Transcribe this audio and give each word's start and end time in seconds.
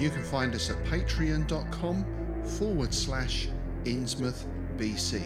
You 0.00 0.08
can 0.08 0.22
find 0.22 0.54
us 0.54 0.70
at 0.70 0.82
patreon.com 0.84 2.06
forward 2.42 2.94
slash 2.94 3.48
Innsmouth 3.84 4.46
BC. 4.78 5.20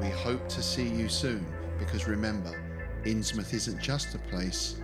We 0.00 0.08
hope 0.08 0.48
to 0.48 0.62
see 0.62 0.88
you 0.88 1.10
soon 1.10 1.44
because 1.78 2.08
remember, 2.08 2.58
Innsmouth 3.04 3.52
isn't 3.52 3.82
just 3.82 4.14
a 4.14 4.18
place, 4.30 4.80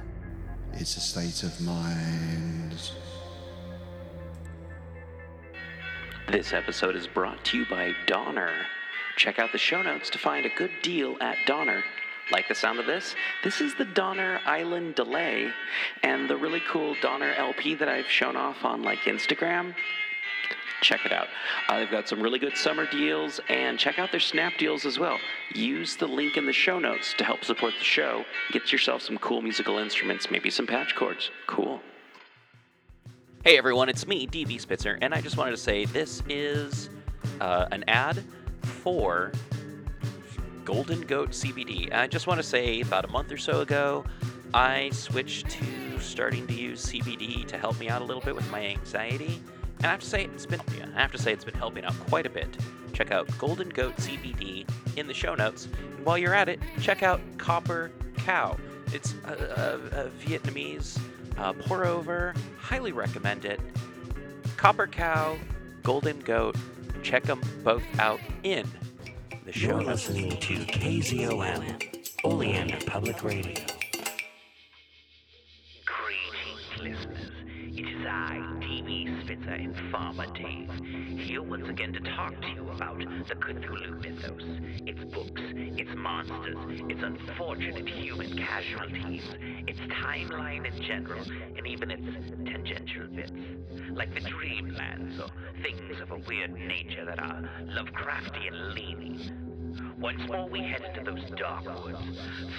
it's 0.75 0.98
a 0.98 1.00
state 1.00 1.42
of 1.42 1.58
mind. 1.62 2.91
This 6.31 6.53
episode 6.53 6.94
is 6.94 7.06
brought 7.06 7.42
to 7.47 7.59
you 7.61 7.66
by 7.70 7.94
Donner. 8.06 8.53
Check 9.16 9.38
out 9.38 9.53
the 9.53 9.59
show 9.59 9.81
notes 9.81 10.11
to 10.11 10.19
find 10.19 10.44
a 10.44 10.50
good 10.50 10.72
deal 10.83 11.16
at 11.22 11.38
Donner. 11.47 11.83
Like 12.33 12.48
the 12.48 12.55
sound 12.55 12.78
of 12.78 12.86
this? 12.86 13.14
This 13.42 13.61
is 13.61 13.75
the 13.75 13.84
Donner 13.84 14.41
Island 14.47 14.94
Delay, 14.94 15.50
and 16.03 16.28
the 16.28 16.36
really 16.36 16.62
cool 16.69 16.97
Donner 17.03 17.33
LP 17.34 17.75
that 17.75 17.89
I've 17.89 18.08
shown 18.08 18.34
off 18.36 18.64
on 18.64 18.83
like 18.83 19.00
Instagram. 19.00 19.75
Check 20.81 21.05
it 21.05 21.12
out. 21.12 21.28
Uh, 21.69 21.78
they've 21.78 21.91
got 21.91 22.08
some 22.08 22.22
really 22.22 22.39
good 22.39 22.56
summer 22.56 22.86
deals, 22.86 23.41
and 23.48 23.78
check 23.78 23.98
out 23.98 24.11
their 24.11 24.20
snap 24.20 24.55
deals 24.58 24.86
as 24.86 24.98
well. 24.98 25.19
Use 25.55 25.97
the 25.97 26.06
link 26.06 26.36
in 26.36 26.47
the 26.47 26.53
show 26.53 26.78
notes 26.78 27.14
to 27.19 27.25
help 27.25 27.44
support 27.44 27.75
the 27.78 27.84
show. 27.84 28.25
Get 28.53 28.72
yourself 28.72 29.03
some 29.03 29.19
cool 29.19 29.42
musical 29.42 29.78
instruments, 29.78 30.31
maybe 30.31 30.50
some 30.50 30.66
patch 30.66 30.94
cords. 30.94 31.31
Cool. 31.47 31.81
Hey 33.44 33.59
everyone, 33.59 33.91
it's 33.91 34.06
me, 34.06 34.27
DB 34.27 34.59
Spitzer, 34.59 34.98
and 35.03 35.12
I 35.12 35.20
just 35.20 35.36
wanted 35.36 35.50
to 35.50 35.59
say 35.59 35.84
this 35.84 36.22
is 36.31 36.88
uh, 37.42 37.66
an 37.72 37.84
ad 37.88 38.25
for 38.62 39.33
Golden 40.65 41.03
Goat 41.03 41.31
CBD. 41.31 41.93
I 41.93 42.07
just 42.07 42.27
want 42.27 42.39
to 42.39 42.43
say 42.43 42.81
about 42.81 43.05
a 43.05 43.09
month 43.09 43.31
or 43.31 43.37
so 43.37 43.61
ago, 43.61 44.05
I 44.55 44.91
switched 44.91 45.51
to 45.51 46.01
starting 46.01 46.47
to 46.47 46.55
use 46.55 46.87
CBD 46.87 47.47
to 47.47 47.59
help 47.59 47.78
me 47.78 47.88
out 47.88 48.03
a 48.03 48.05
little 48.05 48.22
bit 48.22 48.34
with 48.34 48.50
my 48.50 48.65
anxiety. 48.65 49.41
And 49.78 49.87
I 49.87 49.91
have 49.91 50.00
to 50.00 50.06
say 50.06 50.25
it's 50.25 50.47
been 50.47 50.61
I 50.97 51.00
have 51.00 51.12
to 51.12 51.19
say 51.19 51.33
it's 51.33 51.44
been 51.44 51.55
helping 51.55 51.84
out 51.84 51.99
quite 52.09 52.25
a 52.25 52.31
bit. 52.31 52.56
Check 52.93 53.11
out 53.11 53.28
Golden 53.38 53.69
Goat 53.69 53.97
CBD 53.97 54.66
in 54.97 55.06
the 55.06 55.15
show 55.15 55.34
notes. 55.34 55.69
And 55.97 56.06
while 56.06 56.16
you're 56.16 56.34
at 56.34 56.49
it, 56.49 56.61
check 56.81 57.03
out 57.03 57.21
Copper 57.37 57.91
Cow. 58.17 58.56
It's 58.93 59.15
a, 59.25 59.33
a, 59.93 60.06
a 60.06 60.11
Vietnamese 60.11 60.99
uh, 61.37 61.53
pour 61.53 61.84
over. 61.84 62.34
Highly 62.59 62.93
recommend 62.93 63.44
it. 63.44 63.61
Copper 64.56 64.87
Cow, 64.87 65.37
Golden 65.83 66.21
Goat. 66.21 66.56
Check 67.03 67.25
them 67.25 67.43
both 67.62 67.83
out 67.99 68.21
in 68.44 68.67
the 69.44 69.53
show 69.53 69.77
listening 69.77 70.31
to 70.31 70.55
KZOM, 70.55 72.25
Oleander 72.25 72.78
Public 72.87 73.22
Radio. 73.22 73.74
Spitzer 79.44 79.56
Informer 79.56 80.27
Dave, 80.34 80.71
here 81.19 81.43
once 81.43 81.69
again 81.69 81.93
to 81.93 82.00
talk 82.00 82.32
to 82.41 82.49
you 82.55 82.71
about 82.71 82.99
the 82.99 83.34
Cthulhu 83.34 84.00
mythos, 84.03 84.43
its 84.87 85.05
books, 85.12 85.43
its 85.55 85.91
monsters, 85.97 86.56
its 86.88 87.03
unfortunate 87.03 87.88
human 87.88 88.37
casualties, 88.38 89.22
its 89.66 89.78
timeline 90.03 90.66
in 90.66 90.82
general, 90.82 91.22
and 91.56 91.66
even 91.66 91.91
its 91.91 92.03
tangential 92.47 93.06
bits, 93.15 93.32
like 93.93 94.15
the 94.15 94.21
dreamlands 94.21 95.21
or 95.21 95.31
things 95.62 96.00
of 96.00 96.11
a 96.11 96.19
weird 96.26 96.53
nature 96.55 97.05
that 97.05 97.19
are 97.19 97.49
Lovecraftian 97.66 98.75
leaning. 98.75 99.44
Once 99.99 100.21
more 100.29 100.49
we 100.49 100.61
head 100.61 100.83
into 100.83 101.11
those 101.11 101.31
dark 101.39 101.65
woods, 101.85 101.99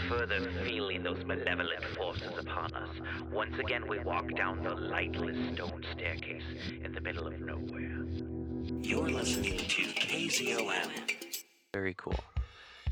further 0.08 0.50
feeling 0.64 1.04
those 1.04 1.24
malevolent 1.26 1.84
forces 1.96 2.38
upon 2.38 2.74
us. 2.74 2.90
Once 3.32 3.58
again 3.60 3.88
we 3.88 4.00
walk 4.00 4.26
down 4.36 4.64
the 4.64 4.74
lightless 4.74 5.38
stone 5.54 5.84
staircase 5.94 6.44
in 6.84 6.92
the 6.94 7.02
middle 7.02 7.28
of 7.28 7.40
nowhere. 7.40 8.06
You're 8.82 9.10
listening 9.10 9.58
to 9.58 9.82
KZOM. 9.84 10.90
Very 11.74 11.94
cool. 11.96 12.20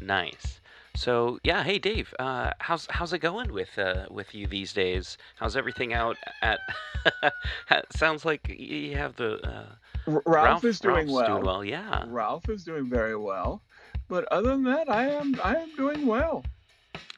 Nice. 0.02 0.60
So 0.96 1.40
yeah, 1.44 1.64
hey 1.64 1.80
Dave, 1.80 2.14
uh, 2.20 2.52
how's 2.60 2.88
how's 2.90 3.14
it 3.14 3.20
going 3.20 3.52
with 3.52 3.80
uh, 3.80 4.06
with 4.12 4.36
you 4.36 4.46
these 4.46 4.74
days? 4.74 5.18
How's 5.38 5.56
everything 5.56 5.94
out 5.94 6.18
at? 6.42 6.60
sounds 7.96 8.26
like 8.26 8.48
you 8.48 8.96
have 8.96 9.16
the 9.16 9.40
uh, 9.48 9.66
R- 10.08 10.24
Ralph, 10.26 10.64
is 10.66 10.80
doing 10.80 10.96
Ralph's 10.96 11.12
well. 11.12 11.28
Doing 11.28 11.46
well, 11.46 11.66
yeah. 11.66 12.04
Ralph 12.08 12.50
is 12.50 12.64
doing 12.64 12.86
very 12.90 13.18
well. 13.18 13.62
But 14.14 14.32
other 14.32 14.50
than 14.50 14.64
that, 14.66 14.92
I 14.92 15.08
am 15.08 15.42
I 15.44 15.56
am 15.56 15.76
doing 15.76 16.06
well. 16.06 16.46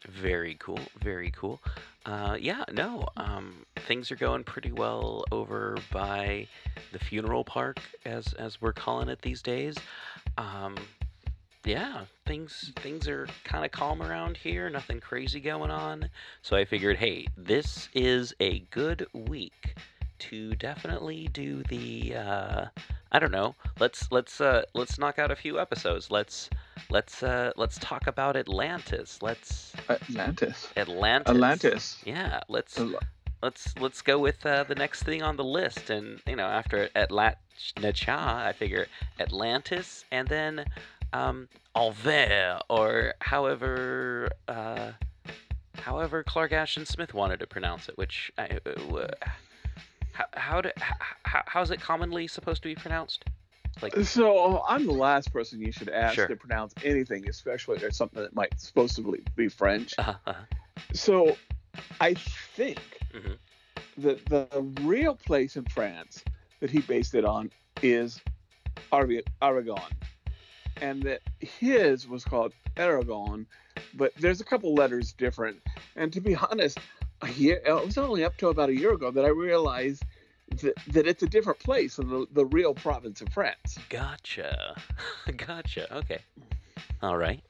Very 0.08 0.56
cool. 0.62 0.80
Very 1.02 1.30
cool. 1.32 1.60
Uh, 2.06 2.38
yeah, 2.40 2.64
no, 2.72 3.06
um, 3.18 3.66
things 3.86 4.14
are 4.14 4.16
going 4.16 4.46
pretty 4.46 4.72
well 4.72 5.26
over 5.30 5.76
by 5.92 6.48
the 6.94 7.00
funeral 7.00 7.44
park, 7.44 7.82
as 8.06 8.32
as 8.36 8.62
we're 8.62 8.72
calling 8.72 9.10
it 9.10 9.22
these 9.22 9.42
days. 9.42 9.76
Um, 10.38 10.78
yeah, 11.66 12.06
things 12.26 12.72
things 12.78 13.10
are 13.10 13.28
kind 13.44 13.66
of 13.66 13.74
calm 13.74 14.02
around 14.02 14.38
here. 14.38 14.70
Nothing 14.70 15.02
crazy 15.02 15.42
going 15.42 15.72
on. 15.72 16.08
So 16.44 16.56
I 16.56 16.64
figured, 16.64 16.96
hey, 16.96 17.28
this 17.36 17.90
is 17.94 18.34
a 18.40 18.60
good 18.72 19.06
week 19.12 19.76
to 20.20 20.56
definitely 20.56 21.28
do 21.34 21.62
the. 21.64 22.16
Uh, 22.16 22.66
I 23.16 23.20
don't 23.20 23.32
know. 23.32 23.56
Let's 23.80 24.12
let's 24.12 24.42
uh, 24.42 24.64
let's 24.74 25.00
knock 25.00 25.20
out 25.20 25.32
a 25.32 25.38
few 25.38 25.58
episodes. 25.58 26.12
Let's 26.12 26.50
let's 26.90 27.24
uh, 27.24 27.54
let's 27.56 27.80
talk 27.80 28.08
about 28.08 28.36
Atlantis. 28.36 29.20
Let's 29.22 29.72
Atlantis. 29.90 30.68
Atlantis. 30.76 31.30
Atlantis. 31.30 31.98
Yeah, 32.04 32.42
let's 32.50 32.78
let's 33.42 33.74
let's 33.80 34.02
go 34.02 34.20
with 34.20 34.46
uh, 34.46 34.66
the 34.66 34.76
next 34.76 35.04
thing 35.04 35.24
on 35.24 35.38
the 35.38 35.46
list, 35.46 35.90
and 35.90 36.22
you 36.28 36.36
know, 36.36 36.46
after 36.46 36.90
Atlantia, 36.94 38.18
I 38.18 38.52
figure 38.52 38.86
Atlantis, 39.18 40.04
and 40.12 40.28
then 40.28 40.66
um, 41.14 41.48
Envers, 41.74 42.64
or 42.68 43.14
however 43.22 44.30
uh, 44.50 44.92
however 45.78 46.22
Clark 46.22 46.52
Ashton 46.52 46.86
Smith 46.86 47.14
wanted 47.14 47.40
to 47.40 47.48
pronounce 47.48 47.88
it. 47.88 47.98
Which 47.98 48.34
I, 48.38 48.60
uh, 48.66 49.08
how 50.16 50.26
how, 50.34 50.62
do, 50.62 50.72
how 51.24 51.44
how's 51.46 51.72
it 51.72 51.82
commonly 51.82 52.28
supposed 52.28 52.64
to 52.64 52.70
be 52.70 52.76
pronounced? 52.76 53.26
Like 53.82 53.96
So 53.98 54.64
I'm 54.68 54.86
the 54.86 54.94
last 54.94 55.34
person 55.34 55.62
you 55.62 55.72
should 55.72 55.90
ask 55.90 56.16
Sure. 56.16 56.28
to 56.28 56.36
pronounce 56.36 56.74
anything, 56.82 57.28
especially 57.28 57.76
if 57.76 57.82
there's 57.82 57.98
something 57.98 58.22
that 58.22 58.34
might 58.36 58.58
supposedly 58.60 59.22
be 59.36 59.50
French. 59.50 59.94
uh, 60.00 60.14
uh, 60.26 60.34
So 60.94 61.38
I 62.00 62.14
think 62.56 62.80
Mhm. 63.14 63.38
that 63.98 64.30
the 64.30 64.48
real 64.62 65.16
place 65.16 65.58
in 65.58 65.66
France 65.66 66.24
that 66.62 66.70
he 66.70 66.82
based 66.82 67.16
it 67.16 67.26
on 67.26 67.52
is 67.82 68.20
Auvergne, 68.92 69.94
and 70.78 71.04
that 71.04 71.22
his 71.40 72.08
was 72.08 72.24
called 72.24 72.54
Averoigne, 72.78 73.46
but 73.94 74.14
there's 74.18 74.42
a 74.42 74.46
couple 74.46 74.74
letters 74.74 75.14
different. 75.14 75.62
And 75.98 76.14
to 76.14 76.22
be 76.22 76.36
honest, 76.36 76.80
a 77.22 77.30
year, 77.32 77.62
it 77.66 77.86
was 77.86 77.98
only 77.98 78.24
up 78.24 78.38
to 78.38 78.50
about 78.50 78.70
a 78.70 78.76
year 78.76 78.94
ago 78.94 79.12
that 79.12 79.26
I 79.26 79.30
realized 79.30 80.04
that, 80.62 80.74
that 80.88 81.08
it's 81.08 81.24
a 81.24 81.28
different 81.28 81.60
place 81.60 81.96
than 81.96 82.10
the, 82.10 82.28
the 82.32 82.46
real 82.46 82.74
province 82.74 83.22
of 83.22 83.30
France. 83.30 83.78
gotcha, 83.90 84.76
gotcha. 85.38 85.94
Okay, 85.98 86.20
all 87.02 87.18
right. 87.18 87.42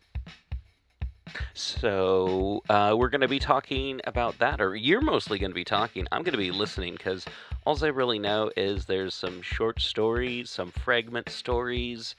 So 1.53 2.63
uh, 2.69 2.95
we're 2.97 3.09
going 3.09 3.21
to 3.21 3.27
be 3.27 3.39
talking 3.39 3.99
about 4.05 4.37
that, 4.39 4.61
or 4.61 4.75
you're 4.75 5.01
mostly 5.01 5.39
going 5.39 5.51
to 5.51 5.55
be 5.55 5.65
talking. 5.65 6.07
I'm 6.11 6.23
going 6.23 6.33
to 6.33 6.37
be 6.37 6.51
listening 6.51 6.93
because 6.93 7.25
all 7.65 7.83
I 7.83 7.87
really 7.87 8.19
know 8.19 8.51
is 8.55 8.85
there's 8.85 9.15
some 9.15 9.41
short 9.41 9.81
stories, 9.81 10.49
some 10.49 10.71
fragment 10.71 11.29
stories, 11.29 12.15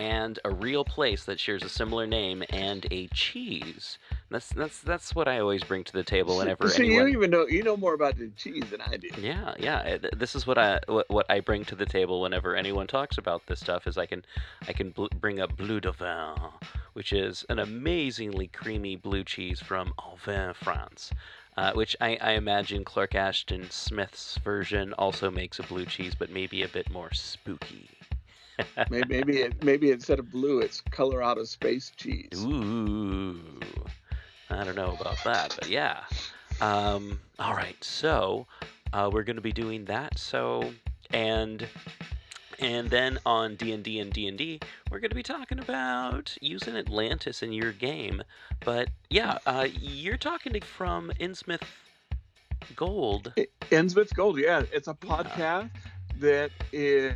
and 0.00 0.38
a 0.44 0.50
real 0.50 0.84
place 0.84 1.24
that 1.24 1.38
shares 1.38 1.62
a 1.62 1.68
similar 1.68 2.06
name 2.06 2.42
and 2.50 2.86
a 2.90 3.08
cheese. 3.08 3.98
That's 4.30 4.48
that's 4.48 4.80
that's 4.80 5.14
what 5.14 5.28
I 5.28 5.38
always 5.40 5.62
bring 5.64 5.84
to 5.84 5.92
the 5.92 6.02
table 6.04 6.38
whenever 6.38 6.68
So 6.68 6.82
you 6.82 6.98
anyone. 6.98 7.04
don't 7.04 7.12
even 7.12 7.30
know 7.30 7.46
you 7.46 7.62
know 7.62 7.76
more 7.76 7.94
about 7.94 8.16
the 8.18 8.28
cheese 8.36 8.64
than 8.70 8.80
I 8.80 8.96
do. 8.96 9.10
Yeah, 9.20 9.54
yeah. 9.58 9.98
uh, 10.02 10.08
This 10.16 10.34
is 10.34 10.46
what 10.46 10.58
I 10.58 10.80
what, 10.86 11.08
what 11.10 11.26
I 11.30 11.40
bring 11.40 11.64
to 11.66 11.74
the 11.74 11.86
table 11.86 12.22
whenever 12.22 12.56
anyone 12.56 12.86
talks 12.86 13.18
about 13.18 13.46
this 13.46 13.60
stuff. 13.60 13.86
Is 13.86 13.98
I 13.98 14.06
can 14.06 14.24
I 14.68 14.72
can 14.72 14.90
bl- 14.90 15.06
bring 15.20 15.40
up 15.40 15.56
Bleu 15.56 15.80
d'Auvergne, 15.80 16.52
which 16.94 17.12
is 17.12 17.44
an 17.48 17.58
amazingly 17.58 18.46
creamy 18.48 18.96
blue 18.96 19.24
cheese 19.24 19.60
from 19.60 19.92
Auvergne, 19.98 20.54
France. 20.54 21.12
Uh, 21.56 21.72
which 21.74 21.96
I, 22.00 22.16
I 22.22 22.32
imagine 22.32 22.84
Clark 22.84 23.14
Ashton 23.14 23.70
Smith's 23.70 24.38
version 24.38 24.94
also 24.94 25.30
makes 25.30 25.58
a 25.58 25.62
blue 25.64 25.84
cheese, 25.84 26.14
but 26.14 26.30
maybe 26.30 26.62
a 26.62 26.68
bit 26.68 26.88
more 26.90 27.12
spooky. 27.12 27.99
Maybe 28.90 29.08
maybe, 29.08 29.36
it, 29.38 29.62
maybe 29.62 29.90
instead 29.90 30.18
of 30.18 30.30
blue, 30.30 30.60
it's 30.60 30.80
Colorado 30.90 31.44
space 31.44 31.92
cheese. 31.96 32.28
Ooh, 32.36 33.38
I 34.50 34.64
don't 34.64 34.76
know 34.76 34.96
about 35.00 35.22
that, 35.24 35.56
but 35.58 35.68
yeah. 35.68 36.00
Um, 36.60 37.20
all 37.38 37.54
right, 37.54 37.82
so 37.82 38.46
uh, 38.92 39.10
we're 39.12 39.22
going 39.22 39.36
to 39.36 39.42
be 39.42 39.52
doing 39.52 39.84
that. 39.86 40.18
So 40.18 40.72
and 41.12 41.66
and 42.58 42.90
then 42.90 43.18
on 43.24 43.56
D 43.56 43.72
and 43.72 43.82
D 43.82 43.98
and 44.00 44.12
D 44.12 44.28
and 44.28 44.36
D, 44.36 44.60
we're 44.90 45.00
going 45.00 45.10
to 45.10 45.16
be 45.16 45.22
talking 45.22 45.58
about 45.58 46.36
using 46.40 46.76
Atlantis 46.76 47.42
in 47.42 47.52
your 47.52 47.72
game. 47.72 48.22
But 48.64 48.88
yeah, 49.08 49.38
uh, 49.46 49.66
you're 49.72 50.18
talking 50.18 50.52
to, 50.52 50.60
from 50.60 51.10
Innsmouth 51.18 51.62
Gold. 52.76 53.32
Innsmouth 53.70 54.12
Gold, 54.14 54.38
yeah, 54.38 54.64
it's 54.72 54.88
a 54.88 54.94
podcast 54.94 55.70
that 56.18 56.50
is, 56.72 57.14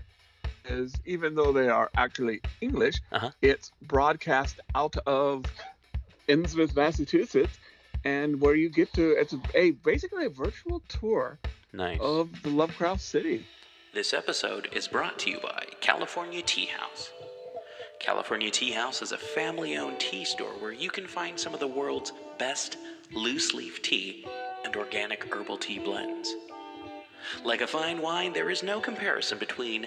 is 0.67 0.95
even 1.05 1.35
though 1.35 1.53
they 1.53 1.69
are 1.69 1.91
actually 1.97 2.41
English, 2.61 2.97
Uh-huh. 3.13 3.31
it's 3.43 3.73
broadcast 3.83 4.61
out 4.75 4.97
of 5.07 5.45
Innsmouth, 6.29 6.75
Massachusetts, 6.75 7.59
and 8.05 8.41
where 8.41 8.55
you 8.55 8.69
get 8.69 8.93
to 8.95 9.11
it's 9.13 9.35
a 9.55 9.73
basically 9.73 10.27
a 10.27 10.31
virtual 10.31 10.81
tour 10.89 11.39
Nice. 11.73 11.99
of 12.01 12.43
the 12.43 12.51
Lovecraft 12.51 13.01
City. 13.01 13.45
This 13.93 14.13
episode 14.13 14.69
is 14.73 14.89
brought 14.89 15.19
to 15.21 15.31
you 15.31 15.41
by 15.41 15.67
California 15.81 16.43
Tea 16.43 16.67
House. 16.67 17.11
California 18.01 18.51
Tea 18.51 18.73
House 18.73 19.03
is 19.03 19.13
a 19.13 19.19
family 19.19 19.77
owned 19.77 20.01
tea 20.01 20.25
store 20.25 20.53
where 20.61 20.73
you 20.73 20.91
can 20.91 21.07
find 21.07 21.39
some 21.39 21.55
of 21.55 21.61
the 21.61 21.67
world's 21.69 22.13
best 22.39 22.77
loose 23.13 23.55
leaf 23.55 23.81
tea 23.83 24.27
and 24.65 24.77
organic 24.77 25.33
herbal 25.33 25.59
tea 25.59 25.79
blends. 25.79 26.35
Like 27.45 27.61
a 27.63 27.67
fine 27.67 28.03
wine, 28.03 28.33
there 28.33 28.51
is 28.51 28.63
no 28.63 28.81
comparison 28.81 29.39
between 29.39 29.87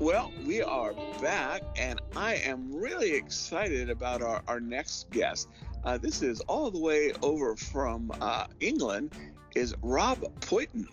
Well, 0.00 0.32
we 0.44 0.60
are 0.60 0.92
back, 1.22 1.62
and 1.76 2.00
I 2.16 2.34
am 2.34 2.74
really 2.74 3.12
excited 3.12 3.90
about 3.90 4.22
our, 4.22 4.42
our 4.48 4.58
next 4.58 5.08
guest. 5.10 5.48
Uh, 5.84 5.98
this 5.98 6.20
is 6.20 6.40
all 6.40 6.72
the 6.72 6.80
way 6.80 7.12
over 7.22 7.54
from 7.54 8.12
uh, 8.20 8.46
England, 8.58 9.12
is 9.54 9.72
Rob 9.82 10.18
Poyton. 10.40 10.86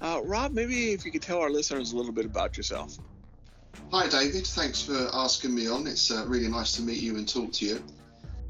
Uh, 0.00 0.22
Rob, 0.24 0.52
maybe 0.52 0.92
if 0.92 1.04
you 1.04 1.12
could 1.12 1.20
tell 1.20 1.40
our 1.40 1.50
listeners 1.50 1.92
a 1.92 1.96
little 1.96 2.12
bit 2.12 2.24
about 2.24 2.56
yourself. 2.56 2.96
Hi, 3.92 4.08
David. 4.08 4.46
Thanks 4.46 4.80
for 4.80 5.10
asking 5.12 5.54
me 5.54 5.68
on. 5.68 5.86
It's 5.86 6.10
uh, 6.10 6.24
really 6.26 6.48
nice 6.48 6.72
to 6.76 6.82
meet 6.82 7.02
you 7.02 7.16
and 7.16 7.28
talk 7.28 7.52
to 7.52 7.66
you. 7.66 7.84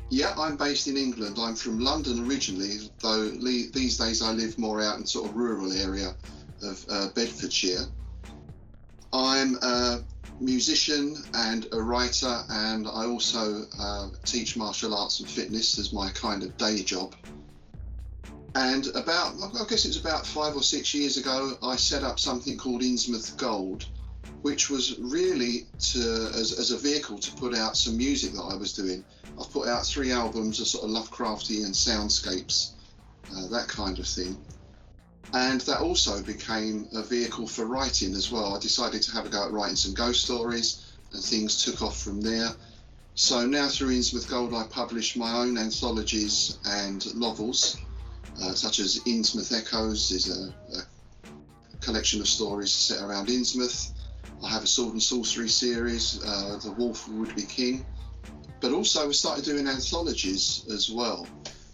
Yeah, 0.08 0.34
I'm 0.38 0.56
based 0.56 0.86
in 0.86 0.96
England. 0.96 1.36
I'm 1.38 1.56
from 1.56 1.80
London 1.80 2.28
originally, 2.28 2.90
though 3.02 3.32
le- 3.34 3.70
these 3.72 3.98
days 3.98 4.22
I 4.22 4.30
live 4.30 4.56
more 4.56 4.80
out 4.80 4.98
in 4.98 5.04
sort 5.06 5.30
of 5.30 5.36
rural 5.36 5.72
area 5.72 6.14
of 6.62 6.86
uh, 6.88 7.08
Bedfordshire. 7.08 7.86
I'm 9.16 9.56
a 9.62 10.02
musician 10.40 11.16
and 11.32 11.66
a 11.72 11.80
writer, 11.80 12.42
and 12.50 12.86
I 12.86 13.06
also 13.06 13.64
uh, 13.80 14.08
teach 14.26 14.58
martial 14.58 14.94
arts 14.94 15.20
and 15.20 15.28
fitness 15.28 15.78
as 15.78 15.90
my 15.90 16.10
kind 16.10 16.42
of 16.42 16.54
day 16.58 16.82
job. 16.82 17.14
And 18.54 18.86
about, 18.88 19.34
I 19.42 19.64
guess 19.68 19.86
it 19.86 19.88
was 19.88 20.00
about 20.00 20.26
five 20.26 20.54
or 20.54 20.62
six 20.62 20.92
years 20.92 21.16
ago, 21.16 21.56
I 21.62 21.76
set 21.76 22.02
up 22.02 22.20
something 22.20 22.58
called 22.58 22.82
Innsmouth 22.82 23.38
Gold, 23.38 23.86
which 24.42 24.68
was 24.68 24.98
really 24.98 25.66
to 25.92 26.30
as, 26.34 26.58
as 26.58 26.70
a 26.70 26.76
vehicle 26.76 27.18
to 27.18 27.32
put 27.36 27.54
out 27.54 27.74
some 27.76 27.96
music 27.96 28.32
that 28.32 28.42
I 28.42 28.54
was 28.54 28.74
doing. 28.74 29.02
I've 29.40 29.50
put 29.50 29.66
out 29.66 29.86
three 29.86 30.12
albums 30.12 30.60
of 30.60 30.66
sort 30.66 30.84
of 30.84 30.90
Lovecraftian 30.90 31.70
soundscapes, 31.70 32.72
uh, 33.34 33.48
that 33.48 33.66
kind 33.68 33.98
of 33.98 34.06
thing. 34.06 34.36
And 35.32 35.60
that 35.62 35.80
also 35.80 36.22
became 36.22 36.88
a 36.94 37.02
vehicle 37.02 37.46
for 37.46 37.66
writing 37.66 38.14
as 38.14 38.30
well. 38.30 38.56
I 38.56 38.60
decided 38.60 39.02
to 39.02 39.12
have 39.12 39.26
a 39.26 39.28
go 39.28 39.44
at 39.44 39.52
writing 39.52 39.76
some 39.76 39.94
ghost 39.94 40.22
stories, 40.22 40.84
and 41.12 41.22
things 41.22 41.64
took 41.64 41.82
off 41.82 42.00
from 42.00 42.20
there. 42.20 42.50
So 43.14 43.46
now 43.46 43.68
through 43.68 43.90
Innsmouth 43.90 44.28
Gold, 44.28 44.54
I 44.54 44.64
publish 44.64 45.16
my 45.16 45.32
own 45.32 45.56
anthologies 45.56 46.58
and 46.66 47.14
novels, 47.16 47.78
uh, 48.42 48.52
such 48.52 48.78
as 48.78 49.00
Innsmouth 49.00 49.52
Echoes 49.56 50.10
is 50.10 50.28
a, 50.28 50.54
a 50.76 51.80
collection 51.80 52.20
of 52.20 52.28
stories 52.28 52.72
set 52.72 53.02
around 53.02 53.28
Innsmouth. 53.28 53.92
I 54.44 54.50
have 54.50 54.64
a 54.64 54.66
sword 54.66 54.92
and 54.92 55.02
sorcery 55.02 55.48
series, 55.48 56.22
uh, 56.24 56.58
The 56.62 56.72
Wolf 56.72 57.08
Would 57.08 57.34
Be 57.34 57.42
King. 57.42 57.86
But 58.60 58.72
also, 58.72 59.06
we 59.06 59.14
started 59.14 59.44
doing 59.44 59.66
anthologies 59.66 60.64
as 60.70 60.90
well. 60.90 61.26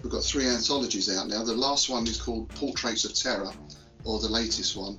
We've 0.03 0.11
got 0.11 0.25
three 0.25 0.47
anthologies 0.47 1.15
out 1.17 1.29
now. 1.29 1.45
The 1.45 1.55
last 1.55 1.89
one 1.89 2.07
is 2.07 2.21
called 2.21 2.49
Portraits 2.51 3.05
of 3.05 3.15
Terror, 3.15 3.53
or 4.05 4.19
the 4.19 4.29
latest 4.29 4.77
one. 4.77 4.99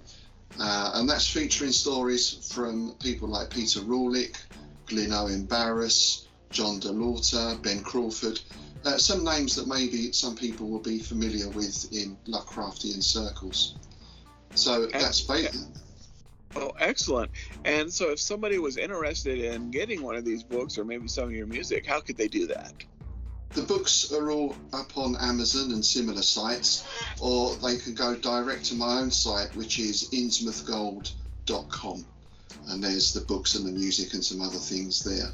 Uh, 0.60 0.92
and 0.96 1.10
that's 1.10 1.30
featuring 1.30 1.72
stories 1.72 2.50
from 2.54 2.96
people 3.00 3.28
like 3.28 3.50
Peter 3.50 3.82
Rawlik, 3.82 4.38
Glynn 4.86 5.12
Owen 5.12 5.48
Barrass, 5.48 6.28
John 6.52 6.80
DeLaughter, 6.80 7.62
Ben 7.62 7.82
Crawford. 7.84 8.40
Uh, 8.86 8.98
some 8.98 9.24
names 9.24 9.56
that 9.56 9.68
maybe 9.68 10.12
some 10.12 10.36
people 10.36 10.70
will 10.70 10.80
be 10.80 11.00
familiar 11.00 11.50
with 11.50 11.92
in 11.94 12.18
Lovecraftian 12.28 13.02
circles. 13.02 13.76
So 14.56 14.86
that's 14.88 15.22
ba- 15.22 15.50
Oh, 16.56 16.72
excellent. 16.78 17.32
And 17.66 17.92
so, 17.92 18.12
if 18.12 18.20
somebody 18.20 18.60
was 18.60 18.78
interested 18.78 19.40
in 19.40 19.72
getting 19.72 20.04
one 20.04 20.16
of 20.16 20.24
these 20.24 20.44
books 20.44 20.78
or 20.78 20.86
maybe 20.86 21.08
some 21.08 21.26
of 21.26 21.32
your 21.32 21.48
music, 21.48 21.86
how 21.86 22.00
could 22.00 22.16
they 22.16 22.28
do 22.28 22.46
that? 22.48 22.74
The 23.54 23.62
books 23.62 24.12
are 24.12 24.32
all 24.32 24.56
up 24.74 24.98
on 24.98 25.16
Amazon 25.18 25.72
and 25.74 25.86
similar 25.86 26.24
sites, 26.24 26.88
or 27.22 27.56
they 27.58 27.78
can 27.78 27.94
go 27.94 28.16
direct 28.16 28.66
to 28.66 28.76
my 28.76 29.00
own 29.00 29.12
site, 29.12 29.56
which 29.56 29.78
is 29.80 30.10
innsmouthgold.com. 30.10 32.06
And 32.70 32.84
there's 32.84 33.14
the 33.14 33.22
books 33.22 33.56
and 33.56 33.66
the 33.68 33.72
music 33.72 34.14
and 34.14 34.24
some 34.24 34.42
other 34.42 34.58
things 34.58 35.04
there. 35.04 35.30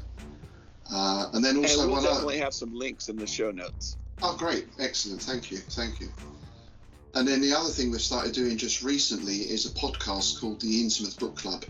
Uh, 0.92 1.30
and 1.32 1.44
then 1.44 1.56
also, 1.56 1.82
and 1.82 1.92
we'll 1.92 2.02
definitely 2.02 2.38
have 2.38 2.52
some 2.52 2.74
links 2.74 3.08
in 3.08 3.16
the 3.16 3.26
show 3.26 3.50
notes. 3.50 3.96
Oh, 4.22 4.36
great. 4.36 4.66
Excellent. 4.78 5.22
Thank 5.22 5.50
you. 5.50 5.58
Thank 5.58 6.00
you. 6.00 6.08
And 7.14 7.26
then 7.26 7.40
the 7.40 7.54
other 7.54 7.70
thing 7.70 7.90
we've 7.90 8.00
started 8.00 8.32
doing 8.32 8.56
just 8.56 8.82
recently 8.82 9.36
is 9.36 9.66
a 9.66 9.70
podcast 9.70 10.40
called 10.40 10.60
the 10.60 10.84
Innsmouth 10.84 11.18
Book 11.18 11.36
Club, 11.36 11.64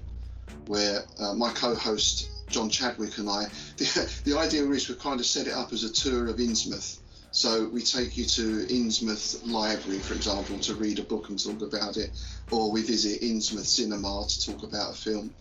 where 0.66 1.04
uh, 1.18 1.34
my 1.34 1.52
co 1.52 1.74
host 1.74 2.28
John 2.50 2.68
Chadwick 2.68 3.18
and 3.18 3.28
I, 3.28 3.46
the, 3.76 4.10
the 4.24 4.38
idea 4.38 4.68
is 4.70 4.88
we 4.88 4.96
kind 4.96 5.20
of 5.20 5.26
set 5.26 5.46
it 5.46 5.54
up 5.54 5.72
as 5.72 5.84
a 5.84 5.92
tour 5.92 6.28
of 6.28 6.36
Innsmouth. 6.36 6.98
So 7.32 7.68
we 7.68 7.82
take 7.82 8.16
you 8.16 8.24
to 8.24 8.66
Innsmouth 8.66 9.46
Library, 9.46 10.00
for 10.00 10.14
example, 10.14 10.58
to 10.58 10.74
read 10.74 10.98
a 10.98 11.04
book 11.04 11.28
and 11.28 11.38
talk 11.38 11.62
about 11.62 11.96
it, 11.96 12.10
or 12.50 12.72
we 12.72 12.82
visit 12.82 13.22
Innsmouth 13.22 13.66
Cinema 13.66 14.26
to 14.28 14.46
talk 14.46 14.64
about 14.64 14.94
a 14.94 14.96
film, 14.96 15.32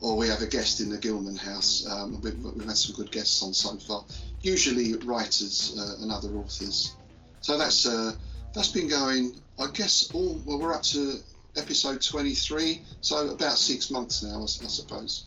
or 0.00 0.16
we 0.16 0.28
have 0.28 0.40
a 0.40 0.46
guest 0.46 0.80
in 0.80 0.88
the 0.88 0.98
Gilman 0.98 1.36
House. 1.36 1.84
Um, 1.88 2.20
we've, 2.20 2.38
we've 2.38 2.64
had 2.64 2.76
some 2.76 2.94
good 2.94 3.10
guests 3.10 3.42
on 3.42 3.52
so 3.54 3.76
far, 3.78 4.04
usually 4.40 4.94
writers 4.98 5.74
uh, 5.76 6.02
and 6.02 6.12
other 6.12 6.28
authors. 6.36 6.94
So 7.40 7.58
that's 7.58 7.86
uh, 7.86 8.12
that's 8.54 8.68
been 8.68 8.88
going. 8.88 9.34
I 9.58 9.66
guess 9.72 10.12
all 10.14 10.40
well, 10.46 10.60
we're 10.60 10.72
up 10.72 10.82
to 10.94 11.18
episode 11.56 12.00
23, 12.00 12.82
so 13.00 13.30
about 13.30 13.58
six 13.58 13.90
months 13.90 14.22
now, 14.22 14.42
I 14.42 14.46
suppose. 14.46 15.26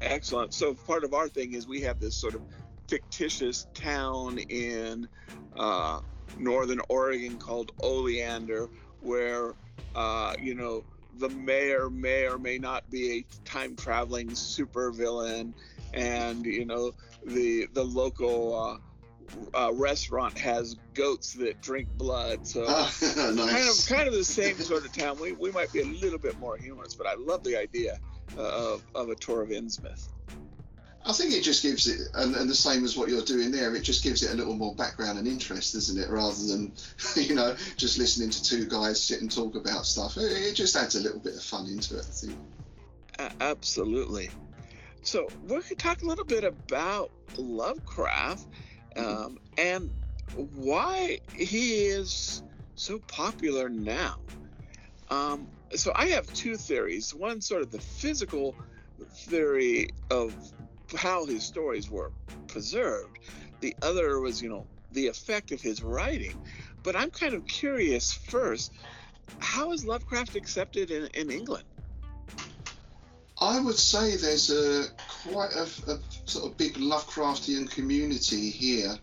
Excellent. 0.00 0.54
So, 0.54 0.74
part 0.74 1.04
of 1.04 1.14
our 1.14 1.28
thing 1.28 1.52
is 1.52 1.66
we 1.66 1.80
have 1.82 2.00
this 2.00 2.14
sort 2.14 2.34
of 2.34 2.42
fictitious 2.88 3.66
town 3.74 4.38
in 4.38 5.08
uh, 5.56 6.00
northern 6.38 6.80
Oregon 6.88 7.38
called 7.38 7.72
Oleander, 7.82 8.68
where 9.00 9.54
uh, 9.94 10.34
you 10.40 10.54
know 10.54 10.84
the 11.18 11.28
mayor 11.28 11.90
may 11.90 12.26
or 12.26 12.38
may 12.38 12.58
not 12.58 12.88
be 12.90 13.18
a 13.18 13.24
time 13.44 13.76
traveling 13.76 14.28
supervillain, 14.30 15.52
and 15.92 16.44
you 16.46 16.64
know 16.64 16.92
the 17.26 17.66
the 17.74 17.84
local 17.84 18.80
uh, 19.54 19.58
uh, 19.58 19.72
restaurant 19.74 20.36
has 20.38 20.76
goats 20.94 21.34
that 21.34 21.60
drink 21.60 21.88
blood. 21.96 22.46
So 22.46 22.64
Ah, 22.68 22.92
kind 23.00 23.38
of 23.38 23.86
kind 23.86 24.08
of 24.08 24.14
the 24.14 24.24
same 24.24 24.56
sort 24.56 24.84
of 24.84 24.92
town. 24.92 25.18
We, 25.20 25.32
we 25.32 25.50
might 25.52 25.72
be 25.72 25.80
a 25.80 25.86
little 25.86 26.18
bit 26.18 26.38
more 26.38 26.56
humorous, 26.56 26.94
but 26.94 27.06
I 27.06 27.14
love 27.18 27.44
the 27.44 27.56
idea 27.56 27.98
of, 28.38 28.82
of 28.94 29.08
a 29.10 29.14
tour 29.14 29.42
of 29.42 29.50
Innsmouth. 29.50 30.08
I 31.04 31.12
think 31.12 31.32
it 31.32 31.42
just 31.42 31.62
gives 31.62 31.86
it, 31.86 32.08
and, 32.14 32.36
and 32.36 32.48
the 32.48 32.54
same 32.54 32.84
as 32.84 32.96
what 32.96 33.08
you're 33.08 33.24
doing 33.24 33.50
there, 33.50 33.74
it 33.74 33.82
just 33.82 34.04
gives 34.04 34.22
it 34.22 34.32
a 34.32 34.36
little 34.36 34.54
more 34.54 34.74
background 34.74 35.18
and 35.18 35.26
interest, 35.26 35.72
doesn't 35.72 35.98
it? 35.98 36.10
Rather 36.10 36.46
than, 36.46 36.72
you 37.16 37.34
know, 37.34 37.56
just 37.76 37.98
listening 37.98 38.28
to 38.30 38.42
two 38.42 38.66
guys 38.66 39.02
sit 39.02 39.22
and 39.22 39.30
talk 39.30 39.54
about 39.54 39.86
stuff. 39.86 40.18
It, 40.18 40.30
it 40.30 40.54
just 40.54 40.76
adds 40.76 40.96
a 40.96 41.00
little 41.00 41.18
bit 41.18 41.34
of 41.34 41.42
fun 41.42 41.66
into 41.66 41.98
it, 41.98 42.04
I 42.06 42.12
think. 42.12 42.38
Absolutely. 43.40 44.30
So 45.02 45.28
we 45.48 45.60
could 45.62 45.78
talk 45.78 46.02
a 46.02 46.06
little 46.06 46.24
bit 46.24 46.44
about 46.44 47.10
Lovecraft 47.36 48.46
um, 48.96 49.38
and 49.56 49.90
why 50.54 51.20
he 51.34 51.86
is 51.86 52.42
so 52.74 52.98
popular 52.98 53.68
now. 53.68 54.16
Um, 55.08 55.48
so 55.74 55.92
I 55.94 56.06
have 56.08 56.32
two 56.32 56.56
theories. 56.56 57.14
One 57.14 57.40
sort 57.40 57.62
of 57.62 57.70
the 57.70 57.80
physical 57.80 58.54
theory 59.08 59.90
of 60.10 60.34
how 60.96 61.24
his 61.26 61.44
stories 61.44 61.90
were 61.90 62.10
preserved. 62.48 63.18
The 63.60 63.76
other 63.82 64.20
was, 64.20 64.42
you 64.42 64.48
know, 64.48 64.66
the 64.92 65.06
effect 65.06 65.52
of 65.52 65.60
his 65.60 65.82
writing. 65.82 66.40
But 66.82 66.96
I'm 66.96 67.10
kind 67.10 67.34
of 67.34 67.46
curious 67.46 68.12
first, 68.12 68.72
how 69.38 69.72
is 69.72 69.84
Lovecraft 69.84 70.34
accepted 70.36 70.90
in, 70.90 71.06
in 71.14 71.30
England? 71.30 71.64
I 73.40 73.58
would 73.60 73.76
say 73.76 74.16
there's 74.16 74.50
a 74.50 74.86
quite 75.24 75.52
a, 75.52 75.62
a 75.90 75.98
sort 76.26 76.50
of 76.50 76.58
big 76.58 76.74
Lovecraftian 76.74 77.70
community 77.70 78.50
here. 78.50 78.96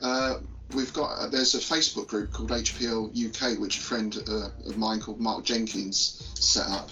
Uh, 0.00 0.38
we've 0.74 0.92
got 0.92 1.30
there's 1.30 1.54
a 1.54 1.58
Facebook 1.58 2.08
group 2.08 2.32
called 2.32 2.50
HPL 2.50 3.10
UK, 3.10 3.58
which 3.58 3.78
a 3.78 3.80
friend 3.80 4.16
uh, 4.28 4.48
of 4.66 4.76
mine 4.76 5.00
called 5.00 5.20
Mark 5.20 5.44
Jenkins 5.44 6.30
set 6.34 6.68
up. 6.68 6.90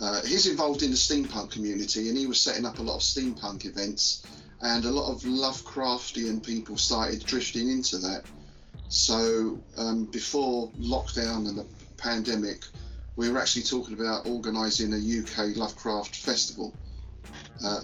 Uh, 0.00 0.20
he's 0.22 0.46
involved 0.46 0.82
in 0.82 0.90
the 0.90 0.96
steampunk 0.96 1.50
community, 1.50 2.08
and 2.08 2.18
he 2.18 2.26
was 2.26 2.40
setting 2.40 2.66
up 2.66 2.78
a 2.78 2.82
lot 2.82 2.96
of 2.96 3.00
steampunk 3.00 3.64
events, 3.64 4.26
and 4.60 4.84
a 4.84 4.90
lot 4.90 5.10
of 5.10 5.22
Lovecraftian 5.22 6.44
people 6.44 6.76
started 6.76 7.24
drifting 7.24 7.70
into 7.70 7.98
that. 7.98 8.24
So 8.88 9.58
um, 9.76 10.04
before 10.04 10.70
lockdown 10.78 11.48
and 11.48 11.58
the 11.58 11.66
pandemic, 11.96 12.64
we 13.16 13.30
were 13.30 13.38
actually 13.38 13.62
talking 13.62 13.94
about 13.94 14.26
organising 14.26 14.92
a 14.92 14.96
UK 14.96 15.56
Lovecraft 15.56 16.14
festival. 16.14 16.74
Uh, 17.64 17.80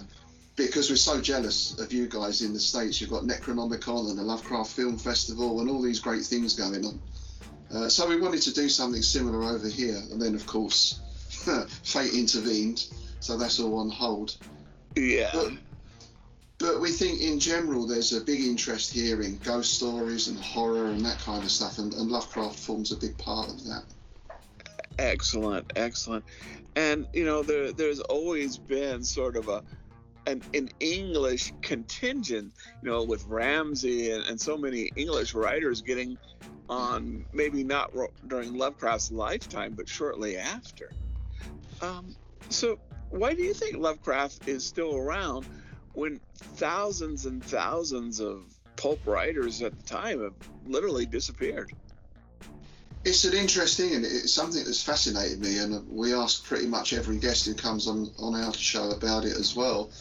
because 0.55 0.89
we're 0.89 0.95
so 0.95 1.19
jealous 1.19 1.79
of 1.79 1.91
you 1.91 2.07
guys 2.07 2.41
in 2.41 2.53
the 2.53 2.59
States, 2.59 3.01
you've 3.01 3.09
got 3.09 3.23
Necronomicon 3.23 4.09
and 4.09 4.17
the 4.17 4.23
Lovecraft 4.23 4.71
Film 4.71 4.97
Festival 4.97 5.61
and 5.61 5.69
all 5.69 5.81
these 5.81 5.99
great 5.99 6.23
things 6.23 6.55
going 6.55 6.85
on. 6.85 6.99
Uh, 7.73 7.89
so 7.89 8.07
we 8.07 8.19
wanted 8.19 8.41
to 8.41 8.53
do 8.53 8.69
something 8.69 9.01
similar 9.01 9.43
over 9.43 9.67
here, 9.67 9.97
and 10.11 10.21
then 10.21 10.35
of 10.35 10.45
course, 10.45 10.99
fate 11.83 12.13
intervened, 12.13 12.85
so 13.19 13.35
that's 13.35 13.59
all 13.59 13.79
on 13.79 13.89
hold. 13.89 14.37
Yeah. 14.95 15.31
But, 15.33 15.53
but 16.59 16.81
we 16.81 16.91
think 16.91 17.21
in 17.21 17.39
general 17.39 17.87
there's 17.87 18.13
a 18.13 18.21
big 18.21 18.41
interest 18.41 18.93
here 18.93 19.21
in 19.21 19.37
ghost 19.39 19.73
stories 19.73 20.27
and 20.27 20.39
horror 20.39 20.85
and 20.85 21.03
that 21.03 21.17
kind 21.19 21.43
of 21.43 21.49
stuff, 21.49 21.79
and, 21.79 21.93
and 21.95 22.11
Lovecraft 22.11 22.59
forms 22.59 22.91
a 22.91 22.95
big 22.95 23.17
part 23.17 23.49
of 23.49 23.63
that. 23.65 23.83
Excellent, 24.99 25.73
excellent. 25.75 26.23
And 26.75 27.07
you 27.13 27.25
know, 27.25 27.41
there 27.41 27.71
there's 27.71 27.99
always 27.99 28.57
been 28.57 29.03
sort 29.03 29.35
of 29.35 29.47
a 29.47 29.63
an, 30.25 30.41
an 30.53 30.69
English 30.79 31.53
contingent, 31.61 32.53
you 32.81 32.89
know, 32.89 33.03
with 33.03 33.25
Ramsey 33.25 34.11
and, 34.11 34.23
and 34.25 34.39
so 34.39 34.57
many 34.57 34.89
English 34.95 35.33
writers 35.33 35.81
getting 35.81 36.17
on 36.69 37.25
maybe 37.33 37.63
not 37.63 37.93
ro- 37.95 38.13
during 38.27 38.57
Lovecraft's 38.57 39.11
lifetime, 39.11 39.73
but 39.73 39.87
shortly 39.87 40.37
after. 40.37 40.91
Um, 41.81 42.15
so 42.49 42.79
why 43.09 43.33
do 43.33 43.43
you 43.43 43.53
think 43.53 43.77
Lovecraft 43.77 44.47
is 44.47 44.65
still 44.65 44.95
around 44.95 45.45
when 45.93 46.19
thousands 46.35 47.25
and 47.25 47.43
thousands 47.43 48.19
of 48.19 48.45
pulp 48.75 48.99
writers 49.05 49.61
at 49.61 49.77
the 49.77 49.83
time 49.83 50.21
have 50.21 50.33
literally 50.65 51.05
disappeared? 51.05 51.71
It's 53.05 53.25
an 53.25 53.33
interesting 53.33 53.95
and 53.95 54.05
it's 54.05 54.33
something 54.33 54.63
that's 54.63 54.81
fascinated 54.81 55.41
me, 55.41 55.57
and 55.57 55.87
we 55.89 56.13
ask 56.13 56.45
pretty 56.45 56.67
much 56.67 56.93
every 56.93 57.17
guest 57.17 57.45
who 57.45 57.53
comes 57.53 57.87
on, 57.87 58.09
on 58.17 58.33
our 58.33 58.53
show 58.53 58.91
about 58.91 59.25
it 59.25 59.35
as 59.35 59.55
well. 59.55 59.91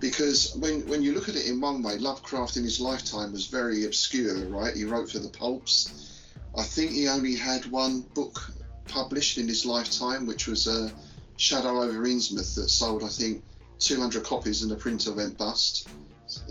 Because 0.00 0.54
when, 0.56 0.86
when 0.88 1.02
you 1.02 1.12
look 1.12 1.28
at 1.28 1.36
it 1.36 1.46
in 1.46 1.60
one 1.60 1.82
way, 1.82 1.98
Lovecraft 1.98 2.56
in 2.56 2.64
his 2.64 2.80
lifetime 2.80 3.32
was 3.32 3.46
very 3.46 3.84
obscure, 3.84 4.46
right? 4.46 4.74
He 4.74 4.84
wrote 4.84 5.10
for 5.10 5.18
the 5.18 5.28
pulps. 5.28 6.22
I 6.56 6.62
think 6.62 6.92
he 6.92 7.08
only 7.08 7.34
had 7.34 7.66
one 7.66 8.02
book 8.14 8.52
published 8.86 9.38
in 9.38 9.48
his 9.48 9.66
lifetime, 9.66 10.26
which 10.26 10.46
was 10.46 10.66
uh, 10.66 10.90
Shadow 11.36 11.82
over 11.82 12.02
Innsmouth, 12.04 12.54
that 12.56 12.68
sold, 12.68 13.04
I 13.04 13.08
think, 13.08 13.44
200 13.78 14.24
copies 14.24 14.62
and 14.62 14.70
the 14.70 14.76
printer 14.76 15.12
went 15.12 15.38
bust. 15.38 15.88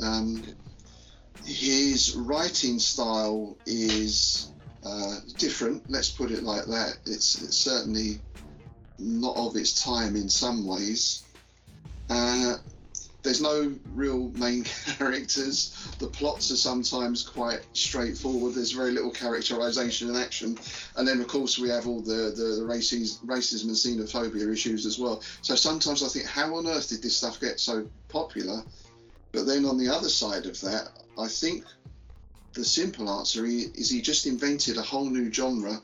Um, 0.01 0.44
his 1.46 2.15
writing 2.15 2.79
style 2.79 3.58
is 3.65 4.51
uh, 4.84 5.17
different. 5.38 5.84
Let's 5.89 6.10
put 6.10 6.32
it 6.32 6.44
like 6.44 6.65
that. 6.65 6.98
It's, 7.06 7.41
it's 7.41 7.58
certainly 7.58 8.22
not 9.00 9.36
of 9.36 9.56
its 9.56 9.84
time 9.84 10.15
in 10.15 10.29
some 10.29 10.65
ways. 10.65 11.24
Uh, 12.10 12.56
there's 13.27 13.41
no 13.41 13.75
real 13.93 14.29
main 14.38 14.63
characters. 14.98 15.75
The 16.00 16.07
plots 16.07 16.50
are 16.50 16.55
sometimes 16.55 17.24
quite 17.24 17.60
straightforward. 17.74 18.55
There's 18.55 18.72
very 18.72 18.91
little 18.91 19.12
characterization 19.12 20.07
and 20.07 20.17
action, 20.17 20.57
and 20.96 21.05
then 21.05 21.19
of 21.19 21.27
course 21.27 21.60
we 21.60 21.67
have 21.67 21.88
all 21.88 22.00
the 22.00 22.34
the, 22.34 22.55
the 22.57 22.65
races, 22.65 23.19
racism 23.25 23.65
and 23.65 23.72
xenophobia 23.72 24.50
issues 24.51 24.86
as 24.86 24.98
well. 24.98 25.22
So 25.41 25.55
sometimes 25.55 26.03
I 26.03 26.07
think, 26.07 26.25
how 26.25 26.55
on 26.55 26.67
earth 26.67 26.88
did 26.88 27.03
this 27.03 27.17
stuff 27.17 27.41
get 27.41 27.60
so 27.60 27.86
popular? 28.07 28.63
But 29.34 29.46
then 29.46 29.65
on 29.65 29.77
the 29.77 29.89
other 29.89 30.10
side 30.10 30.46
of 30.46 30.60
that, 30.62 30.88
I 31.19 31.27
think 31.27 31.65
the 32.53 32.63
simple 32.63 33.10
answer 33.10 33.46
is 33.46 33.89
he 33.89 34.01
just 34.01 34.25
invented 34.25 34.77
a 34.77 34.81
whole 34.81 35.10
new 35.10 35.31
genre 35.34 35.81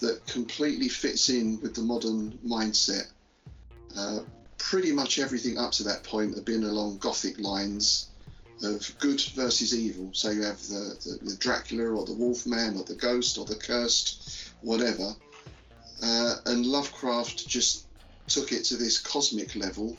that 0.00 0.26
completely 0.26 0.88
fits 0.88 1.28
in 1.28 1.60
with 1.60 1.74
the 1.74 1.82
modern 1.82 2.38
mindset. 2.46 3.08
Uh, 3.94 4.20
pretty 4.58 4.92
much 4.92 5.18
everything 5.18 5.56
up 5.56 5.72
to 5.72 5.84
that 5.84 6.02
point 6.04 6.34
had 6.34 6.44
been 6.44 6.64
along 6.64 6.98
gothic 6.98 7.38
lines 7.38 8.08
of 8.62 8.92
good 8.98 9.20
versus 9.34 9.74
evil. 9.74 10.10
So 10.12 10.30
you 10.30 10.42
have 10.42 10.60
the, 10.62 10.96
the, 11.04 11.30
the 11.30 11.36
Dracula 11.36 11.90
or 11.90 12.04
the 12.04 12.14
Wolfman 12.14 12.76
or 12.76 12.84
the 12.84 12.96
Ghost 12.96 13.38
or 13.38 13.44
the 13.44 13.54
Cursed, 13.54 14.52
whatever. 14.60 15.14
Uh, 16.02 16.34
and 16.46 16.66
Lovecraft 16.66 17.48
just 17.48 17.86
took 18.26 18.52
it 18.52 18.64
to 18.64 18.76
this 18.76 18.98
cosmic 18.98 19.54
level 19.56 19.96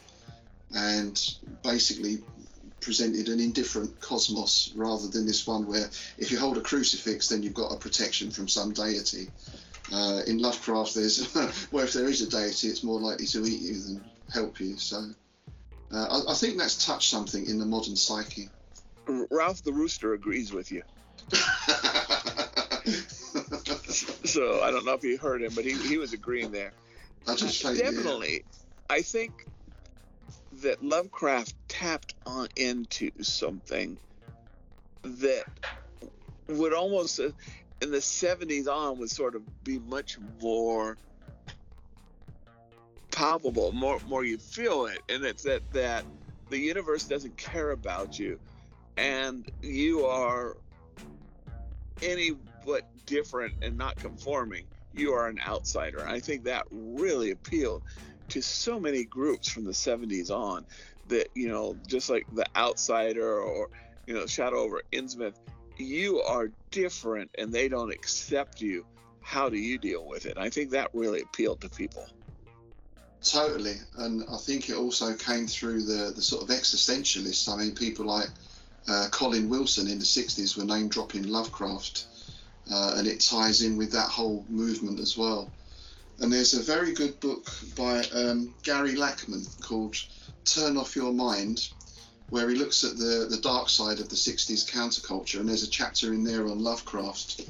and 0.75 1.36
basically 1.63 2.20
presented 2.80 3.28
an 3.28 3.39
indifferent 3.39 4.00
cosmos 4.00 4.72
rather 4.75 5.08
than 5.08 5.25
this 5.25 5.46
one 5.46 5.66
where 5.68 5.89
if 6.18 6.32
you 6.32 6.39
hold 6.39 6.58
a 6.58 6.62
crucifix 6.62 7.28
then 7.28 7.44
you've 7.44 7.54
got 7.54 7.74
a 7.74 7.78
protection 7.78 8.32
from 8.32 8.48
some 8.48 8.72
deity. 8.72 9.30
Uh, 9.92 10.22
in 10.28 10.38
Lovecraft, 10.38 10.94
there's 10.94 11.36
well, 11.72 11.84
if 11.84 11.94
there 11.94 12.08
is 12.08 12.22
a 12.22 12.30
deity, 12.30 12.68
it's 12.68 12.84
more 12.84 13.00
likely 13.00 13.25
to 13.25 13.46
eat 13.46 13.62
you 13.62 13.82
than 13.82 14.04
help 14.33 14.59
you. 14.59 14.77
So, 14.77 15.09
uh, 15.91 16.21
I, 16.27 16.31
I 16.31 16.33
think 16.36 16.57
that's 16.57 16.86
touched 16.86 17.09
something 17.09 17.45
in 17.45 17.59
the 17.59 17.65
modern 17.65 17.95
psyche. 17.95 18.50
Ralph 19.07 19.63
the 19.63 19.74
Rooster 19.74 20.13
agrees 20.13 20.51
with 20.53 20.71
you. 20.71 20.83
So 24.29 24.62
I 24.62 24.69
don't 24.69 24.86
know 24.86 24.93
if 24.93 25.03
you 25.03 25.17
heard 25.17 25.41
him, 25.41 25.53
but 25.55 25.65
he, 25.65 25.74
he 25.74 25.98
was 25.98 26.13
agreeing 26.13 26.51
there. 26.51 26.71
I 27.27 27.36
just 27.36 27.59
say, 27.59 27.75
yeah. 27.75 27.86
Definitely, 27.86 28.43
I 28.89 29.01
think 29.01 29.31
that 30.62 30.83
Lovecraft 30.83 31.55
tapped 31.67 32.13
on 32.27 32.48
into 32.55 33.09
something 33.21 33.98
that 35.03 35.45
would 36.48 36.74
almost, 36.74 37.19
uh, 37.19 37.31
in 37.81 37.91
the 37.91 37.98
70s 37.98 38.67
on, 38.67 39.00
would 39.00 39.09
sort 39.09 39.36
of 39.36 39.41
be 39.63 39.79
much 39.79 40.17
more 40.41 40.98
palpable, 43.20 43.74
more 43.74 44.00
more 44.08 44.24
you 44.24 44.38
feel 44.38 44.86
it, 44.86 45.02
and 45.10 45.26
it's 45.26 45.44
that 45.44 45.62
that 45.74 46.06
the 46.50 46.58
universe 46.58 47.04
doesn't 47.04 47.36
care 47.36 47.72
about 47.72 48.18
you, 48.18 48.40
and 48.96 49.52
you 49.62 50.06
are 50.06 50.56
any 52.02 52.32
but 52.66 52.84
different 53.06 53.54
and 53.62 53.78
not 53.78 53.98
conforming. 53.98 54.64
You 54.94 55.12
are 55.12 55.28
an 55.28 55.40
outsider. 55.46 56.08
I 56.08 56.22
think 56.22 56.46
that 56.46 56.64
really 56.72 57.32
appealed 57.32 57.84
to 58.30 58.42
so 58.42 58.80
many 58.80 59.04
groups 59.04 59.50
from 59.50 59.66
the 59.66 59.72
70s 59.72 60.30
on 60.32 60.66
that, 61.10 61.28
you 61.36 61.50
know, 61.50 61.76
just 61.88 62.10
like 62.10 62.26
The 62.34 62.46
Outsider 62.56 63.40
or, 63.40 63.68
you 64.06 64.14
know, 64.14 64.28
Shadow 64.28 64.60
over 64.60 64.82
Innsmouth, 64.94 65.36
you 65.78 66.22
are 66.22 66.52
different 66.72 67.32
and 67.38 67.52
they 67.52 67.68
don't 67.68 67.92
accept 67.92 68.62
you, 68.62 68.86
how 69.22 69.50
do 69.50 69.58
you 69.58 69.78
deal 69.78 70.08
with 70.08 70.26
it? 70.26 70.38
I 70.38 70.50
think 70.50 70.72
that 70.72 70.90
really 70.94 71.22
appealed 71.22 71.62
to 71.62 71.70
people. 71.70 72.06
Totally, 73.24 73.76
and 73.98 74.24
I 74.32 74.38
think 74.38 74.70
it 74.70 74.78
also 74.78 75.14
came 75.14 75.46
through 75.46 75.84
the 75.84 76.14
the 76.16 76.22
sort 76.22 76.42
of 76.42 76.50
existentialists. 76.50 77.50
I 77.50 77.58
mean, 77.58 77.76
people 77.76 78.06
like 78.06 78.30
uh, 78.88 79.10
Colin 79.12 79.50
Wilson 79.50 79.88
in 79.88 80.00
the 80.00 80.06
'60s 80.06 80.56
were 80.56 80.64
name 80.64 80.88
dropping 80.88 81.28
Lovecraft, 81.28 82.06
uh, 82.72 82.94
and 82.96 83.08
it 83.08 83.20
ties 83.20 83.62
in 83.62 83.76
with 83.76 83.92
that 83.92 84.08
whole 84.08 84.46
movement 84.48 85.02
as 85.02 85.18
well. 85.18 85.52
And 86.20 86.32
there's 86.32 86.54
a 86.54 86.62
very 86.62 86.94
good 86.94 87.20
book 87.20 87.52
by 87.76 88.04
um, 88.14 88.54
Gary 88.64 88.96
Lachman 88.96 89.46
called 89.62 89.98
"Turn 90.46 90.78
Off 90.78 90.96
Your 90.96 91.12
Mind," 91.12 91.68
where 92.30 92.50
he 92.50 92.56
looks 92.56 92.86
at 92.86 92.98
the 92.98 93.28
the 93.30 93.42
dark 93.42 93.68
side 93.68 94.00
of 94.00 94.08
the 94.08 94.16
'60s 94.16 94.66
counterculture, 94.66 95.42
and 95.42 95.50
there's 95.50 95.64
a 95.64 95.70
chapter 95.70 96.14
in 96.14 96.24
there 96.24 96.48
on 96.48 96.60
Lovecraft. 96.60 97.42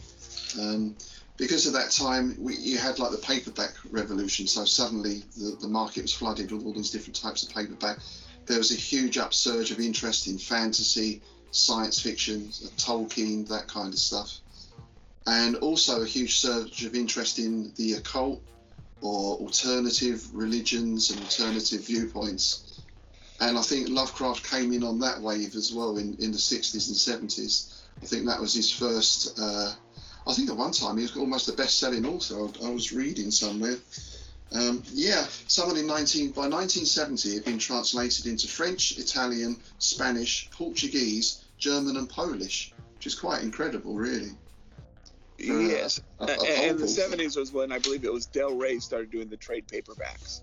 Um, 0.60 0.96
because 1.40 1.66
of 1.66 1.74
that 1.74 1.90
time, 1.90 2.36
we, 2.38 2.56
you 2.58 2.78
had 2.78 3.00
like 3.00 3.12
the 3.12 3.18
paperback 3.18 3.72
revolution. 3.92 4.46
So 4.46 4.66
suddenly 4.66 5.24
the, 5.38 5.58
the 5.62 5.70
market 5.70 6.02
was 6.02 6.14
flooded 6.14 6.52
with 6.52 6.66
all 6.66 6.74
these 6.74 6.92
different 6.92 7.16
types 7.16 7.44
of 7.44 7.56
paperback. 7.56 8.00
There 8.46 8.58
was 8.58 8.72
a 8.72 8.76
huge 8.76 9.18
upsurge 9.18 9.72
of 9.72 9.80
interest 9.80 10.28
in 10.28 10.38
fantasy, 10.38 11.22
science 11.52 12.00
fiction, 12.00 12.50
Tolkien, 12.78 13.48
that 13.48 13.68
kind 13.68 13.94
of 13.94 14.00
stuff. 14.00 14.38
And 15.26 15.56
also 15.58 16.02
a 16.02 16.06
huge 16.06 16.40
surge 16.40 16.84
of 16.84 16.94
interest 16.94 17.40
in 17.40 17.72
the 17.78 17.94
occult 17.94 18.42
or 19.02 19.38
alternative 19.38 20.28
religions 20.34 21.10
and 21.10 21.22
alternative 21.22 21.88
viewpoints. 21.88 22.82
And 23.40 23.58
I 23.58 23.62
think 23.62 23.88
Lovecraft 23.88 24.44
came 24.50 24.74
in 24.74 24.84
on 24.84 25.00
that 25.00 25.22
wave 25.22 25.56
as 25.56 25.72
well 25.72 25.98
in, 25.98 26.18
in 26.20 26.32
the 26.32 26.38
60s 26.38 26.90
and 26.90 27.30
70s. 27.30 27.82
I 28.02 28.06
think 28.06 28.26
that 28.26 28.42
was 28.42 28.54
his 28.54 28.70
first. 28.70 29.40
Uh, 29.40 29.72
I 30.30 30.34
think 30.34 30.50
at 30.50 30.56
one 30.58 30.72
time 30.72 30.98
he 30.98 31.04
was 31.04 31.18
almost 31.18 31.48
the 31.48 31.54
best-selling 31.54 32.06
author. 32.06 32.36
I, 32.64 32.68
I 32.68 32.70
was 32.70 32.92
reading 32.94 33.32
somewhere. 33.32 33.76
Um, 34.52 34.84
yeah, 34.94 35.26
someone 35.48 35.78
in 35.78 35.88
19 35.88 36.32
by 36.32 36.48
1970 36.48 37.34
had 37.36 37.46
been 37.46 37.58
translated 37.60 38.26
into 38.28 38.48
French, 38.48 38.98
Italian, 38.98 39.58
Spanish, 39.80 40.50
Portuguese, 40.52 41.46
German, 41.58 41.98
and 41.98 42.10
Polish, 42.10 42.72
which 42.96 43.08
is 43.08 43.16
quite 43.16 43.44
incredible, 43.44 43.94
really. 43.96 44.32
For, 45.46 45.54
uh, 45.54 45.60
yes, 45.60 46.02
a- 46.20 46.24
a 46.26 46.28
and 46.28 46.78
the 46.80 46.86
Polish 46.86 46.98
author. 47.00 47.16
'70s 47.18 47.38
was 47.38 47.52
when 47.52 47.72
I 47.72 47.80
believe 47.80 48.04
it 48.04 48.12
was 48.14 48.26
Del 48.26 48.56
Rey 48.56 48.80
started 48.80 49.10
doing 49.12 49.30
the 49.30 49.38
trade 49.38 49.68
paperbacks 49.68 50.42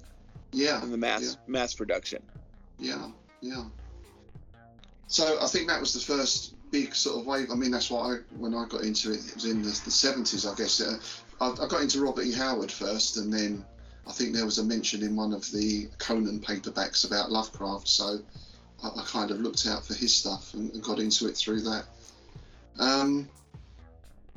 Yeah, 0.53 0.83
and 0.83 0.93
the 0.93 0.97
mass 0.97 1.23
yeah. 1.23 1.35
mass 1.47 1.75
production. 1.75 2.23
Yeah, 2.79 3.11
yeah. 3.41 3.65
So 5.09 5.39
I 5.41 5.47
think 5.47 5.69
that 5.69 5.81
was 5.81 5.93
the 5.93 6.01
first 6.01 6.55
big 6.71 6.95
sort 6.95 7.21
of 7.21 7.27
wave. 7.27 7.51
I 7.51 7.55
mean, 7.55 7.71
that's 7.71 7.91
what 7.91 8.11
I 8.11 8.17
when 8.37 8.55
I 8.55 8.67
got 8.67 8.83
into 8.83 9.13
it. 9.13 9.21
It 9.27 9.35
was 9.35 9.45
in 9.45 9.63
the, 9.63 9.69
the 9.69 9.91
70s, 9.91 10.51
I 10.51 10.57
guess. 10.57 10.81
Uh, 10.81 10.99
I, 11.41 11.65
I 11.65 11.69
got 11.69 11.83
into 11.83 12.01
Robert 12.03 12.25
E. 12.25 12.33
Howard 12.33 12.73
first, 12.73 13.17
and 13.17 13.33
then 13.33 13.65
I 14.07 14.13
think 14.13 14.35
there 14.35 14.45
was 14.45 14.59
a 14.59 14.65
mention 14.65 15.03
in 15.03 15.17
one 15.17 15.33
of 15.33 15.51
the 15.53 15.89
Conan 15.99 16.41
paperbacks 16.41 17.07
about 17.07 17.31
Lovecraft. 17.31 17.89
So 17.89 18.19
I, 18.83 18.89
I 18.89 19.05
kind 19.07 19.31
of 19.31 19.41
looked 19.41 19.67
out 19.67 19.85
for 19.85 19.95
his 19.95 20.15
stuff 20.15 20.55
and, 20.55 20.73
and 20.73 20.83
got 20.83 20.99
into 20.99 21.29
it 21.29 21.37
through 21.37 21.63
that. 21.63 21.85
Um, 22.79 23.29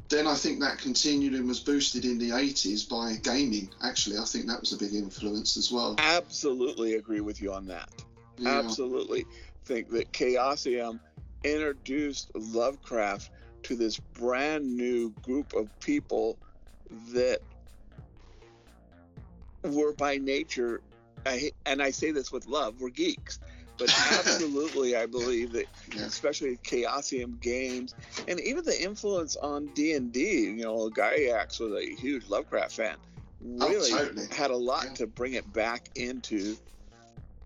then 0.09 0.25
I 0.25 0.33
think 0.33 0.59
that 0.61 0.79
continued 0.79 1.33
and 1.33 1.47
was 1.47 1.59
boosted 1.59 2.03
in 2.03 2.17
the 2.17 2.31
80s 2.31 2.89
by 2.89 3.15
gaming. 3.21 3.69
Actually, 3.83 4.17
I 4.17 4.23
think 4.23 4.47
that 4.47 4.59
was 4.59 4.73
a 4.73 4.77
big 4.77 4.95
influence 4.95 5.55
as 5.55 5.71
well. 5.71 5.95
Absolutely 5.99 6.95
agree 6.95 7.21
with 7.21 7.41
you 7.41 7.53
on 7.53 7.67
that. 7.67 7.89
Yeah. 8.37 8.57
Absolutely 8.57 9.25
think 9.69 9.91
that 9.91 10.11
Chaosium 10.11 10.99
introduced 11.43 12.31
Lovecraft 12.35 13.29
to 13.63 13.75
this 13.75 13.99
brand 13.99 14.75
new 14.75 15.11
group 15.21 15.53
of 15.53 15.67
people 15.79 16.37
that 17.13 17.39
were 19.63 19.93
by 19.93 20.17
nature, 20.17 20.81
I, 21.25 21.51
and 21.65 21.81
I 21.81 21.91
say 21.91 22.11
this 22.11 22.31
with 22.31 22.45
love, 22.47 22.79
were 22.81 22.89
geeks. 22.89 23.39
But 23.77 23.89
absolutely, 24.11 24.95
I 24.95 25.05
believe 25.05 25.53
that, 25.53 25.67
Yeah. 25.93 26.05
especially 26.05 26.57
Chaosium 26.57 27.39
games, 27.41 27.93
and 28.27 28.39
even 28.41 28.65
the 28.65 28.81
influence 28.81 29.35
on 29.37 29.67
D 29.73 29.93
and 29.93 30.11
D. 30.11 30.19
You 30.57 30.63
know, 30.63 30.89
Gygax 30.89 31.59
was 31.59 31.73
a 31.73 31.95
huge 31.95 32.27
Lovecraft 32.27 32.73
fan. 32.75 32.97
Oh, 33.61 33.69
Really 33.69 33.91
totally. 33.91 34.27
had 34.31 34.51
a 34.51 34.57
lot 34.57 34.85
Yeah. 34.85 34.93
to 34.95 35.07
bring 35.07 35.33
it 35.33 35.51
back 35.53 35.89
into 35.95 36.57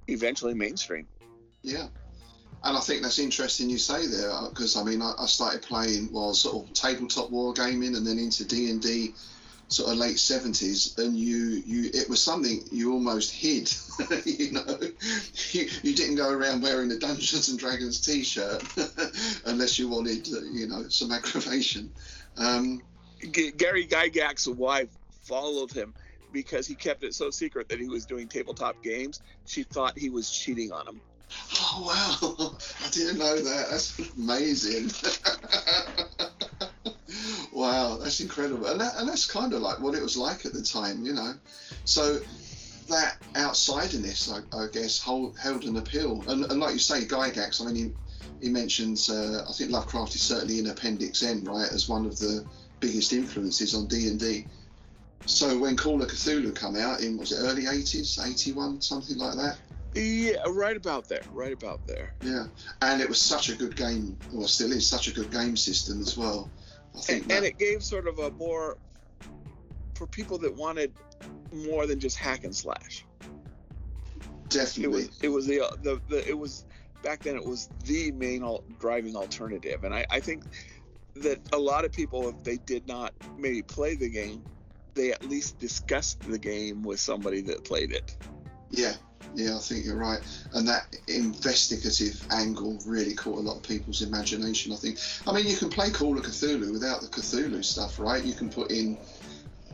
eventually 0.07 0.55
mainstream. 0.55 1.07
Yeah, 1.61 1.87
and 2.63 2.77
I 2.77 2.79
think 2.79 3.01
that's 3.01 3.19
interesting 3.19 3.69
you 3.69 3.77
say 3.77 4.07
there 4.07 4.31
because 4.49 4.77
I 4.77 4.83
mean 4.83 5.01
I, 5.01 5.13
I 5.19 5.25
started 5.25 5.61
playing 5.61 6.09
well 6.11 6.33
sort 6.33 6.67
of 6.67 6.73
tabletop 6.73 7.29
wargaming 7.29 7.95
and 7.97 8.05
then 8.05 8.19
into 8.19 8.45
D 8.45 8.69
and 8.69 8.81
D 8.81 9.13
sort 9.73 9.91
of 9.91 9.97
late 9.97 10.19
seventies, 10.19 10.95
and 10.97 11.17
you 11.17 11.61
you 11.65 11.89
it 11.93 12.09
was 12.09 12.21
something 12.21 12.63
you 12.71 12.93
almost 12.93 13.33
hid. 13.33 13.71
you 14.25 14.51
know, 14.51 14.79
you, 15.51 15.69
you 15.81 15.95
didn't 15.95 16.15
go 16.15 16.31
around 16.31 16.61
wearing 16.61 16.91
a 16.91 16.99
Dungeons 16.99 17.49
and 17.49 17.59
Dragons 17.59 17.99
T-shirt 17.99 18.63
unless 19.45 19.79
you 19.79 19.89
wanted 19.89 20.27
uh, 20.31 20.41
you 20.51 20.67
know 20.67 20.87
some 20.89 21.11
aggravation. 21.11 21.91
Um, 22.37 22.81
G- 23.31 23.51
Gary 23.51 23.87
Gygax's 23.87 24.49
wife 24.49 24.89
followed 25.23 25.71
him 25.71 25.93
because 26.31 26.67
he 26.67 26.75
kept 26.75 27.03
it 27.03 27.13
so 27.13 27.29
secret 27.29 27.69
that 27.69 27.79
he 27.79 27.87
was 27.87 28.05
doing 28.05 28.27
tabletop 28.27 28.81
games. 28.83 29.21
She 29.45 29.63
thought 29.63 29.97
he 29.97 30.09
was 30.09 30.29
cheating 30.29 30.71
on 30.71 30.87
him. 30.87 31.01
Oh 31.55 32.19
wow! 32.21 32.57
I 32.85 32.89
didn't 32.91 33.19
know 33.19 33.35
that. 33.35 33.67
That's 33.69 33.99
amazing. 34.17 34.91
wow, 37.53 37.97
that's 37.97 38.19
incredible, 38.19 38.67
and, 38.67 38.81
that, 38.81 38.93
and 38.97 39.07
that's 39.07 39.25
kind 39.29 39.53
of 39.53 39.61
like 39.61 39.79
what 39.79 39.95
it 39.95 40.01
was 40.01 40.17
like 40.17 40.45
at 40.45 40.53
the 40.53 40.61
time, 40.61 41.05
you 41.05 41.13
know. 41.13 41.33
So 41.85 42.19
that 42.89 43.17
outsiderness, 43.33 44.31
I, 44.31 44.57
I 44.57 44.67
guess, 44.71 44.99
hold, 44.99 45.37
held 45.39 45.63
an 45.63 45.77
appeal, 45.77 46.23
and, 46.27 46.45
and 46.45 46.59
like 46.59 46.73
you 46.73 46.79
say, 46.79 47.01
Gygax. 47.01 47.61
I 47.61 47.71
mean, 47.71 47.75
he, 48.39 48.47
he 48.47 48.49
mentions. 48.49 49.09
Uh, 49.09 49.45
I 49.47 49.53
think 49.53 49.71
Lovecraft 49.71 50.15
is 50.15 50.21
certainly 50.21 50.59
in 50.59 50.67
Appendix 50.67 51.23
N, 51.23 51.43
right, 51.43 51.71
as 51.71 51.89
one 51.89 52.05
of 52.05 52.19
the 52.19 52.45
biggest 52.79 53.13
influences 53.13 53.73
on 53.73 53.87
D 53.87 54.07
and 54.07 54.19
D. 54.19 54.45
So 55.25 55.57
when 55.57 55.77
Call 55.77 56.01
of 56.01 56.09
Cthulhu 56.09 56.53
come 56.53 56.75
out 56.75 57.01
in 57.01 57.17
was 57.17 57.31
it 57.31 57.37
early 57.39 57.63
80s, 57.63 58.19
81, 58.23 58.81
something 58.81 59.17
like 59.17 59.35
that. 59.35 59.57
Yeah, 59.95 60.37
right 60.49 60.75
about 60.75 61.07
there. 61.07 61.21
Right 61.31 61.53
about 61.53 61.85
there. 61.87 62.13
Yeah, 62.21 62.45
and 62.81 63.01
it 63.01 63.07
was 63.07 63.21
such 63.21 63.49
a 63.49 63.55
good 63.55 63.75
game, 63.75 64.17
or 64.35 64.47
still 64.47 64.71
is 64.71 64.87
such 64.87 65.07
a 65.07 65.13
good 65.13 65.31
game 65.31 65.55
system 65.57 66.01
as 66.01 66.17
well. 66.17 66.49
I 66.95 66.99
think 66.99 67.21
And, 67.23 67.31
that, 67.31 67.37
and 67.37 67.45
it 67.45 67.57
gave 67.57 67.83
sort 67.83 68.07
of 68.07 68.19
a 68.19 68.31
more 68.31 68.77
for 69.95 70.07
people 70.07 70.37
that 70.39 70.55
wanted 70.55 70.93
more 71.53 71.85
than 71.87 71.99
just 71.99 72.17
hack 72.17 72.43
and 72.43 72.55
slash. 72.55 73.05
Definitely, 74.49 75.03
It 75.21 75.29
was 75.29 75.47
it 75.47 75.55
was 75.59 75.71
the 75.71 75.77
the, 75.81 76.01
the 76.09 76.27
it 76.29 76.37
was 76.37 76.65
back 77.01 77.21
then 77.23 77.35
it 77.35 77.45
was 77.45 77.69
the 77.85 78.11
main 78.11 78.43
al- 78.43 78.63
driving 78.79 79.15
alternative, 79.15 79.83
and 79.83 79.93
I, 79.93 80.05
I 80.09 80.19
think 80.19 80.43
that 81.15 81.39
a 81.53 81.57
lot 81.57 81.85
of 81.85 81.91
people 81.91 82.29
if 82.29 82.43
they 82.43 82.57
did 82.57 82.87
not 82.87 83.13
maybe 83.37 83.61
play 83.61 83.95
the 83.95 84.09
game, 84.09 84.43
they 84.93 85.11
at 85.11 85.27
least 85.27 85.59
discussed 85.59 86.19
the 86.21 86.37
game 86.37 86.83
with 86.83 86.99
somebody 86.99 87.41
that 87.41 87.63
played 87.63 87.91
it. 87.91 88.15
Yeah, 88.73 88.93
yeah, 89.35 89.55
I 89.55 89.59
think 89.59 89.85
you're 89.85 89.97
right. 89.97 90.19
And 90.53 90.67
that 90.67 90.95
investigative 91.07 92.25
angle 92.31 92.79
really 92.85 93.13
caught 93.13 93.37
a 93.37 93.41
lot 93.41 93.57
of 93.57 93.63
people's 93.63 94.01
imagination. 94.01 94.73
I 94.73 94.75
think. 94.75 94.97
I 95.27 95.31
mean, 95.31 95.47
you 95.47 95.55
can 95.55 95.69
play 95.69 95.91
Call 95.91 96.17
of 96.17 96.25
Cthulhu 96.25 96.71
without 96.71 97.01
the 97.01 97.07
Cthulhu 97.07 97.63
stuff, 97.63 97.99
right? 97.99 98.23
You 98.23 98.33
can 98.33 98.49
put 98.49 98.71
in, 98.71 98.97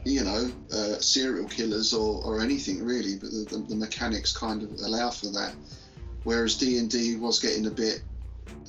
you 0.04 0.24
know, 0.24 0.52
uh, 0.74 1.00
serial 1.00 1.48
killers 1.48 1.94
or, 1.94 2.24
or 2.24 2.42
anything 2.42 2.84
really, 2.84 3.16
but 3.16 3.32
the, 3.32 3.46
the, 3.50 3.58
the 3.70 3.76
mechanics 3.76 4.36
kind 4.36 4.64
of 4.64 4.72
allow 4.82 5.10
for 5.10 5.28
that. 5.28 5.56
Whereas 6.26 6.58
D 6.58 6.78
and 6.78 6.90
D 6.90 7.16
was 7.16 7.40
getting 7.40 7.68
a 7.68 7.72
bit. 7.72 8.02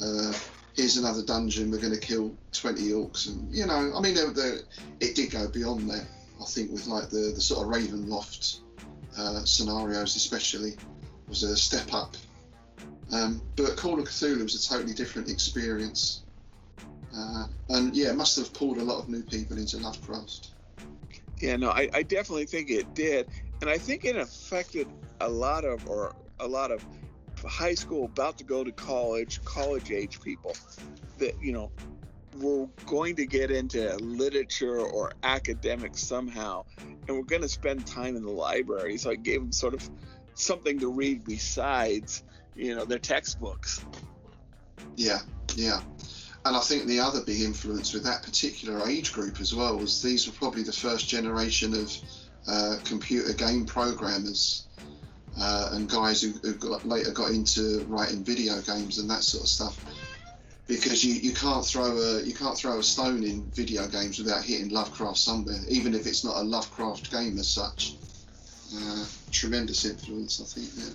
Uh, 0.00 0.32
here's 0.76 0.96
another 0.96 1.22
dungeon. 1.22 1.72
We're 1.72 1.80
going 1.80 1.92
to 1.92 2.00
kill 2.00 2.36
20 2.52 2.82
orcs, 2.90 3.28
and 3.28 3.52
you 3.52 3.66
know, 3.66 3.92
I 3.96 4.00
mean, 4.00 4.14
there, 4.14 4.30
there, 4.30 4.58
it 5.00 5.16
did 5.16 5.32
go 5.32 5.48
beyond 5.48 5.90
that. 5.90 6.06
I 6.40 6.44
think 6.44 6.70
with 6.70 6.86
like 6.86 7.10
the, 7.10 7.32
the 7.34 7.40
sort 7.40 7.66
of 7.66 7.72
Ravenloft 7.74 8.60
uh, 9.16 9.44
scenarios, 9.44 10.16
especially, 10.16 10.76
was 11.28 11.42
a 11.42 11.56
step 11.56 11.92
up. 11.92 12.16
Um, 13.12 13.42
but 13.56 13.76
Call 13.76 13.98
of 13.98 14.06
Cthulhu 14.06 14.42
was 14.42 14.54
a 14.54 14.68
totally 14.68 14.94
different 14.94 15.28
experience, 15.28 16.22
uh, 17.16 17.46
and 17.68 17.94
yeah, 17.94 18.10
it 18.10 18.16
must 18.16 18.36
have 18.36 18.52
pulled 18.52 18.78
a 18.78 18.84
lot 18.84 19.00
of 19.00 19.08
new 19.08 19.22
people 19.22 19.58
into 19.58 19.78
Lovecraft. 19.78 20.50
Yeah, 21.40 21.56
no, 21.56 21.70
I, 21.70 21.88
I 21.92 22.02
definitely 22.02 22.46
think 22.46 22.70
it 22.70 22.94
did, 22.94 23.28
and 23.60 23.68
I 23.68 23.78
think 23.78 24.04
it 24.04 24.16
affected 24.16 24.86
a 25.20 25.28
lot 25.28 25.64
of 25.64 25.88
or 25.88 26.14
a 26.38 26.46
lot 26.46 26.70
of 26.70 26.84
high 27.44 27.74
school 27.74 28.04
about 28.04 28.38
to 28.38 28.44
go 28.44 28.62
to 28.62 28.72
college, 28.72 29.42
college 29.44 29.90
age 29.90 30.20
people 30.20 30.54
that 31.18 31.34
you 31.42 31.52
know 31.52 31.70
were 32.38 32.66
going 32.86 33.16
to 33.16 33.26
get 33.26 33.50
into 33.50 33.96
literature 33.96 34.78
or 34.78 35.12
academics 35.22 36.02
somehow, 36.02 36.64
and 36.78 37.16
we're 37.16 37.22
going 37.22 37.42
to 37.42 37.48
spend 37.48 37.86
time 37.86 38.16
in 38.16 38.22
the 38.22 38.30
library. 38.30 38.96
So 38.98 39.10
I 39.10 39.16
gave 39.16 39.40
them 39.40 39.52
sort 39.52 39.74
of 39.74 39.88
something 40.34 40.78
to 40.80 40.90
read 40.90 41.24
besides 41.24 42.22
you 42.54 42.74
know 42.74 42.84
their 42.84 42.98
textbooks. 42.98 43.84
Yeah, 44.96 45.18
yeah. 45.54 45.80
And 46.44 46.56
I 46.56 46.60
think 46.60 46.86
the 46.86 47.00
other 47.00 47.20
big 47.22 47.42
influence 47.42 47.92
with 47.92 48.04
that 48.04 48.22
particular 48.22 48.88
age 48.88 49.12
group 49.12 49.40
as 49.40 49.54
well 49.54 49.76
was 49.76 50.00
these 50.00 50.26
were 50.26 50.32
probably 50.32 50.62
the 50.62 50.72
first 50.72 51.08
generation 51.08 51.74
of 51.74 51.92
uh, 52.48 52.76
computer 52.84 53.34
game 53.34 53.66
programmers 53.66 54.66
uh, 55.38 55.70
and 55.72 55.88
guys 55.88 56.22
who, 56.22 56.30
who 56.42 56.54
got, 56.54 56.86
later 56.86 57.10
got 57.12 57.30
into 57.30 57.84
writing 57.88 58.24
video 58.24 58.60
games 58.62 58.98
and 58.98 59.10
that 59.10 59.22
sort 59.22 59.44
of 59.44 59.48
stuff. 59.48 59.84
Because 60.70 61.04
you, 61.04 61.14
you 61.14 61.32
can't 61.32 61.66
throw 61.66 61.98
a 61.98 62.22
you 62.22 62.32
can't 62.32 62.56
throw 62.56 62.78
a 62.78 62.82
stone 62.82 63.24
in 63.24 63.42
video 63.50 63.88
games 63.88 64.20
without 64.20 64.44
hitting 64.44 64.68
Lovecraft 64.68 65.18
somewhere, 65.18 65.58
even 65.68 65.94
if 65.94 66.06
it's 66.06 66.24
not 66.24 66.36
a 66.36 66.42
Lovecraft 66.42 67.10
game 67.10 67.38
as 67.38 67.48
such. 67.48 67.96
Uh, 68.72 69.04
tremendous 69.32 69.84
influence, 69.84 70.40
I 70.40 70.44
think. 70.44 70.94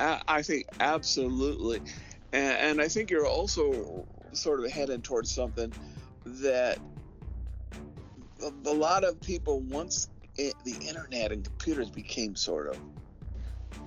Yeah. 0.00 0.18
I, 0.26 0.40
think 0.40 0.66
absolutely, 0.80 1.82
and, 2.32 2.56
and 2.56 2.80
I 2.80 2.88
think 2.88 3.10
you're 3.10 3.26
also 3.26 4.06
sort 4.32 4.64
of 4.64 4.70
heading 4.70 5.02
towards 5.02 5.30
something 5.30 5.70
that 6.24 6.78
a, 8.42 8.50
a 8.66 8.72
lot 8.72 9.04
of 9.04 9.20
people 9.20 9.60
once 9.60 10.08
it, 10.36 10.54
the 10.64 10.74
internet 10.86 11.32
and 11.32 11.44
computers 11.44 11.90
became 11.90 12.34
sort 12.34 12.68
of 12.68 12.78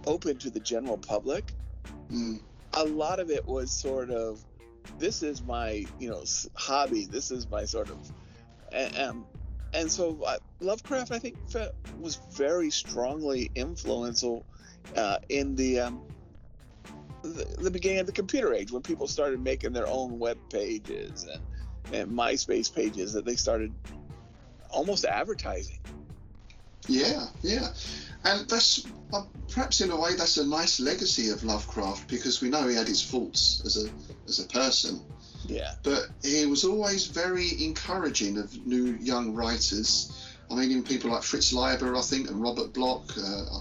open 0.05 0.37
to 0.37 0.49
the 0.49 0.59
general 0.59 0.97
public. 0.97 1.51
Mm, 2.11 2.41
A 2.73 2.83
lot 2.83 3.19
of 3.19 3.31
it 3.31 3.45
was 3.45 3.71
sort 3.71 4.11
of, 4.11 4.43
this 4.97 5.23
is 5.23 5.41
my 5.43 5.85
you 5.99 6.09
know 6.09 6.23
hobby. 6.55 7.05
This 7.05 7.31
is 7.31 7.49
my 7.49 7.65
sort 7.65 7.89
of, 7.89 7.97
and 8.71 9.25
and, 9.73 9.91
so 9.91 10.21
uh, 10.25 10.37
Lovecraft 10.59 11.11
I 11.11 11.19
think 11.19 11.37
was 11.99 12.15
very 12.33 12.69
strongly 12.69 13.51
influential 13.55 14.45
uh, 14.95 15.17
in 15.29 15.55
the, 15.55 15.81
um, 15.81 16.01
the 17.21 17.45
the 17.59 17.71
beginning 17.71 17.99
of 17.99 18.05
the 18.05 18.11
computer 18.11 18.53
age 18.53 18.71
when 18.71 18.81
people 18.81 19.07
started 19.07 19.39
making 19.41 19.73
their 19.73 19.87
own 19.87 20.19
web 20.19 20.37
pages 20.49 21.27
and 21.31 21.41
and 21.93 22.11
MySpace 22.11 22.73
pages 22.73 23.13
that 23.13 23.25
they 23.25 23.35
started 23.35 23.73
almost 24.69 25.05
advertising. 25.05 25.79
Yeah, 26.87 27.27
yeah, 27.41 27.67
and 28.23 28.47
that's 28.49 28.85
uh, 29.13 29.23
perhaps 29.51 29.81
in 29.81 29.91
a 29.91 29.99
way 29.99 30.15
that's 30.15 30.37
a 30.37 30.45
nice 30.45 30.79
legacy 30.79 31.29
of 31.29 31.43
Lovecraft 31.43 32.07
because 32.09 32.41
we 32.41 32.49
know 32.49 32.67
he 32.67 32.75
had 32.75 32.87
his 32.87 33.01
faults 33.01 33.61
as 33.65 33.77
a 33.85 33.89
as 34.27 34.39
a 34.39 34.47
person, 34.47 35.01
Yeah, 35.45 35.71
but 35.83 36.07
he 36.23 36.45
was 36.45 36.63
always 36.63 37.07
very 37.07 37.63
encouraging 37.63 38.37
of 38.37 38.65
new 38.65 38.97
young 38.99 39.33
writers. 39.33 40.11
I 40.49 40.55
mean, 40.55 40.71
even 40.71 40.83
people 40.83 41.11
like 41.11 41.23
Fritz 41.23 41.51
Leiber, 41.51 41.95
I 41.95 42.01
think, 42.01 42.29
and 42.29 42.41
Robert 42.41 42.73
Bloch, 42.73 43.11
uh, 43.17 43.59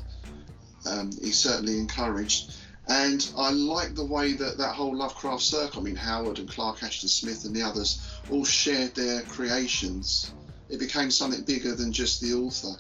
um, 0.88 1.11
he 1.21 1.33
certainly 1.33 1.79
encouraged. 1.79 2.53
And 2.88 3.29
I 3.37 3.51
like 3.51 3.97
the 3.97 4.05
way 4.05 4.35
that 4.35 4.59
that 4.59 4.75
whole 4.75 4.97
Lovecraft 4.97 5.42
circle, 5.42 5.81
I 5.81 5.85
mean, 5.85 5.97
Howard 5.97 6.38
and 6.38 6.49
Clark 6.49 6.85
Ashton 6.85 7.09
Smith 7.09 7.45
and 7.45 7.55
the 7.55 7.62
others 7.62 8.01
all 8.31 8.45
shared 8.45 8.95
their 8.95 9.23
creations. 9.23 10.33
It 10.69 10.79
became 10.79 11.11
something 11.11 11.42
bigger 11.42 11.75
than 11.75 11.92
just 11.92 12.21
the 12.21 12.35
author. 12.35 12.77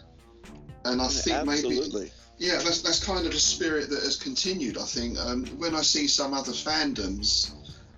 And 0.86 1.02
I 1.02 1.08
think 1.08 1.46
maybe 1.46 1.78
absolutely. 1.78 2.10
yeah, 2.38 2.58
that's 2.58 2.82
that's 2.82 3.04
kind 3.04 3.26
of 3.26 3.32
the 3.32 3.38
spirit 3.38 3.90
that 3.90 4.02
has 4.02 4.16
continued. 4.16 4.78
I 4.78 4.84
think 4.84 5.18
um, 5.18 5.46
when 5.58 5.74
I 5.74 5.82
see 5.82 6.06
some 6.06 6.34
other 6.34 6.52
fandoms, 6.52 7.52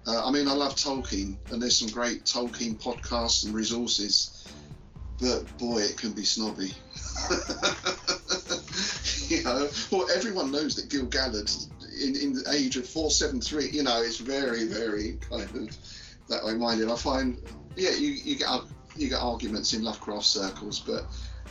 uh, 0.06 0.26
I 0.26 0.30
mean, 0.30 0.48
I 0.48 0.52
love 0.52 0.74
Tolkien, 0.74 1.36
and 1.50 1.60
there's 1.60 1.76
some 1.76 1.88
great 1.88 2.24
Tolkien 2.24 2.80
podcasts 2.80 3.44
and 3.44 3.54
resources, 3.54 4.48
but 5.20 5.56
boy, 5.58 5.80
it 5.80 5.98
can 5.98 6.12
be 6.12 6.24
snobby. 6.24 6.72
you 9.28 9.44
know, 9.44 9.68
well, 9.90 10.08
everyone 10.14 10.50
knows 10.50 10.76
that 10.76 10.88
Gil 10.88 11.06
Galad, 11.06 11.68
in, 12.02 12.16
in 12.16 12.32
the 12.32 12.50
age 12.52 12.76
of 12.76 12.88
four 12.88 13.10
seven 13.10 13.40
three, 13.40 13.68
you 13.70 13.82
know, 13.82 14.00
is 14.00 14.18
very 14.18 14.64
very 14.64 15.18
kind 15.28 15.42
of 15.42 15.76
that 16.28 16.44
way 16.44 16.54
minded. 16.54 16.90
I 16.90 16.96
find, 16.96 17.38
yeah, 17.76 17.90
you 17.90 18.10
you 18.10 18.36
get 18.36 18.48
you 18.96 19.08
get 19.08 19.20
arguments 19.20 19.74
in 19.74 19.82
Lovecraft 19.82 20.24
circles, 20.24 20.80
but 20.80 21.04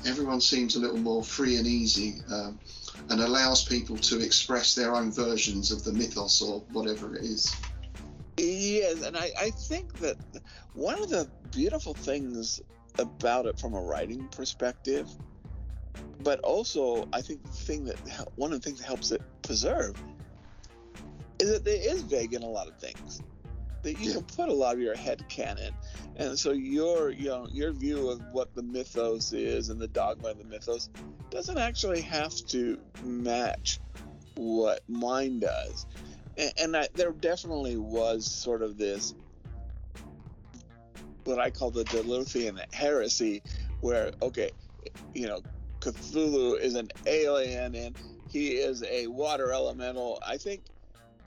everyone 0.06 0.42
seems 0.42 0.76
a 0.76 0.80
little 0.80 0.98
more 0.98 1.24
free 1.24 1.58
and 1.58 1.68
easy 1.68 2.22
um, 2.32 2.60
and 3.10 3.22
allows 3.22 3.64
people 3.64 3.98
to 3.98 4.20
express 4.20 4.76
their 4.76 4.94
own 4.94 5.12
versions 5.12 5.72
of 5.72 5.84
the 5.84 5.92
mythos 5.94 6.42
or 6.42 6.62
whatever 6.72 7.16
it 7.16 7.24
is. 7.24 7.56
Yes, 8.38 9.04
and 9.04 9.18
I, 9.18 9.32
I 9.40 9.50
think 9.50 9.94
that 10.00 10.18
one 10.74 11.02
of 11.02 11.10
the 11.10 11.30
beautiful 11.52 11.94
things 11.94 12.62
about 13.00 13.46
it 13.46 13.60
from 13.60 13.74
a 13.74 13.82
writing 13.82 14.28
perspective, 14.28 15.10
but 16.24 16.40
also 16.42 17.08
I 17.14 17.22
think 17.22 17.44
the 17.44 17.50
thing 17.50 17.86
that 17.86 17.98
one 18.36 18.54
of 18.54 18.62
the 18.62 18.66
things 18.66 18.80
that 18.80 18.86
helps 18.86 19.12
it 19.12 19.22
preserve 19.42 19.96
is 21.40 21.52
that 21.52 21.68
it 21.68 21.86
is 21.86 22.02
vague 22.04 22.34
in 22.34 22.44
a 22.44 22.48
lot 22.48 22.68
of 22.68 22.78
things. 22.80 23.22
That 23.84 24.00
you 24.00 24.14
can 24.14 24.24
put 24.24 24.50
a 24.50 24.54
lot 24.54 24.76
of 24.76 24.82
your 24.82 24.96
head 24.96 25.24
canon, 25.30 25.74
and 26.16 26.38
so 26.38 26.52
your 26.52 27.12
you 27.12 27.28
know 27.28 27.48
your 27.52 27.72
view 27.72 28.10
of 28.10 28.22
what 28.32 28.54
the 28.56 28.64
mythos 28.64 29.34
is 29.34 29.70
and 29.70 29.80
the 29.80 29.88
dogma 29.88 30.30
of 30.30 30.38
the 30.40 30.44
mythos 30.44 30.90
doesn't 31.30 31.58
actually 31.58 32.02
have 32.02 32.34
to 32.48 32.80
match 33.04 33.80
what 34.36 34.82
mine 34.88 35.40
does 35.40 35.86
and, 36.38 36.54
and 36.60 36.78
I, 36.78 36.88
there 36.94 37.12
definitely 37.12 37.78
was 37.78 38.26
sort 38.26 38.62
of 38.62 38.78
this 38.78 39.14
what 41.24 41.40
I 41.40 41.50
call 41.50 41.72
the 41.72 41.84
Derlethian 41.84 42.58
heresy, 42.74 43.44
where 43.82 44.12
okay, 44.22 44.52
you 45.14 45.28
know, 45.28 45.42
Cthulhu 45.82 46.58
is 46.60 46.76
an 46.76 46.90
alien 47.06 47.76
and 47.76 47.98
he 48.30 48.52
is 48.52 48.84
a 48.84 49.08
water 49.08 49.52
elemental. 49.52 50.22
I 50.26 50.38
think 50.38 50.62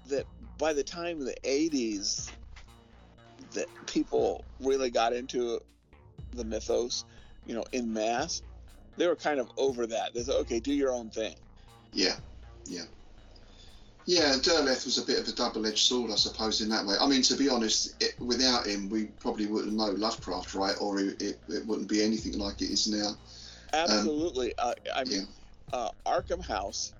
that 0.06 0.24
by 0.58 0.72
the 0.72 0.82
time 0.82 1.22
the 1.22 1.36
'80s, 1.44 2.30
that 3.52 3.68
people 3.86 4.44
really 4.60 4.90
got 4.90 5.12
into 5.12 5.60
the 6.32 6.44
mythos, 6.44 7.04
you 7.46 7.54
know, 7.54 7.64
in 7.72 7.92
mass, 7.92 8.42
they 8.96 9.06
were 9.06 9.16
kind 9.16 9.40
of 9.40 9.50
over 9.56 9.86
that. 9.86 10.14
They 10.14 10.22
said, 10.22 10.34
okay, 10.36 10.60
do 10.60 10.72
your 10.72 10.92
own 10.92 11.10
thing. 11.10 11.34
Yeah, 11.92 12.16
yeah. 12.66 12.84
Yeah, 14.06 14.34
Derleth 14.36 14.86
was 14.86 14.98
a 14.98 15.06
bit 15.06 15.20
of 15.20 15.28
a 15.28 15.32
double-edged 15.32 15.78
sword, 15.78 16.10
I 16.10 16.16
suppose, 16.16 16.60
in 16.60 16.68
that 16.70 16.84
way. 16.84 16.96
I 17.00 17.06
mean, 17.06 17.22
to 17.22 17.36
be 17.36 17.48
honest, 17.48 18.02
it, 18.02 18.14
without 18.18 18.66
him, 18.66 18.88
we 18.88 19.04
probably 19.04 19.46
wouldn't 19.46 19.74
know 19.74 19.90
Lovecraft, 19.90 20.54
right? 20.54 20.74
Or 20.80 20.98
it, 20.98 21.20
it, 21.22 21.40
it 21.48 21.66
wouldn't 21.66 21.88
be 21.88 22.02
anything 22.02 22.38
like 22.38 22.60
it 22.62 22.70
is 22.70 22.88
now. 22.88 23.12
Absolutely. 23.72 24.54
uh, 24.58 24.74
I 24.94 25.04
mean, 25.04 25.28
Yeah. 25.72 25.78
uh, 25.78 25.90
Arkham 26.06 26.44
House 26.44 26.92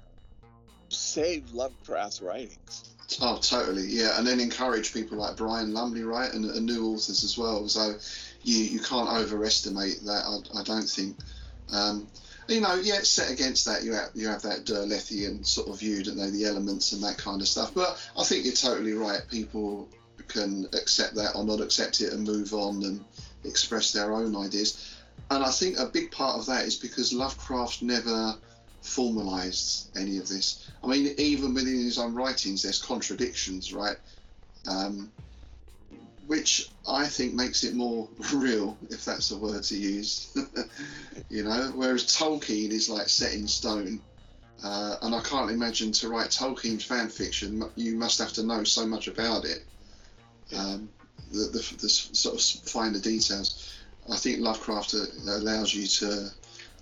saved 0.88 1.52
Lovecraft's 1.52 2.20
writings. 2.20 2.94
Oh, 3.20 3.38
totally, 3.38 3.87
yeah. 3.87 4.18
And 4.18 4.27
then 4.27 4.40
encourage 4.40 4.94
people 4.94 5.18
like 5.18 5.37
Brian 5.37 5.73
Lumley, 5.73 6.03
right, 6.03 6.33
and, 6.33 6.44
and 6.44 6.66
new 6.66 6.87
authors 6.87 7.25
as 7.25 7.37
well. 7.37 7.68
So 7.68 7.96
you 8.42 8.59
you 8.59 8.81
can't 8.81 9.09
overestimate 9.09 10.01
that. 10.05 10.25
I, 10.25 10.61
I 10.61 10.62
don't 10.62 10.88
think. 10.88 11.16
Um, 11.73 12.09
you 12.49 12.61
know, 12.61 12.75
yeah, 12.75 13.01
set 13.03 13.31
against 13.31 13.64
that, 13.66 13.85
you 13.85 13.92
have 13.94 14.11
you 14.14 14.27
have 14.27 14.42
that 14.42 14.64
Derlethian 14.64 15.46
sort 15.46 15.68
of 15.68 15.79
view, 15.79 16.03
don't 16.03 16.16
they, 16.16 16.31
the 16.31 16.46
elements 16.46 16.92
and 16.92 17.03
that 17.05 17.16
kind 17.16 17.40
of 17.40 17.49
stuff. 17.49 17.73
But 17.75 18.01
I 18.18 18.25
think 18.25 18.44
you're 18.44 18.55
totally 18.55 18.92
right. 18.92 19.20
People 19.31 19.88
can 20.27 20.66
accept 20.73 21.14
that 21.14 21.35
or 21.35 21.44
not 21.44 21.61
accept 21.61 22.01
it 22.01 22.12
and 22.12 22.27
move 22.27 22.53
on 22.53 22.83
and 22.83 23.05
express 23.44 23.92
their 23.92 24.12
own 24.12 24.37
ideas. 24.37 24.96
And 25.31 25.44
I 25.44 25.51
think 25.51 25.79
a 25.79 25.87
big 25.87 26.11
part 26.11 26.37
of 26.38 26.46
that 26.46 26.64
is 26.64 26.77
because 26.77 27.12
Lovecraft 27.12 27.83
never 27.83 28.37
formalized 28.82 29.96
any 29.96 30.18
of 30.18 30.28
this. 30.28 30.70
I 30.82 30.86
mean, 30.86 31.14
even 31.18 31.54
within 31.54 31.84
his 31.84 31.98
own 31.98 32.14
writings, 32.14 32.62
there's 32.62 32.80
contradictions, 32.80 33.72
right? 33.72 33.96
Um, 34.66 35.10
which 36.26 36.70
I 36.88 37.06
think 37.06 37.34
makes 37.34 37.64
it 37.64 37.74
more 37.74 38.08
real, 38.34 38.78
if 38.88 39.04
that's 39.04 39.30
a 39.30 39.38
word 39.38 39.62
to 39.64 39.76
use. 39.76 40.36
you 41.28 41.44
know, 41.44 41.72
whereas 41.74 42.04
Tolkien 42.04 42.70
is 42.70 42.88
like 42.88 43.08
set 43.08 43.34
in 43.34 43.48
stone. 43.48 44.00
Uh, 44.62 44.96
and 45.02 45.14
I 45.14 45.20
can't 45.22 45.50
imagine 45.50 45.90
to 45.92 46.08
write 46.08 46.28
Tolkien 46.28 46.82
fan 46.82 47.08
fiction, 47.08 47.64
you 47.76 47.96
must 47.96 48.18
have 48.18 48.32
to 48.34 48.42
know 48.42 48.62
so 48.62 48.86
much 48.86 49.08
about 49.08 49.44
it. 49.44 49.64
Um, 50.54 50.88
the, 51.32 51.44
the, 51.44 51.76
the 51.80 51.88
sort 51.88 52.34
of 52.34 52.68
finer 52.68 52.98
details. 52.98 53.74
I 54.10 54.16
think 54.16 54.40
Lovecraft 54.40 54.94
uh, 54.94 55.06
allows 55.26 55.74
you 55.74 55.86
to 55.86 56.30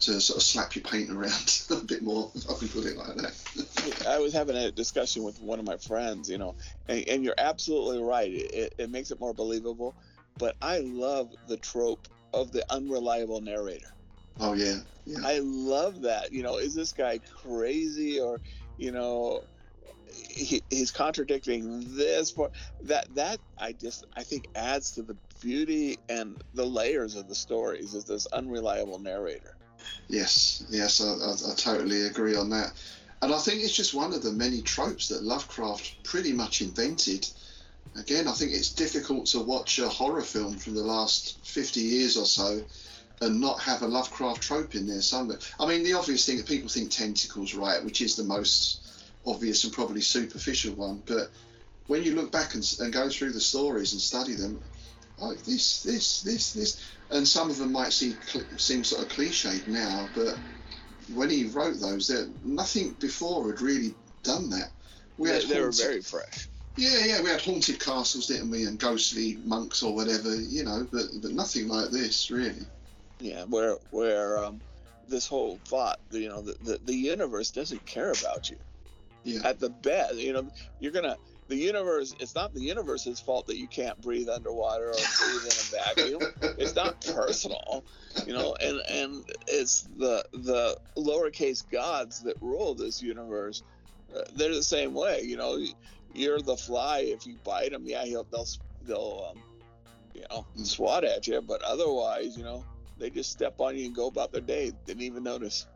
to 0.00 0.20
sort 0.20 0.36
of 0.36 0.42
slap 0.42 0.74
your 0.74 0.84
paint 0.84 1.10
around 1.10 1.62
a 1.70 1.84
bit 1.84 2.02
more, 2.02 2.30
I 2.48 2.54
can 2.54 2.68
put 2.68 2.86
it 2.86 2.96
like 2.96 3.14
that. 3.16 4.06
I 4.08 4.18
was 4.18 4.32
having 4.32 4.56
a 4.56 4.70
discussion 4.70 5.22
with 5.22 5.40
one 5.40 5.58
of 5.58 5.66
my 5.66 5.76
friends, 5.76 6.30
you 6.30 6.38
know, 6.38 6.54
and, 6.88 7.06
and 7.08 7.24
you're 7.24 7.34
absolutely 7.38 8.02
right. 8.02 8.30
It, 8.30 8.74
it 8.78 8.90
makes 8.90 9.10
it 9.10 9.20
more 9.20 9.34
believable. 9.34 9.94
But 10.38 10.56
I 10.62 10.80
love 10.80 11.30
the 11.48 11.56
trope 11.56 12.06
of 12.32 12.52
the 12.52 12.64
unreliable 12.72 13.40
narrator. 13.40 13.92
oh 14.38 14.52
yeah, 14.52 14.76
yeah, 15.04 15.18
I 15.24 15.40
love 15.42 16.02
that. 16.02 16.32
You 16.32 16.42
know, 16.42 16.58
is 16.58 16.74
this 16.74 16.92
guy 16.92 17.18
crazy 17.42 18.20
or, 18.20 18.40
you 18.76 18.92
know, 18.92 19.42
he, 20.12 20.62
he's 20.70 20.90
contradicting 20.90 21.96
this 21.96 22.30
part 22.30 22.52
that 22.82 23.12
that 23.14 23.38
I 23.58 23.72
just 23.72 24.06
I 24.16 24.22
think 24.22 24.48
adds 24.54 24.92
to 24.92 25.02
the 25.02 25.16
beauty 25.40 25.98
and 26.08 26.42
the 26.54 26.64
layers 26.64 27.16
of 27.16 27.28
the 27.28 27.34
stories 27.34 27.94
is 27.94 28.04
this 28.04 28.26
unreliable 28.26 28.98
narrator. 28.98 29.56
Yes, 30.08 30.64
yes. 30.70 31.00
I, 31.00 31.12
I, 31.12 31.52
I 31.52 31.54
totally 31.54 32.02
agree 32.02 32.34
on 32.34 32.50
that. 32.50 32.72
And 33.20 33.32
I 33.32 33.38
think 33.38 33.62
it's 33.62 33.74
just 33.74 33.94
one 33.94 34.12
of 34.12 34.22
the 34.22 34.32
many 34.32 34.62
tropes 34.62 35.08
that 35.08 35.22
Lovecraft 35.22 36.04
pretty 36.04 36.32
much 36.32 36.60
invented. 36.60 37.28
again, 37.96 38.28
I 38.28 38.32
think 38.32 38.52
it's 38.52 38.72
difficult 38.72 39.26
to 39.26 39.40
watch 39.40 39.78
a 39.78 39.88
horror 39.88 40.22
film 40.22 40.56
from 40.56 40.74
the 40.74 40.84
last 40.84 41.44
50 41.44 41.80
years 41.80 42.16
or 42.16 42.26
so 42.26 42.64
and 43.20 43.40
not 43.40 43.60
have 43.60 43.82
a 43.82 43.88
Lovecraft 43.88 44.40
trope 44.40 44.74
in 44.76 44.86
there 44.86 45.02
somewhere. 45.02 45.38
I 45.58 45.66
mean, 45.66 45.82
the 45.82 45.94
obvious 45.94 46.24
thing 46.24 46.36
that 46.36 46.46
people 46.46 46.68
think 46.68 46.90
tentacles, 46.90 47.54
right, 47.54 47.84
which 47.84 48.00
is 48.00 48.14
the 48.14 48.22
most 48.22 48.80
obvious 49.26 49.64
and 49.64 49.72
probably 49.72 50.00
superficial 50.00 50.74
one, 50.74 51.02
but 51.06 51.30
when 51.88 52.04
you 52.04 52.14
look 52.14 52.30
back 52.30 52.54
and, 52.54 52.64
and 52.80 52.92
go 52.92 53.08
through 53.08 53.32
the 53.32 53.40
stories 53.40 53.92
and 53.92 54.00
study 54.00 54.34
them, 54.34 54.60
like 55.20 55.42
this, 55.44 55.82
this, 55.82 56.22
this, 56.22 56.52
this, 56.52 56.90
and 57.10 57.26
some 57.26 57.50
of 57.50 57.58
them 57.58 57.72
might 57.72 57.92
seem, 57.92 58.16
seem 58.56 58.84
sort 58.84 59.02
of 59.02 59.08
cliched 59.08 59.66
now, 59.66 60.08
but 60.14 60.38
when 61.14 61.30
he 61.30 61.46
wrote 61.46 61.80
those, 61.80 62.08
there 62.08 62.26
nothing 62.44 62.94
before 63.00 63.50
had 63.50 63.60
really 63.60 63.94
done 64.22 64.50
that. 64.50 64.70
We 65.16 65.30
had 65.30 65.42
they, 65.42 65.54
they 65.54 65.60
were 65.60 65.72
very 65.72 66.00
fresh. 66.00 66.48
Yeah, 66.76 67.04
yeah, 67.04 67.22
we 67.22 67.30
had 67.30 67.40
haunted 67.40 67.80
castles, 67.80 68.26
didn't 68.28 68.50
we, 68.50 68.64
and 68.64 68.78
ghostly 68.78 69.38
monks 69.44 69.82
or 69.82 69.94
whatever, 69.94 70.34
you 70.36 70.64
know, 70.64 70.86
but 70.92 71.06
but 71.20 71.32
nothing 71.32 71.66
like 71.66 71.90
this 71.90 72.30
really. 72.30 72.66
Yeah, 73.18 73.44
where 73.44 73.78
where 73.90 74.44
um, 74.44 74.60
this 75.08 75.26
whole 75.26 75.58
thought, 75.64 75.98
you 76.10 76.28
know, 76.28 76.40
the, 76.40 76.56
the 76.62 76.80
the 76.84 76.94
universe 76.94 77.50
doesn't 77.50 77.84
care 77.84 78.12
about 78.12 78.48
you. 78.48 78.56
Yeah. 79.24 79.40
At 79.44 79.58
the 79.58 79.70
best, 79.70 80.14
you 80.14 80.32
know, 80.32 80.48
you're 80.78 80.92
gonna 80.92 81.16
the 81.48 81.56
universe. 81.56 82.14
It's 82.20 82.34
not 82.34 82.54
the 82.54 82.60
universe's 82.60 83.18
fault 83.18 83.46
that 83.46 83.56
you 83.56 83.66
can't 83.66 84.00
breathe 84.00 84.28
underwater 84.28 84.90
or 84.90 84.92
breathe 84.92 85.44
in 85.44 85.48
a 85.48 85.84
vacuum. 85.84 86.54
it's 86.58 86.74
not 86.74 87.00
personal, 87.00 87.84
you 88.26 88.34
know, 88.34 88.54
and 88.60 88.80
and 88.88 89.24
it's 89.46 89.88
the 89.96 90.24
the 90.32 90.78
lowercase 90.96 91.68
gods 91.70 92.22
that 92.22 92.36
rule 92.40 92.74
this 92.74 93.02
universe. 93.02 93.62
Uh, 94.14 94.20
they're 94.36 94.54
the 94.54 94.62
same 94.62 94.94
way, 94.94 95.22
you 95.22 95.36
know. 95.36 95.58
You're 96.14 96.40
the 96.40 96.56
fly. 96.56 97.00
If 97.00 97.26
you 97.26 97.36
bite 97.44 97.72
them, 97.72 97.84
yeah, 97.84 98.04
he'll 98.04 98.24
they'll 98.24 98.46
they'll 98.86 99.30
um, 99.30 99.42
you 100.14 100.24
know 100.30 100.46
swat 100.62 101.04
at 101.04 101.26
you, 101.26 101.40
but 101.42 101.62
otherwise, 101.62 102.36
you 102.36 102.44
know, 102.44 102.64
they 102.98 103.10
just 103.10 103.30
step 103.30 103.54
on 103.58 103.76
you 103.76 103.86
and 103.86 103.94
go 103.94 104.06
about 104.06 104.32
their 104.32 104.40
day. 104.40 104.72
Didn't 104.86 105.02
even 105.02 105.22
notice. 105.22 105.66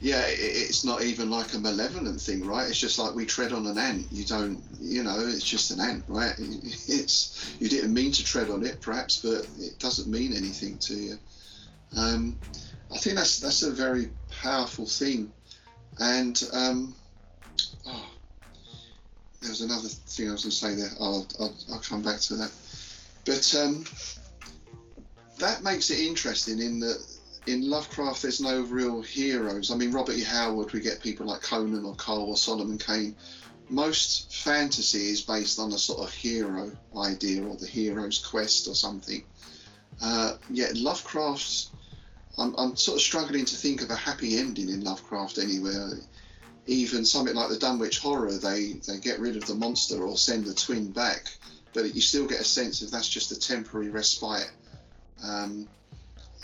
Yeah, 0.00 0.22
it's 0.26 0.84
not 0.84 1.02
even 1.02 1.30
like 1.30 1.54
a 1.54 1.58
malevolent 1.58 2.20
thing, 2.20 2.44
right? 2.44 2.68
It's 2.68 2.78
just 2.78 2.98
like 2.98 3.14
we 3.14 3.24
tread 3.24 3.52
on 3.52 3.66
an 3.66 3.78
ant. 3.78 4.06
You 4.10 4.24
don't, 4.24 4.62
you 4.80 5.02
know, 5.02 5.18
it's 5.18 5.44
just 5.44 5.70
an 5.70 5.80
ant, 5.80 6.04
right? 6.08 6.34
It's 6.38 7.56
you 7.58 7.68
didn't 7.68 7.94
mean 7.94 8.12
to 8.12 8.24
tread 8.24 8.50
on 8.50 8.64
it, 8.64 8.80
perhaps, 8.80 9.20
but 9.22 9.46
it 9.58 9.78
doesn't 9.78 10.10
mean 10.10 10.34
anything 10.34 10.78
to 10.78 10.94
you. 10.94 11.18
Um, 11.96 12.36
I 12.92 12.98
think 12.98 13.16
that's 13.16 13.40
that's 13.40 13.62
a 13.62 13.70
very 13.70 14.10
powerful 14.42 14.86
thing, 14.86 15.32
and 15.98 16.42
um, 16.52 16.94
oh, 17.86 18.10
there 19.40 19.50
was 19.50 19.62
another 19.62 19.88
thing 19.88 20.28
I 20.28 20.32
was 20.32 20.42
going 20.42 20.50
to 20.50 20.56
say 20.56 20.74
there. 20.74 20.90
I'll, 21.00 21.26
I'll, 21.40 21.54
I'll 21.72 21.80
come 21.80 22.02
back 22.02 22.20
to 22.20 22.34
that, 22.36 22.52
but 23.24 23.54
um, 23.54 23.84
that 25.38 25.62
makes 25.62 25.90
it 25.90 26.00
interesting 26.00 26.60
in 26.60 26.80
that 26.80 26.98
in 27.46 27.68
Lovecraft 27.68 28.22
there's 28.22 28.40
no 28.40 28.62
real 28.62 29.02
heroes. 29.02 29.70
I 29.70 29.76
mean, 29.76 29.92
Robert 29.92 30.14
E. 30.14 30.22
Howard, 30.22 30.72
we 30.72 30.80
get 30.80 31.00
people 31.00 31.26
like 31.26 31.42
Conan 31.42 31.84
or 31.84 31.94
Kull 31.94 32.28
or 32.28 32.36
Solomon 32.36 32.78
Kane. 32.78 33.14
Most 33.68 34.32
fantasy 34.32 35.08
is 35.10 35.22
based 35.22 35.58
on 35.58 35.72
a 35.72 35.78
sort 35.78 36.06
of 36.06 36.12
hero 36.12 36.70
idea 36.96 37.42
or 37.42 37.56
the 37.56 37.66
hero's 37.66 38.18
quest 38.18 38.68
or 38.68 38.74
something. 38.74 39.24
Uh, 40.02 40.36
yet 40.50 40.76
Lovecraft's, 40.76 41.70
I'm, 42.36 42.54
I'm 42.56 42.76
sort 42.76 42.96
of 42.96 43.02
struggling 43.02 43.44
to 43.44 43.56
think 43.56 43.82
of 43.82 43.90
a 43.90 43.96
happy 43.96 44.38
ending 44.38 44.68
in 44.68 44.82
Lovecraft 44.82 45.38
anywhere. 45.38 45.92
Even 46.66 47.04
something 47.04 47.34
like 47.34 47.50
the 47.50 47.58
Dunwich 47.58 47.98
Horror, 47.98 48.32
they, 48.32 48.74
they 48.86 48.98
get 48.98 49.20
rid 49.20 49.36
of 49.36 49.46
the 49.46 49.54
monster 49.54 50.02
or 50.02 50.16
send 50.16 50.46
the 50.46 50.54
twin 50.54 50.90
back, 50.90 51.30
but 51.72 51.94
you 51.94 52.00
still 52.00 52.26
get 52.26 52.40
a 52.40 52.44
sense 52.44 52.82
of 52.82 52.90
that's 52.90 53.08
just 53.08 53.32
a 53.32 53.38
temporary 53.38 53.90
respite 53.90 54.50
um, 55.22 55.68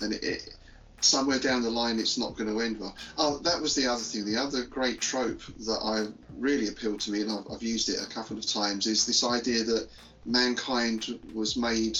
and 0.00 0.12
it, 0.12 0.24
it, 0.24 0.54
somewhere 1.00 1.38
down 1.38 1.62
the 1.62 1.70
line, 1.70 1.98
it's 1.98 2.18
not 2.18 2.36
going 2.36 2.50
to 2.50 2.60
end 2.60 2.78
well. 2.78 2.94
Oh, 3.18 3.38
that 3.38 3.60
was 3.60 3.74
the 3.74 3.86
other 3.86 4.02
thing. 4.02 4.24
The 4.24 4.36
other 4.36 4.64
great 4.64 5.00
trope 5.00 5.42
that 5.66 5.80
I 5.82 6.06
really 6.38 6.68
appealed 6.68 7.00
to 7.00 7.10
me, 7.10 7.22
and 7.22 7.30
I've, 7.30 7.44
I've 7.52 7.62
used 7.62 7.88
it 7.88 8.02
a 8.02 8.06
couple 8.06 8.36
of 8.36 8.46
times, 8.46 8.86
is 8.86 9.06
this 9.06 9.24
idea 9.24 9.64
that 9.64 9.88
mankind 10.24 11.18
was 11.34 11.56
made 11.56 11.98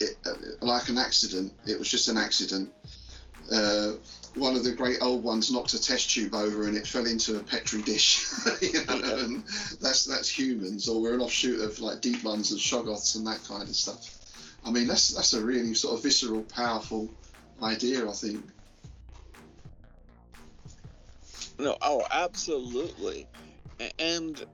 it, 0.00 0.16
uh, 0.26 0.32
like 0.60 0.88
an 0.88 0.98
accident. 0.98 1.52
It 1.66 1.78
was 1.78 1.88
just 1.88 2.08
an 2.08 2.16
accident. 2.16 2.72
Uh, 3.52 3.92
one 4.34 4.56
of 4.56 4.64
the 4.64 4.72
great 4.72 4.98
old 5.00 5.22
ones 5.22 5.50
knocked 5.50 5.72
a 5.74 5.80
test 5.80 6.10
tube 6.10 6.34
over 6.34 6.66
and 6.66 6.76
it 6.76 6.86
fell 6.86 7.06
into 7.06 7.38
a 7.38 7.42
petri 7.42 7.80
dish. 7.82 8.26
you 8.60 8.84
know, 8.84 9.00
and 9.18 9.44
that's 9.80 10.04
that's 10.04 10.28
humans, 10.28 10.88
or 10.88 11.00
we're 11.00 11.14
an 11.14 11.20
offshoot 11.20 11.60
of 11.60 11.78
like 11.80 12.00
deep 12.00 12.22
ones 12.24 12.50
and 12.50 12.60
shoggoths 12.60 13.16
and 13.16 13.26
that 13.26 13.42
kind 13.48 13.62
of 13.62 13.74
stuff. 13.74 14.12
I 14.64 14.70
mean, 14.70 14.86
that's 14.86 15.14
that's 15.14 15.32
a 15.32 15.44
really 15.44 15.74
sort 15.74 15.94
of 15.94 16.02
visceral, 16.02 16.42
powerful 16.42 17.08
idea. 17.62 18.08
I 18.08 18.12
think. 18.12 18.44
No, 21.58 21.76
oh, 21.80 22.04
absolutely, 22.10 23.26
and 23.98 24.44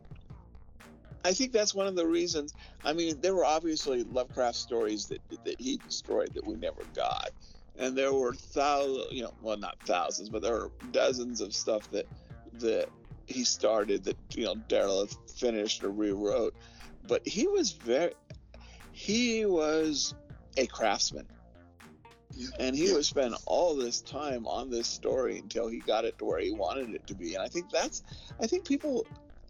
I 1.24 1.32
think 1.32 1.52
that's 1.52 1.74
one 1.74 1.86
of 1.86 1.96
the 1.96 2.06
reasons. 2.06 2.54
I 2.84 2.92
mean, 2.92 3.20
there 3.20 3.34
were 3.34 3.44
obviously 3.44 4.04
Lovecraft 4.04 4.56
stories 4.56 5.06
that 5.06 5.20
that 5.44 5.60
he 5.60 5.78
destroyed 5.78 6.32
that 6.34 6.46
we 6.46 6.54
never 6.56 6.82
got, 6.94 7.30
and 7.76 7.96
there 7.96 8.12
were 8.12 8.34
thousands, 8.34 9.06
you 9.12 9.22
know, 9.22 9.34
well, 9.42 9.56
not 9.56 9.76
thousands, 9.84 10.28
but 10.28 10.42
there 10.42 10.54
were 10.54 10.70
dozens 10.90 11.40
of 11.40 11.54
stuff 11.54 11.90
that 11.90 12.06
that 12.54 12.88
he 13.26 13.44
started 13.44 14.04
that 14.04 14.16
you 14.34 14.44
know 14.44 14.54
Derleth 14.68 15.16
finished 15.38 15.82
or 15.84 15.90
rewrote. 15.90 16.54
But 17.06 17.26
he 17.26 17.46
was 17.46 17.72
very 17.72 18.12
he 18.92 19.46
was 19.46 20.14
a 20.56 20.66
craftsman. 20.66 21.26
And 22.58 22.74
he 22.74 22.92
would 22.92 23.04
spend 23.04 23.34
all 23.46 23.76
this 23.76 24.00
time 24.00 24.46
on 24.46 24.70
this 24.70 24.86
story 24.86 25.38
until 25.38 25.68
he 25.68 25.80
got 25.80 26.04
it 26.04 26.18
to 26.18 26.24
where 26.24 26.40
he 26.40 26.52
wanted 26.52 26.90
it 26.90 27.06
to 27.06 27.14
be. 27.14 27.34
And 27.34 27.42
I 27.42 27.48
think 27.48 27.70
that's, 27.70 28.02
I 28.40 28.46
think 28.46 28.66
people 28.66 29.06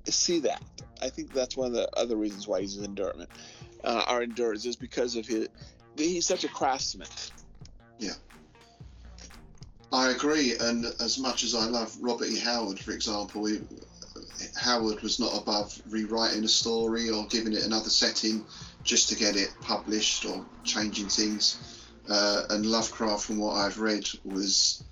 see 0.07 0.41
that. 0.41 0.63
I 1.01 1.09
think 1.09 1.33
that's 1.33 1.57
one 1.57 1.69
of 1.69 1.73
the 1.73 1.89
other 1.97 2.17
reasons 2.17 2.49
why 2.49 2.61
he's 2.61 2.81
endurance, 2.81 3.27
uh, 3.85 4.05
our 4.07 4.23
endurance 4.23 4.65
is 4.67 4.77
because 4.77 5.17
of 5.17 5.27
his, 5.27 5.49
he's 5.97 6.27
such 6.27 6.45
a 6.45 6.49
craftsman. 6.49 7.09
Yeah. 7.99 8.15
I 9.93 10.11
agree. 10.11 10.55
And 10.59 10.87
as 11.01 11.19
much 11.19 11.45
as 11.45 11.55
I 11.55 11.67
love 11.67 11.95
Robert 12.01 12.29
E. 12.29 12.39
Howard, 12.39 12.79
for 12.79 12.93
example, 12.93 13.45
he, 13.45 13.61
Howard 14.57 15.03
was 15.03 15.21
not 15.21 15.37
above 15.37 15.81
rewriting 15.89 16.45
a 16.45 16.49
story 16.49 17.11
or 17.11 17.27
giving 17.27 17.53
it 17.53 17.65
another 17.65 17.91
setting 17.91 18.45
just 18.83 19.09
to 19.11 19.17
get 19.17 19.37
it 19.37 19.53
published 19.61 20.25
or 20.25 20.45
changing 20.65 21.09
things. 21.09 21.72
Uh, 22.13 22.43
and 22.51 22.67
Lovecraft, 22.67 23.25
from 23.25 23.39
what 23.39 23.57
I've 23.57 23.79
read, 23.79 24.07
was 24.25 24.85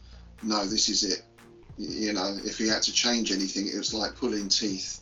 no, 0.43 0.65
this 0.65 0.89
is 0.89 1.05
it. 1.05 1.23
You 1.77 2.15
know, 2.15 2.37
if 2.45 2.57
he 2.57 2.67
had 2.67 2.83
to 2.83 2.93
change 2.93 3.31
anything, 3.31 3.67
it 3.67 3.77
was 3.77 3.93
like 3.93 4.17
pulling 4.17 4.49
teeth 4.49 5.01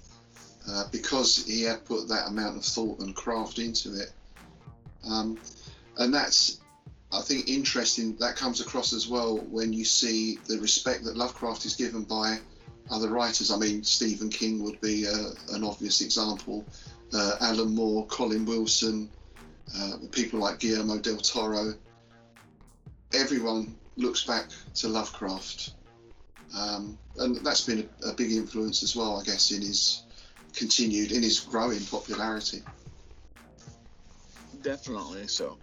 uh, 0.69 0.85
because 0.91 1.45
he 1.47 1.63
had 1.63 1.85
put 1.85 2.09
that 2.09 2.27
amount 2.27 2.57
of 2.57 2.65
thought 2.65 2.99
and 3.01 3.15
craft 3.15 3.59
into 3.59 3.95
it. 3.95 4.13
Um, 5.09 5.39
and 5.99 6.13
that's, 6.13 6.61
I 7.13 7.21
think, 7.21 7.49
interesting. 7.49 8.17
That 8.17 8.37
comes 8.37 8.61
across 8.61 8.93
as 8.93 9.09
well 9.09 9.39
when 9.51 9.73
you 9.73 9.85
see 9.85 10.39
the 10.49 10.59
respect 10.59 11.05
that 11.05 11.17
Lovecraft 11.17 11.65
is 11.67 11.77
given 11.77 12.03
by 12.03 12.39
other 12.91 13.11
writers. 13.11 13.51
I 13.53 13.59
mean, 13.59 13.85
Stephen 13.85 14.29
King 14.29 14.65
would 14.65 14.81
be 14.81 15.07
uh, 15.07 15.31
an 15.53 15.63
obvious 15.63 16.01
example 16.01 16.65
uh, 17.13 17.37
Alan 17.41 17.75
Moore, 17.75 18.07
Colin 18.07 18.45
Wilson, 18.45 19.09
uh, 19.77 19.93
people 20.13 20.41
like 20.41 20.59
Guillermo 20.59 20.99
del 20.99 21.19
Toro. 21.19 21.75
Everyone 23.13 23.75
looks 23.97 24.25
back 24.25 24.49
to 24.77 24.89
Lovecraft, 24.89 25.73
um, 26.57 26.99
and 27.17 27.37
that's 27.45 27.65
been 27.65 27.89
a, 28.05 28.09
a, 28.09 28.15
big 28.15 28.33
influence 28.33 28.83
as 28.83 28.95
well, 28.95 29.19
I 29.21 29.25
guess, 29.25 29.51
in 29.51 29.63
his 29.63 30.03
continued 30.55 31.13
in 31.13 31.23
his 31.23 31.41
growing 31.41 31.85
popularity. 31.85 32.63
Definitely 34.63 35.29
so. 35.29 35.59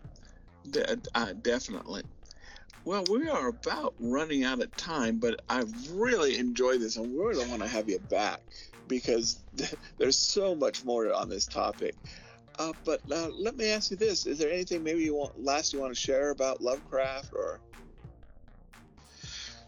De- 0.69 1.01
uh, 1.13 1.33
definitely. 1.41 2.03
Well, 2.85 3.03
we 3.09 3.27
are 3.27 3.47
about 3.47 3.95
running 3.99 4.43
out 4.43 4.61
of 4.61 4.75
time, 4.75 5.17
but 5.19 5.41
I 5.49 5.63
really 5.91 6.37
enjoyed 6.37 6.81
this, 6.81 6.97
and 6.97 7.11
we 7.11 7.23
really 7.23 7.47
want 7.47 7.63
to 7.63 7.67
have 7.67 7.89
you 7.89 7.99
back 7.99 8.41
because 8.87 9.43
there's 9.97 10.17
so 10.17 10.55
much 10.55 10.85
more 10.85 11.11
on 11.11 11.29
this 11.29 11.47
topic. 11.47 11.95
Uh, 12.57 12.73
but 12.83 13.01
uh, 13.11 13.29
let 13.37 13.57
me 13.57 13.69
ask 13.69 13.91
you 13.91 13.97
this: 13.97 14.25
Is 14.25 14.37
there 14.37 14.51
anything 14.51 14.83
maybe 14.83 15.03
you 15.03 15.15
want 15.15 15.43
last 15.43 15.73
you 15.73 15.79
want 15.79 15.93
to 15.93 15.99
share 15.99 16.31
about 16.31 16.61
Lovecraft 16.61 17.33
or? 17.33 17.59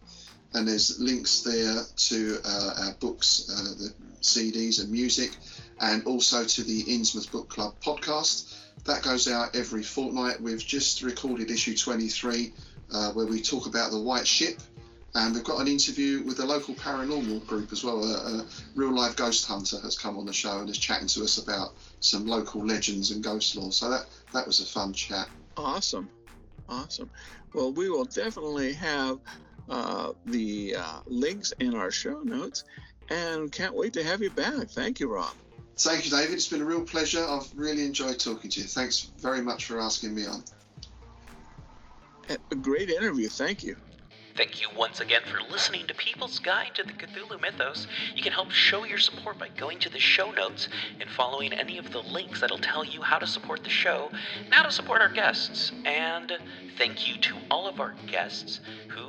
and 0.54 0.68
there's 0.68 1.00
links 1.00 1.42
there 1.42 1.84
to 1.96 2.38
uh, 2.44 2.74
our 2.86 2.94
books, 3.00 3.50
uh, 3.50 3.84
the 3.84 3.94
CDs 4.22 4.82
and 4.82 4.92
music, 4.92 5.32
and 5.80 6.06
also 6.06 6.44
to 6.44 6.64
the 6.64 6.84
Innsmouth 6.84 7.32
Book 7.32 7.50
Club 7.50 7.76
podcast. 7.82 8.56
That 8.86 9.04
goes 9.04 9.28
out 9.28 9.56
every 9.56 9.84
fortnight. 9.84 10.42
We've 10.42 10.66
just 10.66 11.04
recorded 11.04 11.52
issue 11.52 11.76
23, 11.76 12.54
uh, 12.92 13.12
where 13.12 13.28
we 13.28 13.42
talk 13.42 13.68
about 13.68 13.92
the 13.92 14.00
White 14.00 14.26
Ship, 14.26 14.60
and 15.16 15.36
we've 15.36 15.44
got 15.44 15.60
an 15.60 15.68
interview 15.68 16.24
with 16.24 16.40
a 16.40 16.46
local 16.46 16.74
paranormal 16.76 17.46
group 17.46 17.72
as 17.72 17.84
well. 17.84 18.04
A, 18.04 18.40
a 18.40 18.46
real 18.76 18.94
life 18.94 19.16
ghost 19.16 19.48
hunter 19.48 19.80
has 19.82 19.98
come 19.98 20.18
on 20.18 20.26
the 20.26 20.34
show 20.34 20.60
and 20.60 20.70
is 20.70 20.78
chatting 20.78 21.08
to 21.08 21.24
us 21.24 21.38
about 21.38 21.74
some 22.00 22.26
local 22.26 22.66
legends 22.66 23.12
and 23.12 23.24
ghost 23.24 23.56
lore. 23.56 23.72
So 23.72 23.90
that 23.90 24.06
that 24.34 24.48
was 24.48 24.60
a 24.60 24.66
fun 24.66 24.94
chat. 24.94 25.28
Awesome, 25.58 26.10
awesome. 26.68 27.10
Well, 27.54 27.72
we 27.72 27.90
will 27.90 28.06
definitely 28.06 28.74
have 28.74 29.20
uh, 29.70 30.12
the 30.26 30.76
uh, 30.78 31.00
links 31.06 31.54
in 31.60 31.76
our 31.76 31.92
show 31.92 32.20
notes, 32.22 32.64
and 33.10 33.52
can't 33.52 33.76
wait 33.76 33.94
to 33.94 34.04
have 34.04 34.22
you 34.22 34.30
back. 34.30 34.70
Thank 34.70 35.00
you, 35.00 35.14
Rob. 35.14 35.34
Thank 35.78 36.06
you, 36.06 36.12
David. 36.12 36.34
It's 36.34 36.48
been 36.48 36.62
a 36.62 36.66
real 36.66 36.84
pleasure. 36.84 37.26
I've 37.26 37.50
really 37.56 37.86
enjoyed 37.86 38.20
talking 38.20 38.50
to 38.50 38.60
you. 38.60 38.68
Thanks 38.68 39.12
very 39.20 39.42
much 39.42 39.66
for 39.66 39.80
asking 39.80 40.14
me 40.14 40.26
on. 40.26 40.44
A 42.52 42.56
great 42.56 42.90
interview. 42.90 43.30
Thank 43.30 43.64
you. 43.64 43.76
Thank 44.40 44.62
you 44.62 44.68
once 44.78 45.02
again 45.02 45.24
for 45.26 45.42
listening 45.52 45.86
to 45.88 45.94
People's 45.94 46.40
Guide 46.40 46.72
to 46.76 46.84
the 46.84 46.94
Cthulhu 46.94 47.42
Mythos. 47.42 47.88
You 48.16 48.24
can 48.24 48.32
help 48.32 48.52
show 48.52 48.86
your 48.86 48.98
support 48.98 49.38
by 49.38 49.50
going 49.50 49.80
to 49.80 49.90
the 49.90 50.00
show 50.00 50.32
notes 50.32 50.70
and 51.02 51.10
following 51.10 51.52
any 51.52 51.78
of 51.78 51.92
the 51.92 52.00
links 52.00 52.40
that'll 52.40 52.58
tell 52.58 52.86
you 52.86 53.02
how 53.02 53.18
to 53.18 53.28
support 53.28 53.64
the 53.66 53.70
show 53.70 54.10
and 54.46 54.54
how 54.54 54.64
to 54.64 54.72
support 54.72 55.02
our 55.02 55.10
guests. 55.10 55.74
And 55.84 56.38
thank 56.78 57.06
you 57.06 57.18
to 57.18 57.36
all 57.52 57.68
of 57.68 57.82
our 57.82 57.96
guests 58.08 58.62
who 58.88 59.09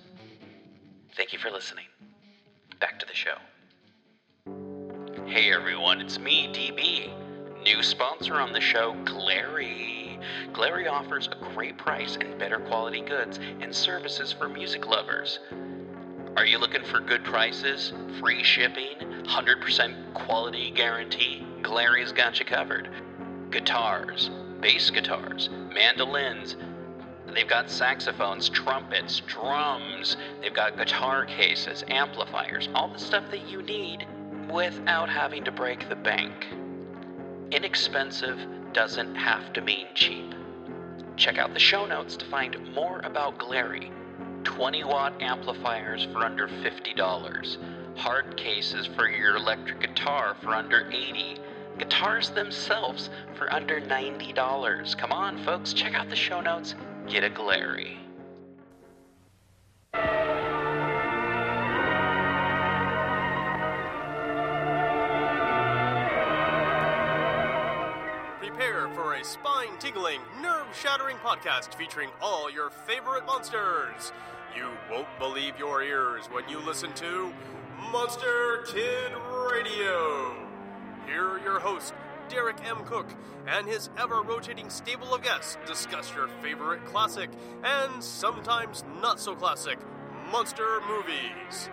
Thank 1.15 1.33
you 1.33 1.39
for 1.39 1.51
listening. 1.51 1.85
Back 2.79 2.97
to 2.99 3.05
the 3.05 3.13
show. 3.13 3.35
Hey 5.25 5.51
everyone, 5.51 5.99
it's 5.99 6.17
me, 6.17 6.47
DB. 6.47 7.11
New 7.63 7.83
sponsor 7.83 8.35
on 8.35 8.53
the 8.53 8.61
show, 8.61 8.95
Glarry. 9.03 10.19
Glarry 10.53 10.89
offers 10.89 11.27
a 11.27 11.53
great 11.53 11.77
price 11.77 12.15
and 12.15 12.39
better 12.39 12.59
quality 12.59 13.01
goods 13.01 13.39
and 13.59 13.75
services 13.75 14.31
for 14.31 14.47
music 14.47 14.87
lovers. 14.87 15.39
Are 16.37 16.45
you 16.45 16.57
looking 16.57 16.85
for 16.85 17.01
good 17.01 17.25
prices, 17.25 17.91
free 18.21 18.41
shipping, 18.41 18.95
100% 19.23 20.13
quality 20.13 20.71
guarantee? 20.71 21.45
Glarry's 21.61 22.13
got 22.13 22.39
you 22.39 22.45
covered. 22.45 22.89
Guitars, 23.51 24.29
bass 24.61 24.89
guitars, 24.89 25.49
mandolins, 25.73 26.55
They've 27.33 27.47
got 27.47 27.69
saxophones, 27.69 28.49
trumpets, 28.49 29.21
drums. 29.21 30.17
They've 30.41 30.53
got 30.53 30.77
guitar 30.77 31.25
cases, 31.25 31.83
amplifiers, 31.87 32.69
all 32.75 32.89
the 32.89 32.99
stuff 32.99 33.23
that 33.31 33.49
you 33.49 33.61
need 33.61 34.07
without 34.49 35.09
having 35.09 35.43
to 35.45 35.51
break 35.51 35.87
the 35.87 35.95
bank. 35.95 36.47
Inexpensive 37.51 38.39
doesn't 38.73 39.15
have 39.15 39.53
to 39.53 39.61
mean 39.61 39.87
cheap. 39.93 40.33
Check 41.15 41.37
out 41.37 41.53
the 41.53 41.59
show 41.59 41.85
notes 41.85 42.17
to 42.17 42.25
find 42.25 42.73
more 42.73 42.99
about 43.03 43.37
Glarry. 43.37 43.91
20 44.43 44.83
watt 44.83 45.13
amplifiers 45.21 46.07
for 46.11 46.25
under 46.25 46.47
$50. 46.47 47.57
Hard 47.97 48.37
cases 48.37 48.87
for 48.87 49.07
your 49.07 49.35
electric 49.35 49.81
guitar 49.81 50.35
for 50.41 50.49
under 50.49 50.89
80 50.91 51.39
Guitars 51.77 52.29
themselves 52.29 53.09
for 53.33 53.51
under 53.51 53.79
$90. 53.81 54.97
Come 54.97 55.11
on, 55.11 55.43
folks, 55.43 55.73
check 55.73 55.95
out 55.95 56.09
the 56.09 56.15
show 56.15 56.41
notes. 56.41 56.75
Get 57.07 57.23
a 57.23 57.29
Glarry. 57.29 57.97
Prepare 68.39 68.89
for 68.93 69.15
a 69.15 69.23
spine 69.23 69.77
tingling, 69.79 70.21
nerve 70.41 70.67
shattering 70.79 71.17
podcast 71.17 71.75
featuring 71.75 72.09
all 72.21 72.49
your 72.49 72.69
favorite 72.69 73.25
monsters. 73.25 74.11
You 74.55 74.67
won't 74.89 75.07
believe 75.19 75.57
your 75.57 75.81
ears 75.83 76.25
when 76.31 76.47
you 76.47 76.59
listen 76.59 76.93
to 76.93 77.33
Monster 77.91 78.63
Kid 78.67 79.11
Radio. 79.51 80.33
Here 81.07 81.27
are 81.27 81.39
your 81.39 81.59
hosts, 81.59 81.93
Derek 82.31 82.65
M. 82.65 82.77
Koch, 82.85 83.13
and 83.45 83.67
his 83.67 83.89
ever 83.97 84.21
rotating 84.21 84.69
stable 84.69 85.13
of 85.13 85.21
guests 85.21 85.57
discuss 85.67 86.15
your 86.15 86.29
favorite 86.41 86.85
classic 86.85 87.29
and 87.61 88.01
sometimes 88.01 88.85
not 89.01 89.19
so 89.19 89.35
classic 89.35 89.77
monster 90.31 90.79
movies. 90.87 91.69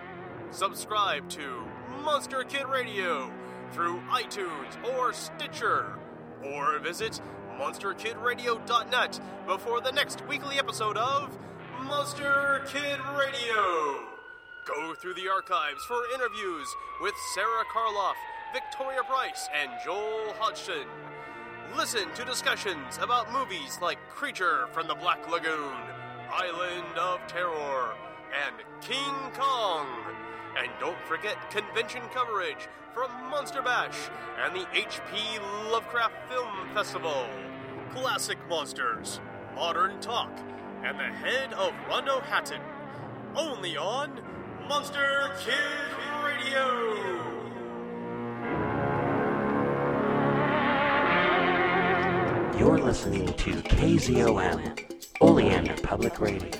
Subscribe 0.50 1.28
to 1.30 1.64
Monster 2.02 2.42
Kid 2.42 2.66
Radio 2.66 3.30
through 3.70 4.00
iTunes 4.10 4.82
or 4.96 5.12
Stitcher, 5.12 5.96
or 6.42 6.80
visit 6.80 7.20
monsterkidradio.net 7.56 9.20
before 9.46 9.80
the 9.80 9.92
next 9.92 10.26
weekly 10.26 10.58
episode 10.58 10.96
of 10.96 11.38
Monster 11.84 12.62
Kid 12.66 12.98
Radio. 13.16 14.08
Go 14.66 14.94
through 15.00 15.14
the 15.14 15.28
archives 15.28 15.84
for 15.84 16.02
interviews 16.14 16.68
with 17.00 17.14
Sarah 17.32 17.64
Karloff, 17.72 18.14
Victoria 18.52 19.02
Price, 19.02 19.48
and 19.60 19.70
Joel 19.84 20.32
Hodgson. 20.38 20.86
Listen 21.76 22.08
to 22.14 22.24
discussions 22.24 22.98
about 23.00 23.32
movies 23.32 23.78
like 23.82 23.98
Creature 24.08 24.68
from 24.72 24.88
the 24.88 24.94
Black 24.94 25.30
Lagoon, 25.30 25.74
Island 26.32 26.98
of 26.98 27.20
Terror, 27.26 27.94
and 28.46 28.56
King 28.80 29.14
Kong. 29.34 29.86
And 30.58 30.70
don't 30.80 31.00
forget 31.06 31.50
convention 31.50 32.02
coverage 32.14 32.68
from 32.94 33.10
Monster 33.30 33.62
Bash 33.62 33.96
and 34.42 34.54
the 34.54 34.64
HP 34.66 35.70
Lovecraft 35.70 36.14
Film 36.30 36.74
Festival. 36.74 37.26
Classic 37.94 38.38
monsters, 38.48 39.20
modern 39.54 40.00
talk, 40.00 40.32
and 40.82 40.98
the 40.98 41.04
head 41.04 41.52
of 41.52 41.72
Rondo 41.88 42.20
Hatton. 42.20 42.62
Only 43.36 43.76
on 43.76 44.20
Monster 44.68 45.30
Kid 45.38 45.54
Radio. 46.24 47.37
You're 52.58 52.78
listening 52.80 53.24
to 53.24 53.52
KZOM, 53.52 54.80
Oleander 55.20 55.74
Public 55.80 56.20
Radio. 56.20 56.50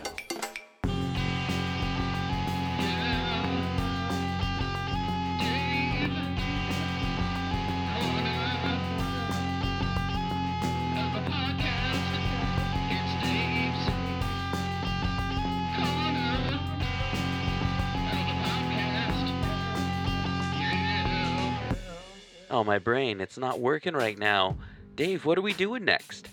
Oh, 22.48 22.62
my 22.62 22.78
brain, 22.78 23.20
it's 23.20 23.36
not 23.36 23.58
working 23.58 23.94
right 23.94 24.16
now. 24.16 24.56
Dave, 24.98 25.24
what 25.24 25.38
are 25.38 25.42
we 25.42 25.52
doing 25.52 25.84
next? 25.84 26.28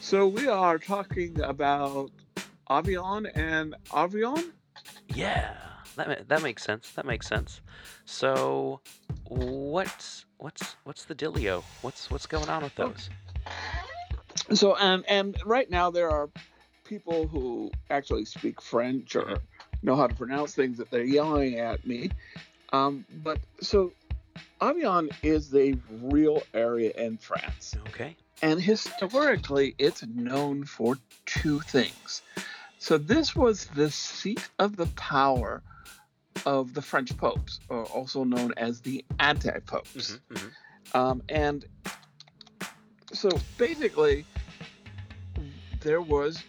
So 0.00 0.26
we 0.26 0.48
are 0.48 0.78
talking 0.78 1.38
about 1.42 2.10
Auvergne 2.70 3.28
and 3.34 3.74
Averoigne. 3.90 4.52
Yeah, 5.08 5.54
that, 5.96 6.26
that 6.26 6.42
makes 6.42 6.62
sense. 6.62 6.92
That 6.92 7.04
makes 7.04 7.26
sense. 7.26 7.60
So, 8.06 8.80
what's 9.28 10.24
what's 10.38 10.76
what's 10.84 11.04
the 11.04 11.14
dealio? 11.14 11.62
What's 11.82 12.10
what's 12.10 12.24
going 12.24 12.48
on 12.48 12.62
with 12.62 12.74
those? 12.74 13.10
So 14.54 14.76
and 14.76 15.04
and 15.06 15.36
right 15.44 15.70
now 15.70 15.90
there 15.90 16.10
are 16.10 16.30
people 16.84 17.28
who 17.28 17.70
actually 17.90 18.24
speak 18.24 18.62
French 18.62 19.14
or 19.14 19.36
know 19.82 19.94
how 19.94 20.06
to 20.06 20.14
pronounce 20.14 20.54
things 20.54 20.78
that 20.78 20.90
they're 20.90 21.04
yelling 21.04 21.58
at 21.58 21.86
me. 21.86 22.08
Um, 22.72 23.04
but 23.22 23.40
so 23.60 23.92
Auvergne 24.60 25.10
is 25.22 25.54
a 25.54 25.74
real 25.90 26.42
area 26.52 26.92
in 26.96 27.16
France. 27.18 27.76
Okay. 27.88 28.16
And 28.42 28.60
historically, 28.60 29.74
it's 29.78 30.04
known 30.06 30.64
for 30.64 30.98
two 31.26 31.60
things. 31.60 32.22
So, 32.78 32.98
this 32.98 33.34
was 33.34 33.66
the 33.66 33.90
seat 33.90 34.48
of 34.58 34.76
the 34.76 34.86
power 34.86 35.62
of 36.44 36.74
the 36.74 36.82
French 36.82 37.16
popes, 37.16 37.60
or 37.68 37.84
also 37.84 38.24
known 38.24 38.52
as 38.56 38.80
the 38.80 39.04
anti 39.18 39.58
popes. 39.60 40.18
hmm 40.28 40.36
hmm 40.36 40.98
Um, 40.98 41.22
and 41.28 41.64
so, 43.12 43.30
basically, 43.56 44.24
there 45.80 46.00
was 46.00 46.42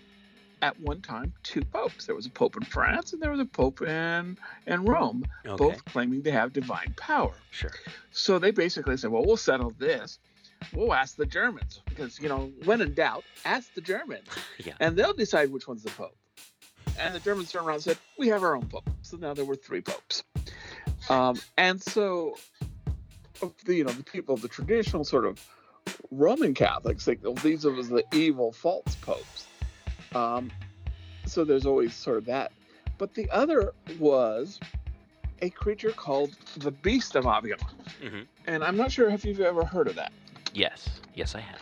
at 0.61 0.79
one 0.79 1.01
time 1.01 1.33
two 1.43 1.61
popes. 1.61 2.05
There 2.05 2.15
was 2.15 2.25
a 2.25 2.29
pope 2.29 2.55
in 2.57 2.63
France, 2.63 3.13
and 3.13 3.21
there 3.21 3.31
was 3.31 3.39
a 3.39 3.45
pope 3.45 3.81
in, 3.81 4.37
in 4.67 4.85
Rome, 4.85 5.25
Okay. 5.45 5.55
both 5.55 5.85
claiming 5.85 6.23
to 6.23 6.31
have 6.31 6.53
divine 6.53 6.93
power. 6.97 7.33
Sure. 7.51 7.71
So 8.11 8.39
they 8.39 8.51
basically 8.51 8.97
said, 8.97 9.11
well, 9.11 9.25
we'll 9.25 9.37
settle 9.37 9.71
this. 9.77 10.19
We'll 10.73 10.93
ask 10.93 11.15
the 11.17 11.25
Germans 11.25 11.81
because, 11.85 12.19
you 12.19 12.29
know, 12.29 12.51
when 12.63 12.81
in 12.81 12.93
doubt, 12.93 13.23
ask 13.43 13.73
the 13.73 13.81
Germans 13.81 14.27
Yeah. 14.57 14.73
and 14.79 14.95
they'll 14.97 15.13
decide 15.13 15.51
which 15.51 15.67
one's 15.67 15.83
the 15.83 15.91
Pope. 15.91 16.15
And 16.97 17.13
the 17.13 17.19
Germans 17.19 17.51
turned 17.51 17.67
around 17.67 17.75
and 17.75 17.83
said, 17.83 17.97
we 18.17 18.29
have 18.29 18.41
our 18.43 18.55
own 18.55 18.65
Pope. 18.67 18.89
So 19.01 19.17
now 19.17 19.33
there 19.33 19.45
were 19.45 19.57
three 19.57 19.81
Popes. 19.81 20.23
Um, 21.09 21.39
and 21.57 21.81
so, 21.83 22.35
the, 23.65 23.75
you 23.75 23.83
know, 23.83 23.91
the 23.91 24.03
people, 24.03 24.37
the 24.37 24.47
traditional 24.47 25.03
sort 25.03 25.25
of 25.25 25.45
Roman 26.09 26.53
Catholics 26.53 27.03
think, 27.05 27.19
well, 27.21 27.33
these 27.33 27.65
are 27.65 27.71
the 27.83 28.03
evil 28.13 28.51
false 28.53 28.95
popes. 29.01 29.45
Um, 30.16 30.49
so 31.26 31.43
there's 31.43 31.66
always 31.66 31.93
sort 31.93 32.18
of 32.18 32.26
that. 32.26 32.51
But 32.97 33.13
the 33.13 33.30
other 33.30 33.74
was 33.99 34.59
a 35.41 35.49
creature 35.49 35.91
called 35.91 36.32
the 36.57 36.72
Beast 36.72 37.16
of 37.16 37.28
Auvergne. 37.28 37.61
hmm 38.01 38.22
And 38.47 38.63
I'm 38.63 38.78
not 38.78 38.91
sure 38.91 39.09
if 39.09 39.26
you've 39.26 39.41
ever 39.41 39.66
heard 39.66 39.88
of 39.88 39.95
that. 39.95 40.13
Yes. 40.53 41.01
Yes, 41.13 41.36
I 41.36 41.41
have. 41.41 41.61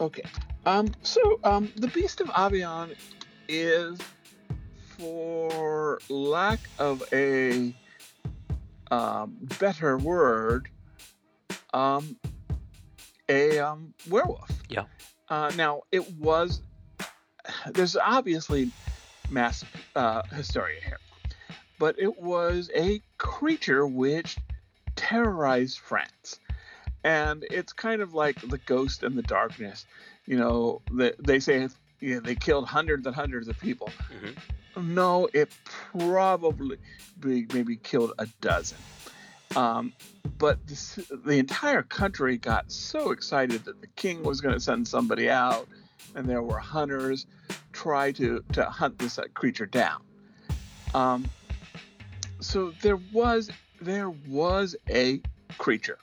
Okay. 0.00 0.22
Um, 0.66 0.88
so 1.02 1.38
um, 1.44 1.72
the 1.76 1.88
Beast 1.88 2.20
of 2.20 2.30
Auvergne 2.30 2.94
is, 3.48 3.98
for 4.98 6.00
lack 6.08 6.58
of 6.78 7.02
a 7.12 7.72
um, 8.90 9.36
better 9.60 9.96
word, 9.96 10.68
um, 11.72 12.16
a 13.28 13.58
um, 13.58 13.94
werewolf. 14.08 14.50
Yeah. 14.68 14.84
Uh, 15.28 15.52
now 15.56 15.82
it 15.92 16.10
was. 16.14 16.62
There's 17.70 17.96
obviously 17.96 18.70
mass 19.30 19.64
uh, 19.96 20.22
hysteria 20.32 20.80
here, 20.80 20.98
but 21.78 21.98
it 21.98 22.20
was 22.20 22.70
a 22.74 23.00
creature 23.18 23.86
which 23.86 24.36
terrorized 24.96 25.78
France, 25.78 26.40
and 27.04 27.44
it's 27.50 27.72
kind 27.72 28.02
of 28.02 28.14
like 28.14 28.40
the 28.40 28.58
ghost 28.58 29.02
in 29.02 29.14
the 29.14 29.22
darkness. 29.22 29.86
You 30.26 30.38
know, 30.38 30.82
the, 30.90 31.14
they 31.18 31.40
say 31.40 31.68
you 32.00 32.14
know, 32.14 32.20
they 32.20 32.34
killed 32.34 32.66
hundreds 32.66 33.06
and 33.06 33.14
hundreds 33.14 33.48
of 33.48 33.58
people. 33.58 33.90
hmm 34.10 34.94
No, 34.94 35.28
it 35.32 35.50
probably 35.64 36.78
be, 37.18 37.46
maybe 37.52 37.76
killed 37.76 38.12
a 38.18 38.26
dozen. 38.40 38.78
Um, 39.56 39.92
but 40.38 40.64
this, 40.66 40.98
the 41.10 41.38
entire 41.38 41.82
country 41.82 42.36
got 42.36 42.70
so 42.70 43.10
excited 43.10 43.64
that 43.64 43.80
the 43.80 43.86
king 43.88 44.22
was 44.22 44.40
going 44.40 44.54
to 44.54 44.60
send 44.60 44.86
somebody 44.86 45.28
out, 45.28 45.66
and 46.14 46.28
there 46.28 46.42
were 46.42 46.58
hunters 46.58 47.26
try 47.72 48.12
to 48.12 48.44
to 48.52 48.64
hunt 48.64 48.98
this 48.98 49.18
uh, 49.18 49.24
creature 49.34 49.66
down. 49.66 50.02
Um, 50.94 51.28
so 52.40 52.72
there 52.82 52.96
was 53.12 53.50
there 53.80 54.10
was 54.10 54.76
a 54.88 55.20
creature, 55.58 55.98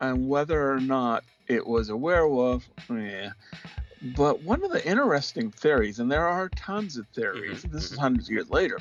and 0.00 0.28
whether 0.28 0.72
or 0.72 0.80
not 0.80 1.24
it 1.48 1.66
was 1.66 1.88
a 1.90 1.96
werewolf, 1.96 2.68
yeah. 2.90 3.30
But 4.02 4.42
one 4.42 4.62
of 4.64 4.70
the 4.70 4.86
interesting 4.86 5.50
theories, 5.50 5.98
and 5.98 6.10
there 6.10 6.26
are 6.26 6.48
tons 6.50 6.96
of 6.96 7.06
theories, 7.08 7.64
Mhm, 7.64 7.72
this 7.72 7.90
is 7.90 7.98
mhm. 7.98 8.00
hundreds 8.00 8.28
of 8.28 8.32
years 8.32 8.50
later, 8.50 8.78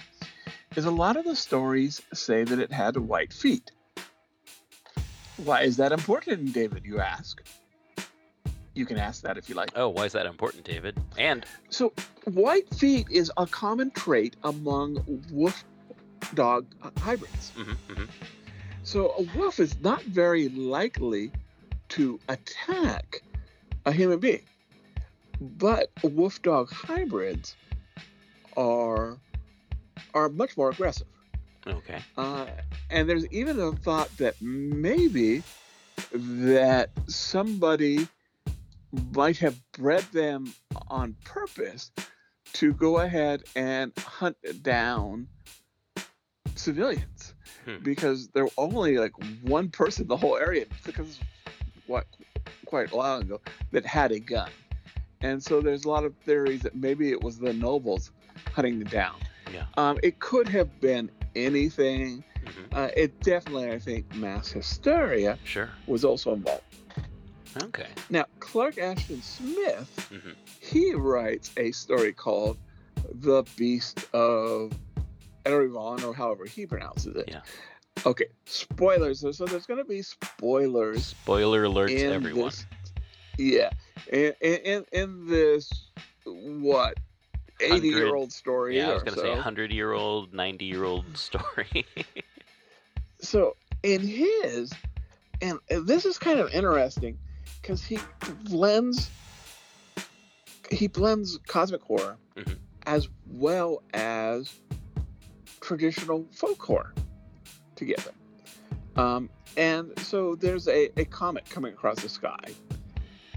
is 0.75 0.85
a 0.85 0.91
lot 0.91 1.15
of 1.15 1.25
the 1.25 1.35
stories 1.35 2.01
say 2.13 2.43
that 2.43 2.59
it 2.59 2.71
had 2.71 2.97
white 2.97 3.31
feet. 3.33 3.71
Why 5.37 5.61
is 5.61 5.77
that 5.77 5.91
important, 5.91 6.53
David? 6.53 6.85
You 6.85 6.99
ask. 6.99 7.41
You 8.75 8.85
can 8.85 8.97
ask 8.97 9.21
that 9.23 9.37
if 9.37 9.47
you 9.49 9.55
like. 9.55 9.71
Oh, 9.75 9.87
why 9.89 10.03
is 10.05 10.11
that 10.13 10.25
important, 10.25 10.65
David? 10.65 10.97
And 11.17 11.45
So, 11.69 11.93
white 12.25 12.69
feet 12.75 13.07
is 13.09 13.31
a 13.37 13.47
common 13.47 13.89
trait 13.91 14.35
among 14.43 15.03
wolf 15.31 15.63
dog 16.33 16.65
hybrids. 16.99 17.53
mhm, 17.55 17.75
mhm. 17.87 18.09
So, 18.83 19.11
a 19.17 19.37
wolf 19.37 19.59
is 19.59 19.79
not 19.79 20.03
very 20.03 20.49
likely 20.49 21.31
to 21.89 22.19
attack 22.27 23.21
a 23.85 23.91
human 23.91 24.19
being. 24.19 24.41
But 25.39 25.89
wolf 26.03 26.41
dog 26.41 26.69
hybrids 26.71 27.55
are 28.57 29.17
are 30.13 30.29
much 30.29 30.57
more 30.57 30.69
aggressive. 30.69 31.07
okay. 31.65 31.99
Uh, 32.17 32.47
and 32.89 33.07
there's 33.09 33.25
even 33.27 33.59
a 33.59 33.71
thought 33.71 34.09
that 34.17 34.35
maybe 34.41 35.43
that 36.13 36.89
somebody 37.07 38.07
might 39.13 39.37
have 39.37 39.55
bred 39.73 40.03
them 40.11 40.53
on 40.89 41.15
purpose 41.23 41.91
to 42.53 42.73
go 42.73 42.99
ahead 42.99 43.43
and 43.55 43.91
hunt 43.97 44.37
down 44.61 45.27
civilians 46.55 47.33
Hmm. 47.65 47.77
because 47.83 48.27
there 48.29 48.45
were 48.45 48.51
only 48.57 48.97
like 48.97 49.11
one 49.41 49.69
person 49.69 50.03
in 50.03 50.07
the 50.07 50.17
whole 50.17 50.37
area 50.37 50.65
because 50.85 51.19
what 51.87 52.05
quite 52.65 52.91
a 52.91 52.95
while 52.95 53.19
ago 53.19 53.41
that 53.71 53.85
had 53.85 54.11
a 54.11 54.19
gun 54.19 54.49
and 55.21 55.41
so 55.43 55.61
there's 55.61 55.85
a 55.85 55.89
lot 55.89 56.03
of 56.03 56.15
theories 56.25 56.61
that 56.61 56.75
maybe 56.75 57.11
it 57.11 57.21
was 57.21 57.37
the 57.39 57.53
nobles 57.53 58.11
hunting 58.53 58.79
them 58.79 58.87
down 58.89 59.15
Yeah. 59.51 59.63
um, 59.77 59.99
it 60.03 60.19
could 60.19 60.47
have 60.47 60.79
been 60.79 61.09
anything 61.35 62.23
hmm 62.43 62.65
uh, 62.73 62.89
it 62.95 63.19
definitely 63.23 63.71
i 63.71 63.79
think 63.79 64.13
mass 64.15 64.49
hysteria 64.51 65.37
Sure. 65.43 65.69
was 65.87 66.05
also 66.05 66.33
involved 66.33 66.61
Okay. 67.57 67.87
now 68.09 68.25
clark 68.39 68.77
ashton 68.77 69.21
smith 69.21 70.09
hmm 70.11 70.31
he 70.59 70.93
writes 70.95 71.51
a 71.57 71.71
story 71.71 72.11
called 72.11 72.57
the 73.21 73.43
beast 73.55 74.03
of 74.13 74.73
Averoigne, 75.45 76.03
or 76.03 76.13
however 76.13 76.45
he 76.45 76.65
pronounces 76.65 77.15
it 77.15 77.29
Yeah. 77.29 77.41
okay 78.05 78.25
spoilers 78.45 79.19
so, 79.21 79.31
so 79.31 79.45
there's 79.45 79.65
going 79.67 79.79
to 79.79 79.85
be 79.85 80.01
spoilers 80.01 81.05
Spoiler 81.05 81.63
alert 81.65 81.89
to 81.89 81.95
in 82.07 82.11
everyone. 82.13 82.45
this 82.45 82.65
yeah 83.37 83.69
in, 84.11 84.33
in, 84.41 84.85
in 84.91 85.27
this 85.27 85.69
what 86.25 86.99
80 87.61 87.87
year 87.87 88.15
old 88.15 88.31
story 88.33 88.77
Yeah, 88.77 88.89
I 88.89 88.93
was 88.93 89.03
gonna 89.03 89.15
so. 89.17 89.21
say 89.35 89.35
hundred 89.39 89.71
year 89.71 89.91
old, 89.93 90.33
ninety 90.33 90.65
year 90.65 90.83
old 90.83 91.17
story. 91.17 91.85
so 93.21 93.55
in 93.83 94.01
his 94.05 94.73
and 95.41 95.59
this 95.69 96.05
is 96.05 96.17
kind 96.17 96.39
of 96.39 96.49
interesting 96.51 97.17
because 97.65 97.83
he 97.83 97.97
blends 98.43 99.09
he 100.69 100.87
blends 100.87 101.39
cosmic 101.47 101.81
horror 101.81 102.17
Mhm. 102.35 102.57
as 102.85 103.07
well 103.27 103.81
as 103.93 104.53
traditional 105.61 106.27
folk 106.31 106.61
horror 106.61 106.93
together 107.75 108.11
um, 108.97 109.29
and 109.57 109.97
so 109.99 110.35
there's 110.35 110.67
a, 110.67 110.89
a 110.99 111.05
comet 111.05 111.49
coming 111.49 111.73
across 111.73 111.99
the 112.01 112.09
sky 112.09 112.37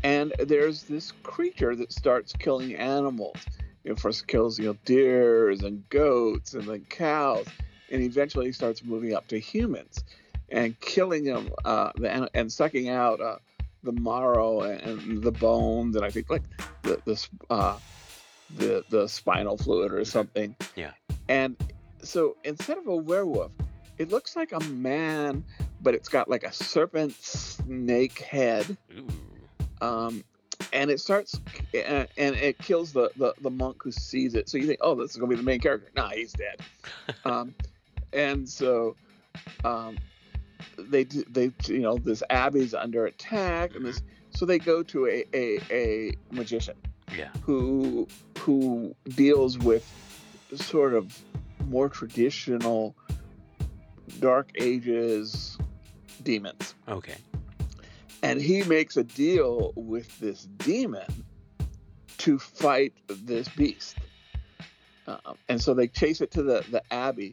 and 0.05 0.35
there's 0.41 0.83
this 0.83 1.13
creature 1.23 1.75
that 1.75 1.91
starts 1.91 2.35
killing 2.35 2.75
animals 2.75 3.37
you 3.83 3.91
know 3.91 3.97
first 3.97 4.27
kills 4.27 4.59
you 4.59 4.67
know 4.67 4.77
deers 4.85 5.63
and 5.63 5.89
goats 5.89 6.53
and 6.53 6.65
then 6.65 6.85
cows 6.91 7.47
and 7.91 8.03
eventually 8.03 8.53
starts 8.53 8.85
moving 8.85 9.15
up 9.15 9.27
to 9.29 9.39
humans 9.39 10.05
and 10.51 10.79
killing 10.81 11.25
them 11.25 11.49
uh, 11.65 11.93
the, 11.97 12.11
and, 12.11 12.29
and 12.35 12.53
sucking 12.53 12.91
out 12.91 13.21
uh, 13.23 13.37
the 13.83 13.93
marrow 13.93 14.63
and 14.63 15.23
the 15.23 15.33
bones 15.33 15.97
and 15.97 16.05
I 16.05 16.11
think 16.11 16.31
like 16.31 16.43
the 16.83 17.01
the 17.05 17.29
uh, 17.51 17.79
the 18.57 18.85
the 18.89 19.09
spinal 19.09 19.57
fluid 19.57 19.93
or 19.93 20.05
something. 20.05 20.55
Yeah. 20.77 20.93
And 21.29 21.57
so 22.03 22.37
instead 22.45 22.79
of 22.79 22.87
a 22.87 22.97
werewolf, 22.97 23.53
it 23.99 24.11
looks 24.11 24.37
like 24.37 24.53
a 24.53 24.61
man, 24.61 25.45
but 25.83 25.95
it's 25.95 26.09
got 26.09 26.29
like 26.29 26.45
a 26.45 26.53
serpent 26.53 27.13
snake 27.15 28.21
head. 28.21 28.77
Ooh. 28.97 29.07
Um, 29.87 30.25
and 30.73 30.91
it 30.91 31.01
starts 31.01 31.41
and, 31.73 32.09
and 32.17 32.37
it 32.37 32.59
kills 32.59 32.93
the, 32.93 33.11
the 33.17 33.35
the 33.41 33.51
monk 33.51 33.83
who 33.83 33.93
sees 33.93 34.35
it. 34.35 34.49
So 34.49 34.59
you 34.59 34.67
think, 34.67 34.81
oh, 34.83 34.95
this 34.95 35.13
is 35.13 35.17
gonna 35.17 35.31
be 35.31 35.37
the 35.37 35.43
main 35.43 35.61
character. 35.61 35.91
Nah, 35.95 36.11
he's 36.11 36.33
dead. 36.33 36.61
um, 37.25 37.55
and 38.13 38.49
so 38.49 38.97
um, 39.65 39.99
they 40.79 41.05
they 41.05 41.51
you 41.67 41.79
know 41.81 41.97
this 41.99 42.23
abbey's 42.31 42.75
under 42.75 43.07
attack 43.07 43.75
and 43.75 43.85
this 43.85 44.03
so 44.31 44.45
they 44.47 44.59
go 44.59 44.83
to 44.83 45.07
a 45.07 45.25
a, 45.35 45.59
a 45.71 46.13
magician 46.31 46.77
Yeah. 47.17 47.29
who 47.43 48.07
who 48.39 48.95
deals 49.09 49.59
with 49.59 49.85
sort 50.55 50.95
of 50.95 51.17
more 51.69 51.89
traditional 51.89 52.95
dark 54.21 54.51
ages 54.57 55.59
demons 56.23 56.75
Okay. 56.89 57.17
and 58.23 58.41
he 58.41 58.63
makes 58.65 58.97
a 58.97 59.05
deal 59.05 59.73
with 59.77 60.19
this 60.19 60.45
demon 60.59 61.07
to 62.19 62.39
fight 62.39 62.93
this 63.07 63.49
beast. 63.51 63.97
Um, 65.07 65.37
and 65.49 65.63
so 65.63 65.73
they 65.73 65.87
chase 65.87 66.21
it 66.21 66.33
to 66.33 66.43
the, 66.43 66.65
the 66.71 66.83
abbey, 66.93 67.33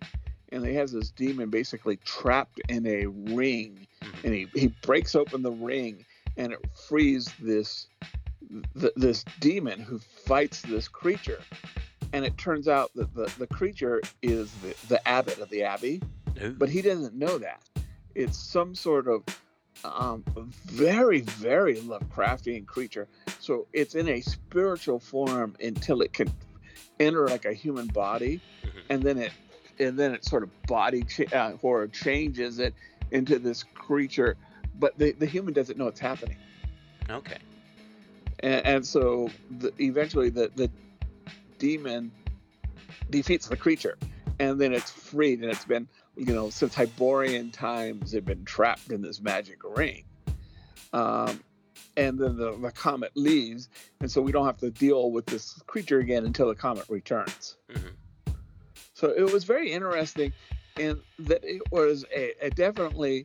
and 0.56 0.66
he 0.66 0.74
has 0.76 0.94
this 0.94 1.12
demon 1.12 1.50
basically 1.50 1.98
trapped 1.98 2.62
in 2.70 2.88
a 2.88 3.06
ring, 3.08 3.86
and 4.24 4.34
he, 4.34 4.48
he 4.56 4.68
breaks 4.82 5.14
open 5.14 5.44
the 5.44 5.52
ring, 5.52 6.06
and 6.38 6.54
it 6.54 6.60
frees 6.88 7.32
this 7.42 7.88
th- 8.80 8.94
this 8.96 9.26
demon 9.42 9.80
who 9.82 10.00
fights 10.00 10.62
this 10.62 10.88
creature. 10.88 11.42
And 12.14 12.24
it 12.24 12.38
turns 12.38 12.70
out 12.70 12.92
that 12.96 13.14
the, 13.14 13.30
the 13.38 13.48
creature 13.48 14.02
is 14.22 14.50
the, 14.62 14.74
the 14.88 15.06
abbot 15.08 15.40
of 15.40 15.50
the 15.50 15.64
abbey, 15.64 16.02
Ooh. 16.42 16.56
but 16.58 16.70
he 16.70 16.82
doesn't 16.82 17.14
know 17.14 17.38
that. 17.38 17.62
It's 18.16 18.38
some 18.38 18.76
sort 18.76 19.10
of 19.10 19.24
um, 19.84 20.24
very, 20.66 21.20
very 21.22 21.76
Lovecraftian 21.76 22.66
creature. 22.66 23.10
So 23.40 23.68
it's 23.74 23.96
in 23.96 24.08
a 24.08 24.22
spiritual 24.22 25.00
form 25.00 25.58
until 25.62 26.02
it 26.02 26.14
can 26.14 26.32
enter 27.02 27.28
like 27.28 27.44
a 27.44 27.52
human 27.54 27.88
body, 27.88 28.40
Mhm. 28.64 28.82
and 28.90 29.04
then 29.04 29.18
it 29.18 29.34
and 29.80 29.98
then 29.98 30.14
it 30.14 30.26
sort 30.26 30.44
of 30.44 30.50
body 30.64 31.06
uh, 31.34 31.54
horror 31.54 31.88
changes 31.88 32.60
it 32.60 32.74
into 33.12 33.40
this 33.40 33.64
creature, 33.74 34.36
but 34.80 34.98
the, 34.98 35.12
the 35.14 35.26
human 35.26 35.54
doesn't 35.54 35.78
know 35.78 35.88
it's 35.88 36.00
happening, 36.00 36.38
Okay. 37.10 37.38
and, 38.40 38.66
and 38.66 38.86
so 38.86 39.30
the, 39.60 39.72
eventually 39.80 40.30
the 40.30 40.52
the 40.56 40.70
demon 41.60 42.12
defeats 43.10 43.48
the 43.48 43.56
creature, 43.58 43.98
and 44.40 44.60
then 44.60 44.74
it's 44.74 44.92
freed, 44.92 45.42
and 45.42 45.52
it's 45.52 45.66
been 45.66 45.88
you 46.18 46.34
know 46.34 46.50
since 46.50 46.74
Hyborian 46.76 47.52
times 47.52 48.12
they've 48.12 48.26
been 48.26 48.46
trapped 48.46 48.92
in 48.92 49.02
this 49.02 49.22
magic 49.22 49.60
ring. 49.64 50.04
Um, 50.94 51.42
and 51.98 52.18
then 52.20 52.38
the, 52.38 52.58
the 52.58 52.72
comet 52.72 53.12
leaves, 53.16 53.70
and 54.02 54.10
so 54.12 54.22
we 54.22 54.32
don't 54.32 54.46
have 54.46 54.58
to 54.58 54.70
deal 54.72 55.12
with 55.12 55.26
this 55.26 55.62
creature 55.68 56.00
again 56.00 56.26
until 56.26 56.48
the 56.48 56.56
comet 56.56 56.86
returns. 56.90 57.56
So 59.06 59.12
it 59.12 59.32
was 59.32 59.44
very 59.44 59.72
interesting, 59.72 60.34
in 60.80 61.00
that 61.20 61.44
it 61.44 61.62
was 61.72 62.06
a, 62.12 62.34
a 62.42 62.50
definitely 62.50 63.24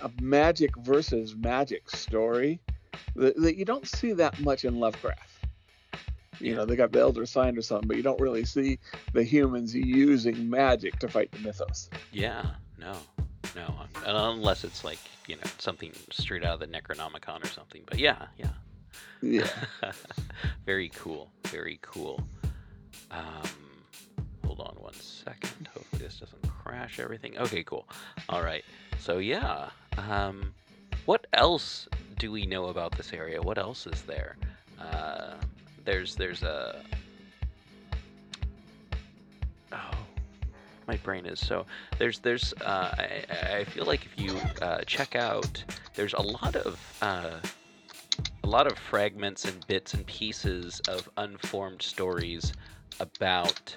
a 0.00 0.10
magic 0.20 0.76
versus 0.78 1.36
magic 1.36 1.88
story 1.90 2.58
that, 3.14 3.36
that 3.36 3.56
you 3.56 3.64
don't 3.64 3.86
see 3.86 4.14
that 4.14 4.40
much 4.40 4.64
in 4.64 4.80
Lovecraft. 4.80 5.46
You 6.40 6.56
know, 6.56 6.64
they 6.64 6.74
got 6.74 6.90
the 6.90 6.98
Elder 6.98 7.24
Sign 7.24 7.56
or 7.56 7.62
something, 7.62 7.86
but 7.86 7.96
you 7.96 8.02
don't 8.02 8.20
really 8.20 8.44
see 8.44 8.80
the 9.12 9.22
humans 9.22 9.76
using 9.76 10.50
magic 10.50 10.98
to 10.98 11.06
fight 11.06 11.30
the 11.30 11.38
mythos. 11.38 11.88
Yeah. 12.10 12.44
No. 12.76 12.96
No. 13.54 13.72
Unless 14.04 14.64
it's 14.64 14.82
like 14.82 14.98
you 15.28 15.36
know 15.36 15.50
something 15.58 15.92
straight 16.10 16.44
out 16.44 16.60
of 16.60 16.60
the 16.60 16.66
Necronomicon 16.66 17.44
or 17.44 17.48
something. 17.48 17.82
But 17.86 18.00
yeah. 18.00 18.26
Yeah. 18.38 18.48
Yeah. 19.20 19.46
very 20.66 20.88
cool. 20.88 21.30
Very 21.46 21.78
cool. 21.80 22.26
Um, 23.12 23.71
on 24.62 24.76
one 24.76 24.94
second. 24.94 25.68
Hopefully 25.74 26.02
this 26.02 26.18
doesn't 26.20 26.42
crash 26.48 26.98
everything. 26.98 27.36
Okay, 27.38 27.62
cool. 27.64 27.86
All 28.28 28.42
right. 28.42 28.64
So 28.98 29.18
yeah. 29.18 29.70
Um, 29.98 30.54
what 31.04 31.26
else 31.34 31.88
do 32.18 32.30
we 32.30 32.46
know 32.46 32.66
about 32.66 32.92
this 32.96 33.12
area? 33.12 33.40
What 33.42 33.58
else 33.58 33.86
is 33.86 34.02
there? 34.02 34.36
Uh, 34.80 35.34
there's 35.84 36.14
there's 36.14 36.42
a. 36.42 36.82
Oh, 39.72 39.90
my 40.86 40.96
brain 40.98 41.26
is 41.26 41.40
so. 41.40 41.66
There's 41.98 42.18
there's. 42.20 42.52
Uh, 42.60 42.94
I 42.98 43.24
I- 43.58 43.64
feel 43.64 43.84
like 43.84 44.04
if 44.04 44.18
you 44.20 44.36
uh, 44.60 44.82
check 44.86 45.16
out, 45.16 45.62
there's 45.94 46.14
a 46.14 46.22
lot 46.22 46.56
of. 46.56 46.78
Uh, 47.02 47.38
a 48.44 48.48
lot 48.48 48.66
of 48.66 48.76
fragments 48.76 49.44
and 49.46 49.64
bits 49.68 49.94
and 49.94 50.04
pieces 50.06 50.80
of 50.88 51.08
unformed 51.16 51.80
stories 51.80 52.52
about 53.00 53.74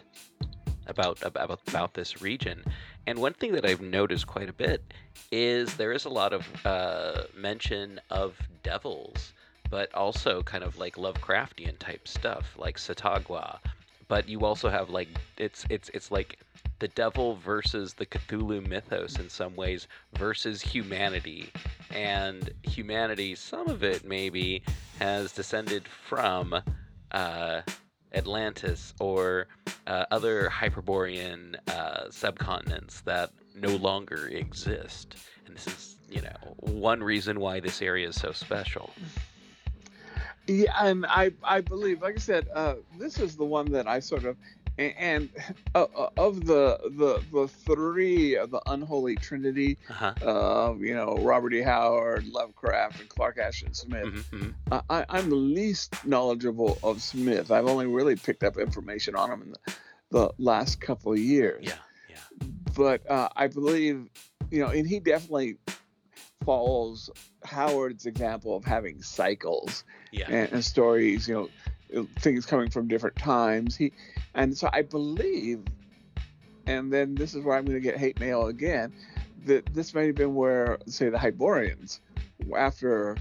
about 0.88 1.22
about 1.24 1.60
about 1.68 1.94
this 1.94 2.22
region. 2.22 2.64
And 3.08 3.20
one 3.20 3.34
thing 3.34 3.54
that 3.54 3.66
I've 3.66 3.82
noticed 3.82 4.28
quite 4.28 4.50
a 4.50 4.54
bit 4.54 4.94
is 5.32 5.76
there 5.76 5.92
is 5.92 6.06
a 6.06 6.10
lot 6.10 6.34
of 6.34 6.48
uh, 6.66 7.24
mention 7.36 8.00
of 8.10 8.36
devils, 8.64 9.34
but 9.70 9.94
also 9.94 10.42
kind 10.42 10.64
of 10.64 10.78
like 10.78 10.96
Lovecraftian 10.96 11.78
type 11.80 12.08
stuff, 12.08 12.56
like 12.58 12.78
Tsathoggua. 12.78 13.60
But 14.08 14.30
you 14.30 14.46
also 14.46 14.70
have 14.70 14.90
like 14.90 15.10
it's 15.38 15.66
it's 15.70 15.90
it's 15.90 16.12
like 16.12 16.40
the 16.80 16.88
devil 16.90 17.36
versus 17.36 17.94
the 17.94 18.06
Cthulhu 18.06 18.68
mythos 18.68 19.18
in 19.18 19.30
some 19.30 19.56
ways 19.56 19.88
versus 20.18 20.62
humanity. 20.62 21.52
And 21.92 22.50
humanity, 22.64 23.36
some 23.36 23.70
of 23.70 23.84
it 23.84 24.04
maybe, 24.04 24.64
has 25.00 25.32
descended 25.32 25.88
from 25.88 26.54
uh, 27.12 27.62
Atlantis 28.16 28.94
or 29.00 29.48
uh, 29.88 30.06
other 30.12 30.50
Hyperborean 30.50 31.56
uh, 31.68 32.06
subcontinents 32.10 33.04
that 33.04 33.32
no 33.56 33.76
longer 33.76 34.28
exist. 34.28 35.16
And 35.46 35.56
this 35.56 35.68
is, 35.68 35.96
you 36.10 36.22
know, 36.22 36.56
one 36.58 37.04
reason 37.04 37.40
why 37.40 37.60
this 37.60 37.82
area 37.82 38.08
is 38.08 38.16
so 38.16 38.32
special. 38.32 38.90
Yeah, 40.48 40.74
and 40.80 41.06
I 41.08 41.32
I 41.44 41.62
believe, 41.62 42.02
like 42.02 42.16
I 42.16 42.20
said, 42.20 42.48
uh, 42.54 42.76
this 43.00 43.20
is 43.20 43.36
the 43.36 43.44
one 43.46 43.72
that 43.72 43.88
I 43.88 44.00
sort 44.00 44.26
of, 44.26 44.38
a- 44.78 44.94
and 45.00 45.30
uh, 45.74 45.86
uh, 45.98 46.10
of 46.18 46.46
the 46.46 46.78
the 46.98 47.24
the 47.32 47.48
three 47.48 48.36
of 48.36 48.52
the 48.52 48.62
unholy 48.68 49.16
trinity, 49.16 49.78
Uh-huh. 49.90 50.14
uh, 50.26 50.74
you 50.78 50.94
know, 50.94 51.16
Robert 51.22 51.54
E. 51.54 51.62
Howard, 51.62 52.26
Lovecraft, 52.28 53.00
and 53.00 53.10
Clark 53.10 53.38
Ashton 53.38 53.74
Smith. 53.74 54.06
Mhm, 54.06 54.24
mhm. 54.32 54.54
I, 54.72 54.82
I, 54.90 55.06
I'm 55.10 55.30
the 55.30 55.36
least 55.36 56.06
knowledgeable 56.06 56.78
of 56.84 57.02
Smith. 57.02 57.52
I've 57.52 57.68
only 57.68 57.88
really 57.88 58.16
picked 58.16 58.44
up 58.44 58.58
information 58.58 59.16
on 59.16 59.32
him 59.32 59.42
in 59.44 59.52
the, 59.52 59.60
the 60.12 60.30
last 60.38 60.82
couple 60.82 61.12
of 61.14 61.20
years. 61.20 61.64
Yeah, 61.66 61.74
yeah. 62.10 62.16
But 62.76 63.10
uh, 63.10 63.30
I 63.36 63.48
believe, 63.48 64.10
you 64.52 64.60
know, 64.62 64.70
and 64.70 64.88
he 64.88 65.00
definitely 65.00 65.58
follows 66.46 67.10
Howard's 67.44 68.06
example 68.06 68.56
of 68.56 68.66
having 68.66 69.02
cycles 69.02 69.84
Yeah. 70.12 70.26
and, 70.30 70.52
and 70.54 70.66
stories, 70.66 71.28
you 71.28 71.50
know, 71.94 72.08
things 72.20 72.46
coming 72.46 72.70
from 72.70 72.88
different 72.88 73.16
times. 73.16 73.76
He, 73.76 73.94
and 74.36 74.56
so 74.56 74.70
I 74.72 74.84
believe, 74.84 75.64
and 76.68 76.92
then 76.92 77.16
this 77.16 77.34
is 77.34 77.44
where 77.44 77.58
I'm 77.58 77.66
going 77.66 77.78
to 77.78 77.82
get 77.82 77.98
hate 77.98 78.20
mail 78.20 78.48
again, 78.48 78.94
that 79.46 79.74
this 79.74 79.94
may 79.94 80.08
have 80.08 80.16
been 80.16 80.36
where, 80.36 80.78
say, 80.88 81.10
the 81.10 81.18
Hyborians, 81.18 82.02
after, 82.56 83.16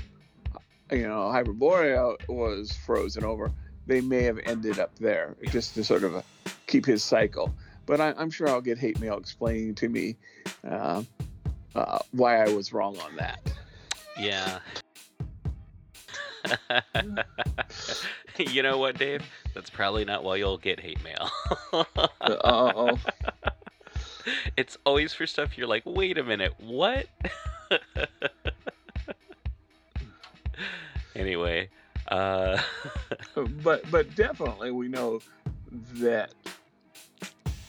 you 0.90 1.06
know, 1.06 1.30
Hyperborea 1.32 2.16
was 2.28 2.72
frozen 2.72 3.24
over, 3.24 3.52
they 3.86 4.00
may 4.00 4.22
have 4.22 4.38
ended 4.44 4.78
up 4.78 4.98
there 4.98 5.36
just 5.50 5.74
to 5.74 5.84
sort 5.84 6.04
of 6.04 6.24
keep 6.66 6.84
his 6.84 7.02
cycle. 7.02 7.54
But 7.86 8.00
I, 8.00 8.14
I'm 8.16 8.30
sure 8.30 8.48
I'll 8.48 8.60
get 8.60 8.78
hate 8.78 9.00
mail 9.00 9.18
explaining 9.18 9.74
to 9.76 9.88
me 9.88 10.16
uh, 10.68 11.02
uh, 11.74 11.98
why 12.12 12.42
I 12.42 12.48
was 12.48 12.72
wrong 12.72 12.96
on 12.98 13.16
that. 13.16 13.40
Yeah. 14.18 14.58
you 18.38 18.62
know 18.62 18.78
what, 18.78 18.98
Dave? 18.98 19.22
That's 19.54 19.70
probably 19.70 20.04
not 20.04 20.24
why 20.24 20.36
you'll 20.36 20.58
get 20.58 20.80
hate 20.80 21.02
mail. 21.04 21.30
Oh. 22.22 22.98
it's 24.56 24.76
always 24.84 25.14
for 25.14 25.26
stuff 25.26 25.56
you're 25.56 25.66
like, 25.68 25.82
wait 25.86 26.18
a 26.18 26.24
minute, 26.24 26.54
what? 26.58 27.06
anyway, 31.14 31.68
uh, 32.08 32.60
but 33.62 33.88
but 33.90 34.14
definitely 34.14 34.70
we 34.70 34.88
know 34.88 35.20
that 35.94 36.32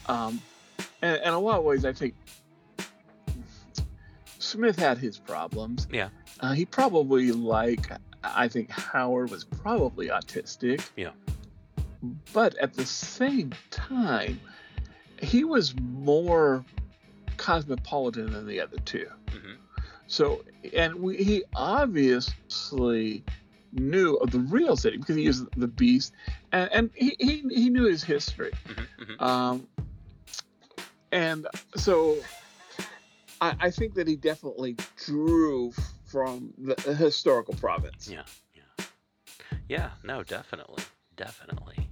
um 0.06 0.40
and, 1.02 1.16
and 1.16 1.26
in 1.26 1.32
a 1.32 1.38
lot 1.38 1.58
of 1.58 1.64
ways 1.64 1.84
i 1.84 1.92
think 1.92 2.14
smith 4.38 4.78
had 4.78 4.96
his 4.98 5.18
problems 5.18 5.88
Yeah. 5.90 6.10
uh, 6.40 6.52
he 6.52 6.64
probably 6.64 7.32
like 7.32 7.90
i 8.22 8.46
think 8.46 8.70
howard 8.70 9.30
was 9.30 9.42
probably 9.44 10.08
autistic 10.08 10.88
Yeah. 10.96 11.10
But 12.32 12.54
at 12.56 12.74
the 12.74 12.86
same 12.86 13.52
time 13.70 14.40
he 15.20 15.44
was 15.44 15.74
more 15.80 16.64
cosmopolitan 17.36 18.32
than 18.32 18.46
the 18.46 18.60
other 18.60 18.78
two 18.78 19.08
mhm. 19.28 19.56
so, 20.06 20.44
and 20.74 20.94
we, 20.96 21.16
he 21.16 21.44
obviously 21.54 23.24
knew 23.72 24.14
of 24.14 24.30
the 24.30 24.38
real 24.38 24.76
city 24.76 24.96
because 24.96 25.16
he 25.16 25.22
used 25.22 25.46
the 25.56 25.68
beast, 25.68 26.12
and, 26.52 26.70
and 26.72 26.90
he, 26.94 27.16
he 27.18 27.42
he 27.50 27.70
knew 27.70 27.84
his 27.84 28.02
history. 28.02 28.52
Mhm, 28.66 28.86
mhm. 29.00 29.22
Um, 29.22 29.68
and 31.12 31.46
so 31.76 32.16
I, 33.40 33.54
I 33.60 33.70
think 33.70 33.94
that 33.94 34.06
he 34.06 34.16
definitely 34.16 34.76
drew 34.96 35.72
from 36.04 36.52
the 36.58 36.74
historical 36.94 37.54
province. 37.54 38.08
Yeah, 38.08 38.22
yeah, 38.54 38.84
yeah. 39.68 39.90
No, 40.02 40.22
definitely, 40.22 40.84
definitely. 41.16 41.85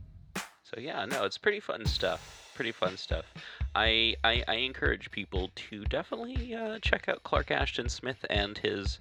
So 0.74 0.80
yeah, 0.80 1.04
no, 1.04 1.24
it's 1.24 1.38
pretty 1.38 1.60
fun 1.60 1.86
stuff. 1.86 2.50
Pretty 2.54 2.72
fun 2.72 2.96
stuff. 2.96 3.26
I 3.76 4.16
I, 4.24 4.42
I 4.48 4.54
encourage 4.54 5.10
people 5.10 5.52
to 5.68 5.84
definitely 5.84 6.54
uh, 6.54 6.80
check 6.80 7.08
out 7.08 7.22
Clark 7.22 7.52
Ashton 7.52 7.88
Smith 7.88 8.24
and 8.28 8.58
his, 8.58 8.98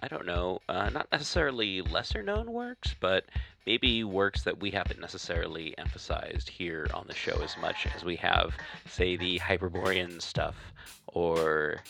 I 0.00 0.08
don't 0.08 0.26
know, 0.26 0.60
uh, 0.68 0.90
not 0.90 1.10
necessarily 1.10 1.80
lesser 1.80 2.22
known 2.22 2.52
works, 2.52 2.94
but 3.00 3.24
maybe 3.66 4.04
works 4.04 4.42
that 4.42 4.60
we 4.60 4.70
haven't 4.70 5.00
necessarily 5.00 5.74
emphasized 5.78 6.48
here 6.50 6.88
on 6.92 7.06
the 7.06 7.14
show 7.14 7.40
as 7.42 7.56
much 7.56 7.86
as 7.94 8.04
we 8.04 8.16
have, 8.16 8.54
say, 8.86 9.16
the 9.16 9.38
Hyperborean 9.38 10.20
stuff, 10.20 10.56
or 11.06 11.82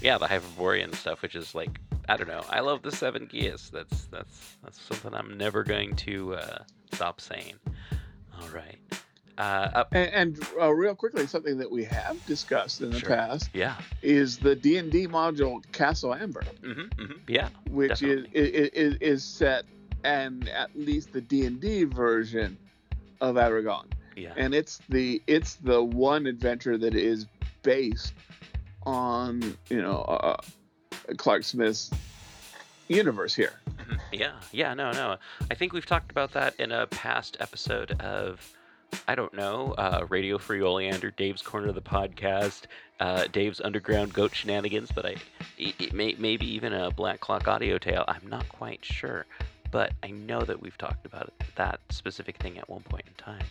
yeah, 0.00 0.16
the 0.16 0.26
Hyperborean 0.26 0.94
stuff, 0.94 1.20
which 1.20 1.34
is 1.34 1.54
like 1.54 1.78
I 2.08 2.16
don't 2.16 2.28
know. 2.28 2.44
I 2.48 2.60
love 2.60 2.80
the 2.80 2.92
seven 2.92 3.26
gears. 3.26 3.68
That's 3.70 4.04
that's 4.06 4.56
that's 4.64 4.80
something 4.80 5.14
I'm 5.14 5.36
never 5.36 5.64
going 5.64 5.96
to 5.96 6.36
uh, 6.36 6.58
stop 6.92 7.20
saying. 7.20 7.56
All 8.40 8.48
right. 8.48 8.78
Uh, 9.38 9.70
up, 9.74 9.88
And, 9.92 10.10
and 10.12 10.48
uh, 10.60 10.70
real 10.70 10.94
quickly, 10.94 11.26
something 11.26 11.56
that 11.58 11.70
we 11.70 11.84
have 11.84 12.24
discussed 12.26 12.82
in 12.82 12.90
the 12.90 12.98
Sure. 12.98 13.08
past 13.08 13.48
yeah. 13.54 13.76
is 14.02 14.36
the 14.38 14.54
D 14.54 14.76
and 14.76 14.92
D 14.92 15.06
module 15.06 15.60
Castle 15.72 16.14
Amber, 16.14 16.44
hmm 16.62 16.72
hmm 16.98 17.12
yeah. 17.26 17.48
which 17.70 18.02
is, 18.02 18.26
is 18.34 18.96
is 19.00 19.24
set 19.24 19.64
and 20.04 20.48
at 20.50 20.70
least 20.76 21.12
the 21.12 21.20
D 21.22 21.46
and 21.46 21.58
D 21.60 21.84
version 21.84 22.58
of 23.22 23.36
Averoigne, 23.36 23.90
Yeah. 24.16 24.32
and 24.36 24.54
it's 24.54 24.80
the 24.90 25.22
it's 25.26 25.54
the 25.54 25.82
one 25.82 26.26
adventure 26.26 26.76
that 26.76 26.94
is 26.94 27.26
based 27.62 28.12
on 28.84 29.56
you 29.70 29.80
know 29.80 30.00
uh, 30.02 30.36
Clark 31.16 31.44
Smith's 31.44 31.90
universe 32.94 33.34
here. 33.34 33.52
Mhm. 33.68 34.00
Yeah, 34.12 34.32
yeah, 34.52 34.74
no, 34.74 34.92
no. 34.92 35.16
I 35.50 35.54
think 35.54 35.72
we've 35.72 35.86
talked 35.86 36.10
about 36.10 36.32
that 36.32 36.54
in 36.58 36.72
a 36.72 36.86
past 36.86 37.36
episode 37.40 38.00
of, 38.00 38.52
I 39.06 39.14
don't 39.14 39.32
know, 39.34 39.72
uh, 39.78 40.06
Radio 40.08 40.38
Free 40.38 40.62
Oleander, 40.62 41.10
Dave's 41.10 41.42
Corner 41.42 41.68
of 41.68 41.74
the 41.74 41.80
Podcast, 41.80 42.62
uh, 42.98 43.26
Dave's 43.32 43.60
Underground 43.60 44.12
Goat 44.12 44.34
Shenanigans, 44.34 44.90
but 44.92 45.06
I, 45.06 45.16
it, 45.58 45.74
it 45.78 45.92
may, 45.92 46.14
maybe 46.18 46.46
even 46.46 46.72
a 46.72 46.90
Black 46.90 47.20
Clock 47.20 47.48
audio 47.48 47.78
tale. 47.78 48.04
I'm 48.08 48.28
not 48.28 48.48
quite 48.48 48.84
sure, 48.84 49.26
but 49.70 49.92
I 50.02 50.10
know 50.10 50.42
that 50.42 50.60
we've 50.60 50.76
talked 50.78 51.06
about 51.06 51.28
it, 51.28 51.34
that 51.56 51.80
specific 51.90 52.36
thing 52.38 52.58
at 52.58 52.68
one 52.68 52.82
point 52.82 53.04
in 53.06 53.14
time. 53.14 53.44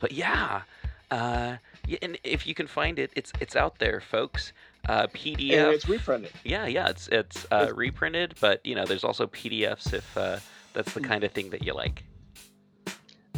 But 0.00 0.12
yeah, 0.12 0.62
uh, 1.10 1.56
yeah, 1.86 1.98
and 2.02 2.18
if 2.22 2.46
you 2.46 2.54
can 2.54 2.66
find 2.66 2.98
it, 2.98 3.10
it's 3.16 3.32
it's 3.40 3.56
out 3.56 3.78
there, 3.78 4.00
folks. 4.00 4.52
Uh, 4.88 5.06
PDF. 5.08 5.52
And 5.66 5.74
it's 5.74 5.88
reprinted. 5.88 6.32
Yeah, 6.44 6.66
yeah, 6.66 6.88
it's 6.88 7.08
it's 7.08 7.46
uh, 7.50 7.70
reprinted, 7.74 8.34
but 8.40 8.64
you 8.64 8.74
know, 8.74 8.84
there's 8.84 9.04
also 9.04 9.26
PDFs 9.26 9.92
if 9.94 10.16
uh, 10.16 10.38
that's 10.74 10.92
the 10.92 11.00
kind 11.00 11.24
of 11.24 11.32
thing 11.32 11.50
that 11.50 11.64
you 11.64 11.72
like. 11.74 12.04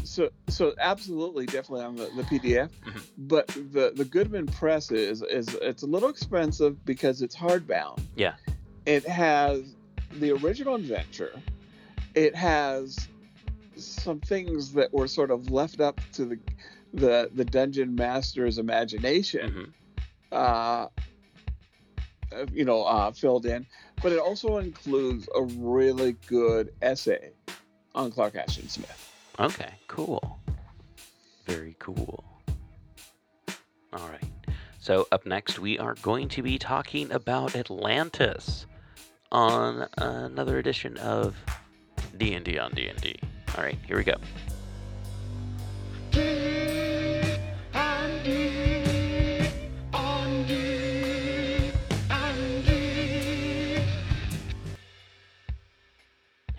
So, 0.03 0.31
so 0.49 0.75
absolutely, 0.81 1.47
definitely 1.47 1.85
on 1.85 1.97
the, 1.97 2.07
the 2.17 2.23
PDF. 2.23 2.71
Mhm. 2.85 3.03
But 3.19 3.47
the 3.49 3.93
the 3.95 4.05
Goodman 4.05 4.47
Press 4.47 4.91
is 4.91 5.23
is 5.23 5.55
it's 5.61 5.83
a 5.83 5.87
little 5.87 6.09
expensive 6.09 6.85
because 6.85 7.23
it's 7.23 7.37
hardbound. 7.37 8.01
Yeah. 8.15 8.35
It 8.87 9.07
has 9.09 9.75
the 10.13 10.31
original 10.33 10.75
adventure. 10.77 11.33
It 12.15 12.35
has 12.35 13.09
some 13.77 14.21
things 14.21 14.73
that 14.73 14.93
were 14.93 15.07
sort 15.07 15.31
of 15.31 15.51
left 15.51 15.81
up 15.81 16.01
to 16.13 16.25
the 16.25 16.39
the 16.95 17.31
the 17.35 17.45
dungeon 17.45 17.95
master's 17.95 18.59
imagination. 18.59 19.53
hmm 19.53 19.65
Uh, 20.33 20.35
uh, 20.35 20.89
you 22.53 22.65
know, 22.65 22.85
uh, 22.85 23.13
filled 23.13 23.47
in, 23.47 23.67
but 24.03 24.13
it 24.13 24.19
also 24.19 24.59
includes 24.59 25.29
a 25.35 25.43
really 25.43 26.13
good 26.27 26.73
essay 26.83 27.31
on 27.95 28.11
Clark 28.11 28.37
Ashton 28.37 28.69
Smith. 28.69 29.13
Okay, 29.39 29.75
cool. 29.89 30.39
Very 31.47 31.77
cool. 31.79 32.25
All 33.93 34.09
right. 34.09 34.25
So 34.79 35.09
up 35.11 35.27
next, 35.27 35.59
we 35.59 35.79
are 35.79 35.95
going 36.03 36.29
to 36.29 36.43
be 36.43 36.59
talking 36.59 37.11
about 37.11 37.57
Atlantis 37.57 38.67
on 39.33 39.89
another 39.99 40.59
edition 40.59 40.97
of 40.99 41.37
D 42.17 42.35
and 42.35 42.45
D 42.45 42.59
on 42.59 42.73
D 42.73 42.87
and 42.87 43.01
D. 43.01 43.17
All 43.57 43.65
right, 43.65 43.79
here 43.87 43.97
we 43.97 44.05
go. 44.05 44.17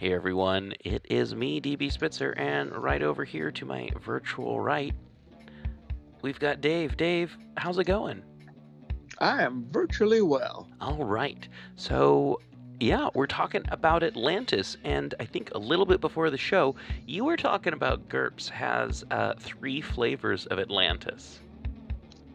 Hey 0.07 0.13
everyone, 0.13 0.73
it 0.85 1.05
is 1.09 1.35
me, 1.35 1.59
DB 1.59 1.91
Spitzer, 1.91 2.31
and 2.37 2.73
right 2.73 3.01
over 3.03 3.25
here 3.25 3.51
to 3.51 3.65
my 3.65 3.89
virtual 4.01 4.61
right, 4.61 4.95
we've 6.21 6.39
got 6.39 6.61
Dave. 6.61 6.95
Dave, 6.95 7.37
how's 7.57 7.77
it 7.77 7.83
going? 7.83 8.23
I 9.19 9.43
am 9.43 9.67
virtually 9.69 10.21
well. 10.21 10.69
All 10.79 11.03
right. 11.03 11.45
So, 11.75 12.39
yeah, 12.79 13.09
we're 13.15 13.27
talking 13.27 13.63
about 13.67 14.01
Atlantis, 14.01 14.77
and 14.85 15.13
I 15.19 15.25
think 15.25 15.51
a 15.53 15.59
little 15.59 15.85
bit 15.85 15.99
before 15.99 16.29
the 16.29 16.37
show, 16.37 16.77
you 17.05 17.25
were 17.25 17.35
talking 17.35 17.73
about 17.73 18.07
GURPS 18.07 18.47
has 18.47 19.03
uh, 19.11 19.33
three 19.37 19.81
flavors 19.81 20.45
of 20.45 20.57
Atlantis. 20.57 21.41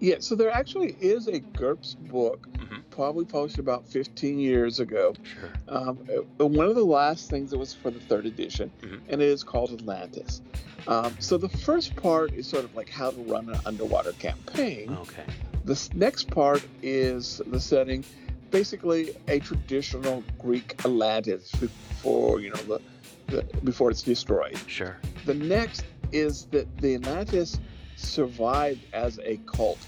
Yeah, 0.02 0.16
so 0.18 0.34
there 0.34 0.50
actually 0.50 0.96
is 1.00 1.28
a 1.28 1.38
GURPS 1.38 1.94
book, 2.10 2.48
Mhm. 2.54 2.82
probably 2.90 3.24
published 3.24 3.58
about 3.58 3.86
15 3.86 4.40
years 4.40 4.80
ago. 4.80 5.14
Sure. 5.22 5.48
Um, 5.68 5.96
uh, 6.40 6.44
one 6.48 6.66
of 6.66 6.74
the 6.74 6.84
last 6.84 7.30
things 7.30 7.52
that 7.52 7.58
was 7.58 7.72
for 7.72 7.92
the 7.92 8.00
third 8.00 8.26
edition, 8.26 8.72
Mhm. 8.82 9.00
and 9.08 9.22
it 9.22 9.28
is 9.28 9.44
called 9.44 9.70
Atlantis. 9.72 10.42
Um, 10.88 11.14
so 11.20 11.38
the 11.38 11.48
first 11.48 11.94
part 11.94 12.32
is 12.34 12.48
sort 12.48 12.64
of 12.64 12.74
like 12.74 12.88
how 12.88 13.12
to 13.12 13.20
run 13.22 13.48
an 13.48 13.60
underwater 13.64 14.10
campaign. 14.14 14.90
Okay. 15.02 15.22
This 15.64 15.94
next 15.94 16.28
part 16.32 16.64
is 16.82 17.40
the 17.46 17.60
setting, 17.60 18.02
basically 18.50 19.14
a 19.28 19.38
traditional 19.38 20.24
Greek 20.40 20.74
Atlantis 20.84 21.52
before 21.52 22.40
you 22.40 22.50
know 22.50 22.62
the, 22.66 22.80
the 23.28 23.42
before 23.60 23.92
it's 23.92 24.02
destroyed. 24.02 24.58
Sure. 24.66 24.96
The 25.26 25.34
next 25.34 25.84
is 26.10 26.46
that 26.50 26.66
the 26.78 26.96
Atlantis 26.96 27.60
survived 28.02 28.80
as 28.92 29.18
a 29.24 29.36
cult, 29.46 29.78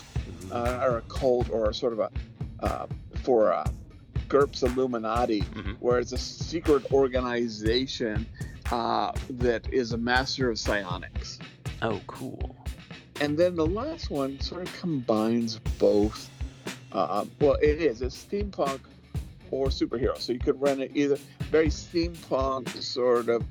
uh, 0.50 0.80
or 0.82 0.98
a 0.98 1.02
cult, 1.02 1.50
or 1.50 1.70
a 1.70 1.74
sort 1.74 1.92
of 1.92 1.98
a 2.00 2.10
uh, 2.62 2.86
for 3.22 3.50
a 3.50 3.64
GURPS 4.28 4.62
Illuminati, 4.62 5.42
Mhm. 5.42 5.76
where 5.80 5.98
it's 5.98 6.12
a 6.12 6.18
secret 6.18 6.90
organization 6.92 8.26
uh, 8.72 9.12
that 9.28 9.70
is 9.72 9.92
a 9.92 9.98
master 9.98 10.50
of 10.50 10.58
psionics. 10.58 11.38
Oh, 11.82 12.00
cool. 12.06 12.56
And 13.20 13.36
then 13.36 13.54
the 13.54 13.66
last 13.66 14.10
one 14.10 14.40
sort 14.40 14.62
of 14.62 14.80
combines 14.80 15.58
both. 15.78 16.30
Uh, 16.90 17.26
well, 17.40 17.54
it 17.62 17.80
is 17.82 18.00
it's 18.00 18.16
steampunk 18.24 18.80
or 19.50 19.66
superhero, 19.68 20.16
so 20.18 20.32
you 20.32 20.38
could 20.38 20.58
run 20.60 20.80
it 20.80 20.90
either 20.94 21.18
very 21.50 21.68
steampunk 21.68 22.68
sort 22.82 23.28
of. 23.28 23.44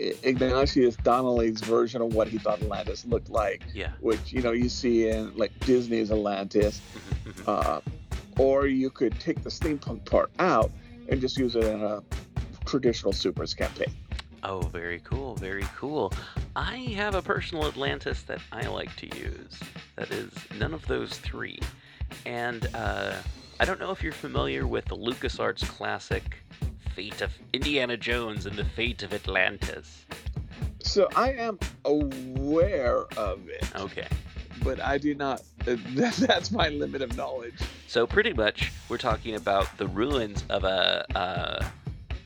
Ignatius 0.00 0.96
Donnelly's 0.96 1.60
version 1.60 2.00
of 2.02 2.14
what 2.14 2.28
he 2.28 2.38
thought 2.38 2.60
Atlantis 2.62 3.04
looked 3.04 3.28
like, 3.30 3.62
Yeah. 3.74 3.90
which 4.00 4.32
you 4.32 4.40
know 4.42 4.52
you 4.52 4.68
see 4.68 5.08
in 5.08 5.36
like 5.36 5.52
Disney's 5.60 6.10
Atlantis, 6.10 6.80
Mhm, 7.26 7.32
mhm. 7.32 7.48
uh, 7.48 7.80
or 8.38 8.66
you 8.66 8.90
could 8.90 9.18
take 9.20 9.42
the 9.42 9.50
steampunk 9.50 10.04
part 10.06 10.30
out 10.38 10.70
and 11.08 11.20
just 11.20 11.36
use 11.36 11.54
it 11.56 11.64
in 11.64 11.82
a 11.82 12.02
traditional 12.64 13.12
supers 13.12 13.52
campaign. 13.54 13.92
Oh, 14.42 14.60
very 14.60 15.00
cool, 15.04 15.34
very 15.34 15.66
cool. 15.76 16.12
I 16.56 16.76
have 16.96 17.14
a 17.14 17.20
personal 17.20 17.66
Atlantis 17.66 18.22
that 18.22 18.40
I 18.52 18.66
like 18.68 18.94
to 18.96 19.06
use. 19.18 19.60
That 19.96 20.10
is 20.10 20.30
none 20.58 20.72
of 20.72 20.86
those 20.86 21.10
three. 21.18 21.58
And 22.24 22.66
uh, 22.74 23.16
I 23.58 23.64
don't 23.66 23.78
know 23.78 23.90
if 23.90 24.02
you're 24.02 24.12
familiar 24.14 24.66
with 24.66 24.86
the 24.86 24.96
LucasArts 24.96 25.68
classic 25.68 26.38
Fate 26.94 27.20
of 27.20 27.30
Indiana 27.52 27.96
Jones 27.96 28.46
and 28.46 28.56
the 28.56 28.64
Fate 28.64 29.02
of 29.02 29.12
Atlantis. 29.12 30.04
So 30.82 31.08
I 31.14 31.32
am 31.32 31.58
aware 31.84 33.04
of 33.16 33.48
it, 33.48 33.64
Okay. 33.76 34.06
but 34.62 34.80
I 34.80 34.98
do 34.98 35.14
not. 35.14 35.42
That's 35.64 36.50
my 36.50 36.68
limit 36.70 37.02
of 37.02 37.16
knowledge. 37.16 37.54
So 37.86 38.06
pretty 38.06 38.32
much, 38.32 38.72
we're 38.88 38.98
talking 38.98 39.34
about 39.34 39.76
the 39.78 39.86
ruins 39.88 40.44
of 40.48 40.64
a 40.64 41.04
uh, 41.16 41.64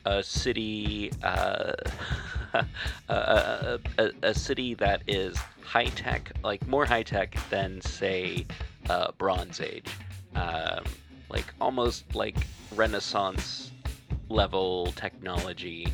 a 0.05 0.23
city, 0.23 1.11
uh, 1.23 1.73
a, 2.53 2.65
a, 3.09 3.79
a, 3.97 4.11
a 4.23 4.33
city 4.33 4.73
that 4.75 5.01
is 5.07 5.35
high 5.63 5.85
tech, 5.85 6.31
like 6.43 6.65
more 6.67 6.85
high 6.85 7.03
tech 7.03 7.35
than 7.49 7.81
say 7.81 8.45
uh, 8.89 9.11
Bronze 9.17 9.59
Age, 9.59 9.89
um, 10.35 10.83
like 11.29 11.45
almost 11.59 12.13
like 12.15 12.37
Renaissance 12.75 13.71
level 14.29 14.91
technology. 14.95 15.87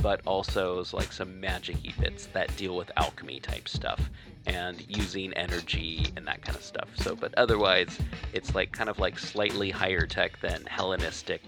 but 0.00 0.20
also 0.26 0.84
like 0.92 1.12
some 1.12 1.40
magic-y 1.40 1.92
bits 2.00 2.26
that 2.32 2.54
deal 2.56 2.76
with 2.76 2.90
alchemy 2.96 3.40
type 3.40 3.68
stuff 3.68 4.10
and 4.46 4.84
using 4.88 5.32
energy 5.34 6.06
and 6.16 6.26
that 6.26 6.40
kind 6.42 6.56
of 6.56 6.62
stuff. 6.62 6.88
So, 6.96 7.14
but 7.14 7.34
otherwise, 7.36 7.98
it's 8.32 8.54
like 8.54 8.72
kind 8.72 8.88
of 8.88 8.98
like 8.98 9.18
slightly 9.18 9.70
higher 9.70 10.06
tech 10.06 10.40
than 10.40 10.64
Hellenistic 10.66 11.42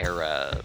era. 0.00 0.60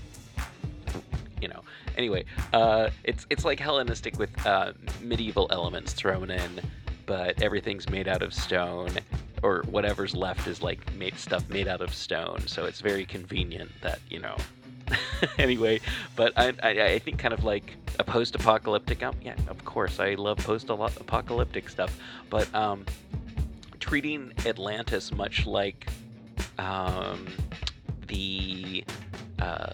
You 1.42 1.48
know. 1.50 1.62
Anyway, 1.96 2.26
uh, 2.54 2.90
it's 3.04 3.26
it's 3.30 3.46
like 3.46 3.60
Hellenistic 3.60 4.20
with 4.20 4.46
uh, 4.46 4.74
medieval 5.02 5.48
elements 5.52 5.94
thrown 5.94 6.30
in, 6.30 6.62
but 7.06 7.42
everything's 7.42 7.90
made 7.90 8.08
out 8.08 8.22
of 8.22 8.34
stone, 8.34 8.92
or 9.44 9.64
whatever's 9.70 10.16
left 10.16 10.48
is 10.48 10.62
like 10.62 10.94
made 10.96 11.18
stuff 11.18 11.48
made 11.50 11.68
out 11.68 11.82
of 11.82 11.94
stone. 11.94 12.48
So 12.48 12.66
it's 12.66 12.82
very 12.82 13.06
convenient 13.06 13.72
that 13.82 14.00
you 14.10 14.20
know 14.20 14.36
anyway, 15.38 15.80
but 16.16 16.34
I, 16.38 16.54
I, 16.64 16.70
I, 16.70 17.00
think 17.00 17.20
kind 17.20 17.34
of 17.34 17.44
like 17.44 17.76
a 18.00 18.04
post-apocalyptic. 18.04 19.04
Um, 19.04 19.16
yeah, 19.22 19.36
of 19.48 19.64
course, 19.66 20.00
I 20.00 20.14
love 20.14 20.38
post-apocalyptic 20.38 21.70
stuff, 21.70 21.98
but 22.30 22.54
um, 22.56 22.86
treating 23.80 24.32
Atlantis 24.46 25.12
much 25.12 25.46
like 25.46 25.88
um, 26.58 27.28
the, 28.08 28.84
uh, 29.40 29.74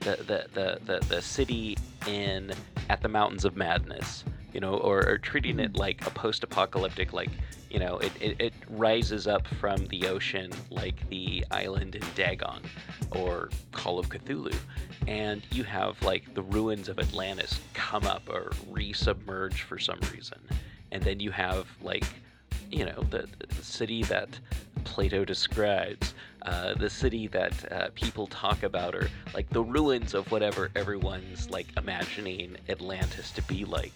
the, 0.00 0.16
the 0.26 0.46
the 0.52 0.80
the 0.84 1.06
the 1.06 1.22
city 1.22 1.76
in 2.06 2.52
at 2.88 3.02
the 3.02 3.08
Mountains 3.08 3.44
of 3.44 3.56
Madness, 3.56 4.24
you 4.52 4.60
know, 4.60 4.74
or, 4.74 5.06
or 5.06 5.18
treating 5.18 5.60
it 5.60 5.76
like 5.76 6.04
a 6.06 6.10
post-apocalyptic 6.10 7.12
like 7.12 7.30
you 7.70 7.78
know, 7.78 7.98
it, 7.98 8.12
it, 8.20 8.40
it, 8.40 8.52
rises 8.68 9.26
up 9.26 9.46
from 9.46 9.86
the 9.86 10.06
ocean 10.08 10.50
like 10.70 11.08
the 11.08 11.44
island 11.50 11.94
in 11.94 12.02
Dagon 12.16 12.62
or 13.12 13.48
Call 13.72 13.98
of 13.98 14.08
Cthulhu. 14.08 14.54
And 15.06 15.42
you 15.52 15.62
have 15.64 16.00
like 16.02 16.34
the 16.34 16.42
ruins 16.42 16.88
of 16.88 16.98
Atlantis 16.98 17.60
come 17.74 18.04
up 18.06 18.22
or 18.28 18.50
resubmerge 18.70 19.60
for 19.60 19.78
some 19.78 20.00
reason. 20.12 20.38
And 20.90 21.02
then 21.02 21.20
you 21.20 21.30
have 21.30 21.68
like, 21.80 22.04
you 22.70 22.84
know, 22.84 23.04
the, 23.10 23.28
the 23.48 23.62
city 23.62 24.02
that 24.04 24.28
Plato 24.84 25.24
describes, 25.24 26.14
uh, 26.42 26.74
the 26.74 26.90
city 26.90 27.28
that 27.28 27.72
uh, 27.72 27.88
people 27.94 28.26
talk 28.26 28.64
about, 28.64 28.94
or 28.94 29.08
like 29.34 29.48
the 29.50 29.62
ruins 29.62 30.14
of 30.14 30.30
whatever 30.32 30.70
everyone's 30.74 31.50
like 31.50 31.68
imagining 31.76 32.56
Atlantis 32.68 33.30
to 33.32 33.42
be 33.42 33.64
like. 33.64 33.92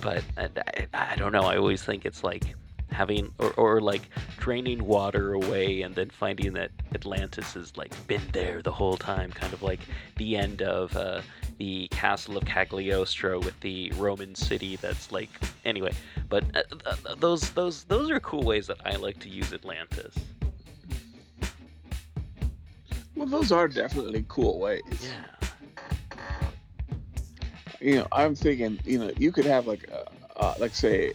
But 0.00 0.22
uh, 0.36 0.48
I, 0.94 1.12
I 1.12 1.16
don't 1.16 1.32
know. 1.32 1.42
I 1.42 1.56
always 1.56 1.82
think 1.82 2.06
it's 2.06 2.22
like 2.22 2.54
having 2.92 3.32
or, 3.38 3.52
or 3.52 3.80
like 3.80 4.02
draining 4.38 4.84
water 4.84 5.34
away 5.34 5.82
and 5.82 5.94
then 5.94 6.10
finding 6.10 6.52
that 6.54 6.70
Atlantis 6.94 7.54
has 7.54 7.76
like 7.76 7.92
been 8.06 8.22
there 8.32 8.62
the 8.62 8.72
whole 8.72 8.96
time, 8.96 9.30
kind 9.30 9.52
of 9.52 9.62
like 9.62 9.80
the 10.16 10.36
end 10.36 10.62
of 10.62 10.96
uh, 10.96 11.20
the 11.58 11.88
castle 11.88 12.36
of 12.36 12.44
Cagliostro 12.44 13.38
with 13.40 13.58
the 13.60 13.92
Roman 13.96 14.34
city. 14.34 14.76
That's 14.76 15.12
like 15.12 15.30
anyway, 15.64 15.92
but 16.28 16.44
uh, 16.54 16.62
uh, 16.86 17.14
those 17.16 17.50
those 17.50 17.84
those 17.84 18.10
are 18.10 18.20
cool 18.20 18.42
ways 18.42 18.66
that 18.66 18.78
I 18.84 18.96
like 18.96 19.18
to 19.20 19.28
use 19.28 19.52
Atlantis. 19.52 20.14
Well, 23.16 23.28
those 23.28 23.52
are 23.52 23.68
definitely 23.68 24.24
cool 24.28 24.58
ways. 24.58 24.82
Yeah. 25.02 25.48
You 27.80 27.96
know, 27.96 28.06
I'm 28.12 28.34
thinking, 28.34 28.78
you 28.84 28.98
know, 28.98 29.10
you 29.16 29.32
could 29.32 29.46
have 29.46 29.66
like, 29.66 29.88
a, 29.88 30.06
uh, 30.38 30.54
like 30.58 30.74
say, 30.74 31.12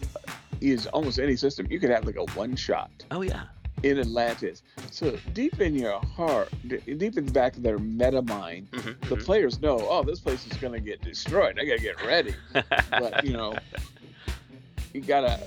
use 0.60 0.86
almost 0.86 1.18
any 1.18 1.36
system, 1.36 1.66
you 1.70 1.78
could 1.80 1.90
have 1.90 2.04
like 2.04 2.16
a 2.16 2.24
one 2.32 2.56
shot. 2.56 2.90
Oh 3.10 3.22
yeah. 3.22 3.44
In 3.82 3.98
Atlantis, 3.98 4.62
so 4.90 5.18
deep 5.34 5.60
in 5.60 5.74
your 5.74 6.00
heart, 6.00 6.48
deep 6.66 6.88
in 7.18 7.26
the 7.26 7.32
back 7.32 7.56
of 7.58 7.62
their 7.62 7.78
meta 7.78 8.22
mind, 8.22 8.70
mm-hmm, 8.70 8.88
the 8.88 8.92
mm-hmm. 8.92 9.24
players 9.24 9.60
know, 9.60 9.78
oh, 9.90 10.02
this 10.02 10.18
place 10.18 10.46
is 10.46 10.56
gonna 10.56 10.80
get 10.80 11.02
destroyed. 11.02 11.58
I 11.60 11.66
gotta 11.66 11.82
get 11.82 12.02
ready. 12.02 12.34
but 12.90 13.22
you 13.22 13.34
know, 13.34 13.58
you 14.94 15.02
gotta 15.02 15.38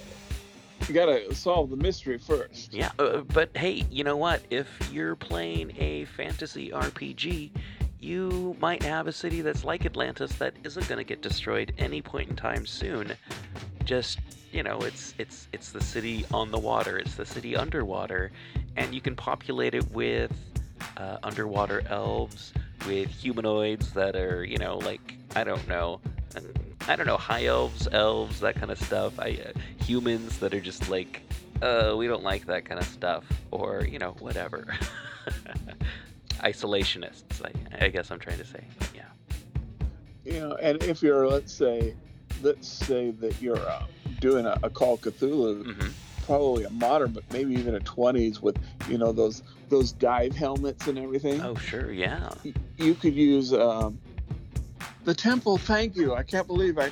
you 0.87 0.93
gotta 0.93 1.33
solve 1.35 1.69
the 1.69 1.75
mystery 1.75 2.17
first. 2.17 2.73
Yeah, 2.73 2.91
uh, 2.99 3.21
but 3.33 3.49
hey, 3.55 3.85
you 3.89 4.03
know 4.03 4.17
what? 4.17 4.41
If 4.51 4.67
you're 4.91 5.15
playing 5.15 5.73
a 5.77 6.05
fantasy 6.05 6.69
RPG, 6.69 7.51
you 7.99 8.55
might 8.59 8.83
have 8.83 9.07
a 9.07 9.11
city 9.11 9.41
that's 9.41 9.63
like 9.63 9.85
Atlantis 9.85 10.33
that 10.35 10.53
isn't 10.63 10.87
going 10.87 10.97
to 10.97 11.03
get 11.03 11.21
destroyed 11.21 11.73
any 11.77 12.01
point 12.01 12.29
in 12.29 12.35
time 12.35 12.65
soon. 12.65 13.13
Just 13.83 14.19
you 14.51 14.63
know, 14.63 14.79
it's 14.79 15.13
it's 15.17 15.47
it's 15.53 15.71
the 15.71 15.81
city 15.81 16.25
on 16.33 16.51
the 16.51 16.57
water. 16.57 16.97
It's 16.97 17.15
the 17.15 17.25
city 17.25 17.55
underwater, 17.55 18.31
and 18.77 18.93
you 18.93 19.01
can 19.01 19.15
populate 19.15 19.75
it 19.75 19.89
with 19.91 20.31
uh, 20.97 21.17
underwater 21.23 21.83
elves, 21.87 22.53
with 22.87 23.09
humanoids 23.09 23.91
that 23.93 24.15
are 24.15 24.43
you 24.43 24.57
know 24.57 24.77
like 24.77 25.15
I 25.35 25.43
don't 25.43 25.67
know. 25.67 25.99
I 26.87 26.95
don't 26.95 27.05
know, 27.05 27.17
high 27.17 27.45
elves, 27.45 27.87
elves, 27.91 28.39
that 28.39 28.55
kind 28.55 28.71
of 28.71 28.79
stuff. 28.81 29.19
I, 29.19 29.37
uh, 29.45 29.59
humans 29.83 30.39
that 30.39 30.55
are 30.55 30.61
just 30.61 30.89
like, 30.89 31.21
uh, 31.61 31.93
we 31.95 32.07
don't 32.07 32.23
like 32.23 32.47
that 32.47 32.65
kind 32.65 32.79
of 32.79 32.87
stuff, 32.87 33.25
or 33.51 33.85
you 33.85 33.99
know, 33.99 34.15
whatever. 34.19 34.65
Isolationists, 36.39 37.43
I, 37.43 37.85
I 37.85 37.87
guess 37.89 38.11
I'm 38.11 38.19
trying 38.19 38.37
to 38.37 38.45
say. 38.45 38.63
Yeah. 38.95 39.03
You 40.25 40.39
know, 40.39 40.55
and 40.55 40.81
if 40.83 41.01
you're, 41.01 41.27
let's 41.27 41.53
say, 41.53 41.95
let's 42.41 42.67
say 42.67 43.11
that 43.11 43.41
you're 43.41 43.59
uh, 43.59 43.83
doing 44.19 44.45
a, 44.45 44.57
a 44.63 44.69
Call 44.69 44.97
Cthulhu, 44.97 45.63
mm-hmm. 45.63 45.89
probably 46.25 46.63
a 46.65 46.69
modern, 46.69 47.11
but 47.11 47.23
maybe 47.31 47.53
even 47.53 47.75
a 47.75 47.79
20s 47.79 48.41
with 48.41 48.57
you 48.87 48.97
know 48.97 49.11
those 49.11 49.43
those 49.69 49.91
dive 49.91 50.35
helmets 50.35 50.87
and 50.87 50.97
everything. 50.97 51.41
Oh 51.41 51.55
sure, 51.55 51.91
yeah. 51.91 52.29
You 52.77 52.95
could 52.95 53.15
use 53.15 53.53
um, 53.53 53.99
the 55.05 55.13
temple. 55.13 55.57
Thank 55.57 55.95
you. 55.95 56.13
I 56.15 56.23
can't 56.23 56.47
believe 56.47 56.77
I 56.77 56.91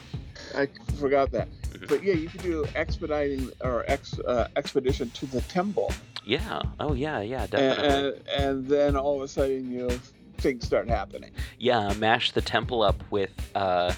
I 0.56 0.68
forgot 1.00 1.32
that. 1.32 1.50
Mm-hmm. 1.50 1.86
But 1.88 2.04
yeah, 2.04 2.14
you 2.14 2.30
could 2.30 2.42
do 2.42 2.66
expediting 2.76 3.52
or 3.62 3.84
ex, 3.88 4.18
uh, 4.20 4.48
expedition 4.56 5.10
to 5.12 5.26
the 5.28 5.42
temple. 5.42 5.94
Yeah. 6.28 6.62
Oh 6.82 6.94
yeah, 6.94 7.22
yeah, 7.22 7.48
definitely. 7.48 7.88
And, 7.88 8.06
and, 8.06 8.28
and 8.28 8.68
then 8.68 8.98
all 8.98 9.16
of 9.16 9.22
a 9.22 9.30
sudden, 9.30 9.72
you 9.72 9.88
know, 9.88 9.98
things 10.40 10.66
start 10.66 10.90
happening. 10.90 11.32
Yeah, 11.58 11.94
mash 11.94 12.34
the 12.34 12.42
temple 12.42 12.82
up 12.82 13.02
with 13.10 13.32
uh, 13.56 13.94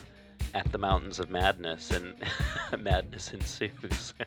at 0.53 0.71
the 0.71 0.77
Mountains 0.77 1.19
of 1.19 1.31
Madness, 1.31 1.89
and 1.89 2.13
madness 2.79 3.33
ensues. 3.33 4.13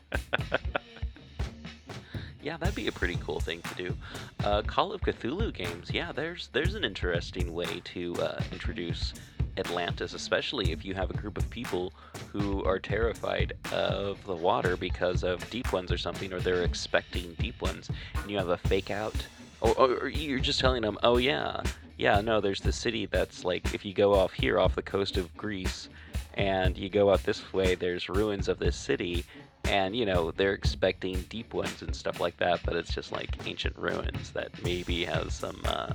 yeah, 2.43 2.57
that'd 2.57 2.75
be 2.75 2.87
a 2.87 2.91
pretty 2.91 3.17
cool 3.23 3.39
thing 3.39 3.61
to 3.61 3.75
do. 3.75 3.97
Uh, 4.43 4.63
Call 4.63 4.91
of 4.91 4.99
Cthulhu 4.99 5.53
games, 5.53 5.89
yeah, 5.89 6.11
there's 6.11 6.49
there's 6.51 6.75
an 6.75 6.83
interesting 6.83 7.53
way 7.53 7.81
to 7.85 8.15
uh, 8.15 8.43
introduce 8.51 9.13
Atlantis, 9.57 10.13
especially 10.13 10.71
if 10.71 10.83
you 10.83 10.93
have 10.93 11.09
a 11.09 11.13
group 11.13 11.37
of 11.37 11.49
people 11.49 11.93
who 12.31 12.63
are 12.63 12.79
terrified 12.79 13.53
of 13.71 14.23
the 14.25 14.35
water 14.35 14.75
because 14.77 15.23
of 15.23 15.47
deep 15.49 15.71
ones 15.71 15.91
or 15.91 15.97
something, 15.97 16.33
or 16.33 16.39
they're 16.39 16.63
expecting 16.63 17.33
deep 17.39 17.61
ones, 17.61 17.89
and 18.15 18.31
you 18.31 18.37
have 18.37 18.49
a 18.49 18.57
fake 18.57 18.91
out, 18.91 19.15
or, 19.61 19.73
or 19.75 20.07
you're 20.09 20.39
just 20.39 20.59
telling 20.59 20.81
them, 20.81 20.97
oh 21.03 21.17
yeah, 21.17 21.61
yeah, 21.97 22.21
no, 22.21 22.41
there's 22.41 22.61
the 22.61 22.71
city 22.71 23.05
that's 23.05 23.45
like 23.45 23.73
if 23.73 23.85
you 23.85 23.93
go 23.93 24.13
off 24.13 24.33
here 24.33 24.59
off 24.59 24.75
the 24.75 24.81
coast 24.81 25.17
of 25.17 25.35
Greece 25.37 25.89
and 26.35 26.77
you 26.77 26.89
go 26.89 27.11
out 27.11 27.23
this 27.23 27.53
way, 27.53 27.75
there's 27.75 28.09
ruins 28.09 28.47
of 28.47 28.57
this 28.57 28.75
city, 28.75 29.23
and 29.65 29.95
you 29.95 30.05
know 30.05 30.31
they're 30.31 30.53
expecting 30.53 31.21
deep 31.29 31.53
ones 31.53 31.81
and 31.81 31.95
stuff 31.95 32.19
like 32.19 32.35
that, 32.37 32.59
but 32.65 32.75
it's 32.75 32.93
just 32.93 33.11
like 33.11 33.47
ancient 33.47 33.77
ruins 33.77 34.31
that 34.31 34.49
maybe 34.63 35.05
has 35.05 35.35
some 35.35 35.61
uh, 35.65 35.93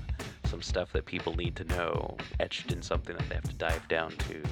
some 0.49 0.63
stuff 0.63 0.93
that 0.93 1.07
people 1.07 1.35
need 1.37 1.55
to 1.57 1.65
know 1.65 2.17
etched 2.41 2.73
in 2.73 2.83
something 2.83 3.17
that 3.17 3.29
they 3.29 3.35
have 3.35 3.45
to 3.45 3.55
dive 3.55 3.87
down 3.89 4.13
to. 4.13 4.43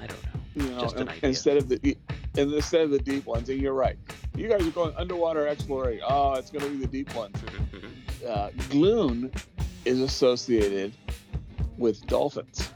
I 0.00 0.06
don't 0.06 0.24
know. 0.24 0.40
You 0.54 0.70
know, 0.70 0.80
just 0.80 0.96
an 0.96 1.08
idea. 1.08 1.28
Instead 1.28 1.56
of 1.56 1.68
the 1.68 1.96
instead 2.36 2.82
of 2.82 2.90
the 2.90 2.98
deep 2.98 3.26
ones, 3.26 3.48
and 3.48 3.60
you're 3.60 3.74
right. 3.74 3.96
You 4.36 4.48
guys 4.48 4.66
are 4.66 4.70
going 4.70 4.94
underwater 4.96 5.46
exploring. 5.46 6.00
Oh, 6.06 6.34
it's 6.34 6.50
going 6.50 6.64
to 6.64 6.70
be 6.70 6.78
the 6.78 6.86
deep 6.86 7.14
ones. 7.14 7.36
Uh, 8.26 8.50
Gloon 8.68 9.32
is 9.84 10.00
associated 10.00 10.92
with 11.78 12.04
dolphins. 12.08 12.68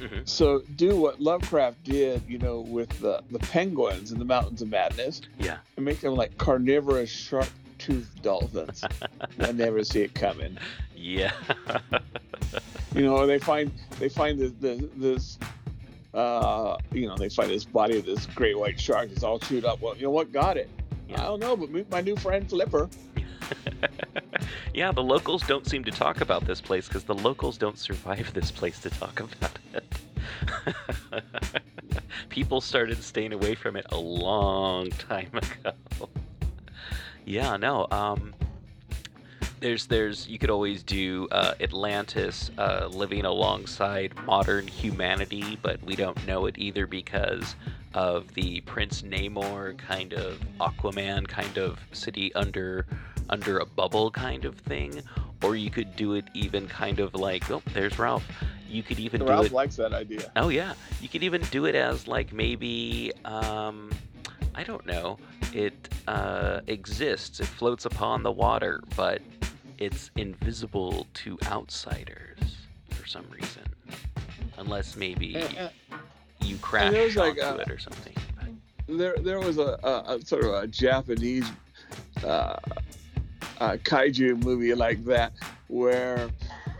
Mm-hmm. 0.00 0.20
So 0.24 0.62
do 0.76 0.96
what 0.96 1.20
Lovecraft 1.20 1.82
did, 1.84 2.22
you 2.28 2.38
know, 2.38 2.60
with 2.60 2.88
the, 3.00 3.22
the 3.30 3.38
penguins 3.38 4.12
in 4.12 4.18
the 4.18 4.24
Mountains 4.24 4.62
of 4.62 4.68
Madness. 4.68 5.22
Yeah. 5.38 5.58
And 5.76 5.84
make 5.84 6.00
them 6.00 6.14
like 6.14 6.36
carnivorous 6.38 7.10
shark-toothed 7.10 8.22
dolphins. 8.22 8.84
I 9.40 9.52
never 9.52 9.84
see 9.84 10.02
it 10.02 10.14
coming. 10.14 10.58
Yeah. 10.94 11.32
you 12.94 13.02
know, 13.02 13.26
they 13.26 13.38
find 13.38 13.70
they 13.98 14.08
find 14.08 14.38
this 14.38 14.52
this, 14.60 14.82
this 14.96 15.38
uh, 16.14 16.76
you 16.92 17.06
know, 17.06 17.16
they 17.16 17.28
find 17.28 17.50
this 17.50 17.64
body 17.64 17.98
of 17.98 18.04
this 18.04 18.26
great 18.26 18.58
white 18.58 18.80
shark 18.80 19.08
that's 19.08 19.22
all 19.22 19.38
chewed 19.38 19.64
up. 19.64 19.80
Well, 19.80 19.96
you 19.96 20.04
know 20.04 20.10
what 20.10 20.32
got 20.32 20.56
it? 20.56 20.68
Yeah. 21.08 21.22
I 21.22 21.24
don't 21.24 21.40
know, 21.40 21.56
but 21.56 21.90
my 21.90 22.00
new 22.00 22.16
friend 22.16 22.48
Flipper. 22.48 22.88
yeah, 24.74 24.92
the 24.92 25.02
locals 25.02 25.42
don't 25.46 25.66
seem 25.66 25.84
to 25.84 25.90
talk 25.90 26.20
about 26.20 26.46
this 26.46 26.60
place 26.60 26.88
because 26.88 27.04
the 27.04 27.14
locals 27.14 27.58
don't 27.58 27.78
survive 27.78 28.32
this 28.34 28.50
place 28.50 28.78
to 28.80 28.90
talk 28.90 29.20
about 29.20 29.58
it. 29.74 29.84
People 32.28 32.60
started 32.60 33.02
staying 33.02 33.32
away 33.32 33.54
from 33.54 33.76
it 33.76 33.86
a 33.90 33.98
long 33.98 34.90
time 34.90 35.30
ago. 35.32 35.72
yeah, 37.24 37.56
no. 37.56 37.86
Um, 37.90 38.34
there's 39.60 39.86
there's 39.86 40.26
you 40.26 40.38
could 40.38 40.50
always 40.50 40.82
do 40.82 41.28
uh, 41.30 41.54
Atlantis 41.60 42.50
uh, 42.58 42.88
living 42.90 43.24
alongside 43.24 44.14
modern 44.24 44.66
humanity, 44.66 45.58
but 45.62 45.82
we 45.84 45.94
don't 45.94 46.26
know 46.26 46.46
it 46.46 46.58
either 46.58 46.86
because 46.86 47.54
of 47.94 48.32
the 48.34 48.60
Prince 48.62 49.02
Namor 49.02 49.76
kind 49.78 50.12
of 50.14 50.40
Aquaman 50.60 51.28
kind 51.28 51.58
of 51.58 51.78
city 51.92 52.34
under 52.34 52.86
under 53.28 53.58
a 53.58 53.66
bubble 53.66 54.10
kind 54.10 54.44
of 54.44 54.56
thing, 54.56 55.02
or 55.42 55.54
you 55.56 55.70
could 55.70 55.94
do 55.94 56.14
it 56.14 56.24
even 56.34 56.66
kind 56.66 56.98
of 56.98 57.14
like 57.14 57.50
oh 57.50 57.62
there's 57.72 57.98
Ralph. 57.98 58.26
You 58.68 58.82
could 58.82 59.00
even 59.00 59.20
do 59.20 59.26
Ralph 59.26 59.46
it. 59.46 59.52
likes 59.52 59.76
that 59.76 59.92
idea. 59.92 60.30
Oh 60.36 60.48
yeah, 60.48 60.74
you 61.00 61.08
could 61.08 61.22
even 61.22 61.42
do 61.50 61.66
it 61.66 61.74
as 61.74 62.06
like 62.06 62.32
maybe 62.32 63.12
um, 63.24 63.90
I 64.54 64.62
don't 64.62 64.86
know. 64.86 65.18
It 65.52 65.88
uh, 66.06 66.60
exists. 66.68 67.40
It 67.40 67.46
floats 67.46 67.84
upon 67.84 68.22
the 68.22 68.30
water, 68.30 68.80
but 68.96 69.20
it's 69.80 70.10
invisible 70.16 71.06
to 71.14 71.38
outsiders 71.46 72.38
for 72.90 73.06
some 73.06 73.24
reason, 73.30 73.62
unless 74.58 74.94
maybe 74.96 75.36
And- 75.36 75.70
you 76.42 76.56
crash 76.58 76.92
there's, 76.92 77.16
like, 77.16 77.42
onto 77.42 77.60
uh, 77.60 77.64
it 77.66 77.70
or 77.70 77.78
something. 77.78 78.14
there, 78.88 79.14
there 79.20 79.40
was 79.40 79.58
a, 79.58 79.78
a, 79.82 80.16
a 80.16 80.24
sort 80.24 80.44
of 80.44 80.52
a 80.54 80.66
Japanese 80.66 81.46
uh, 82.24 82.56
uh, 83.60 83.76
kaiju 83.84 84.42
movie 84.44 84.74
like 84.74 85.04
that 85.04 85.32
where 85.68 86.28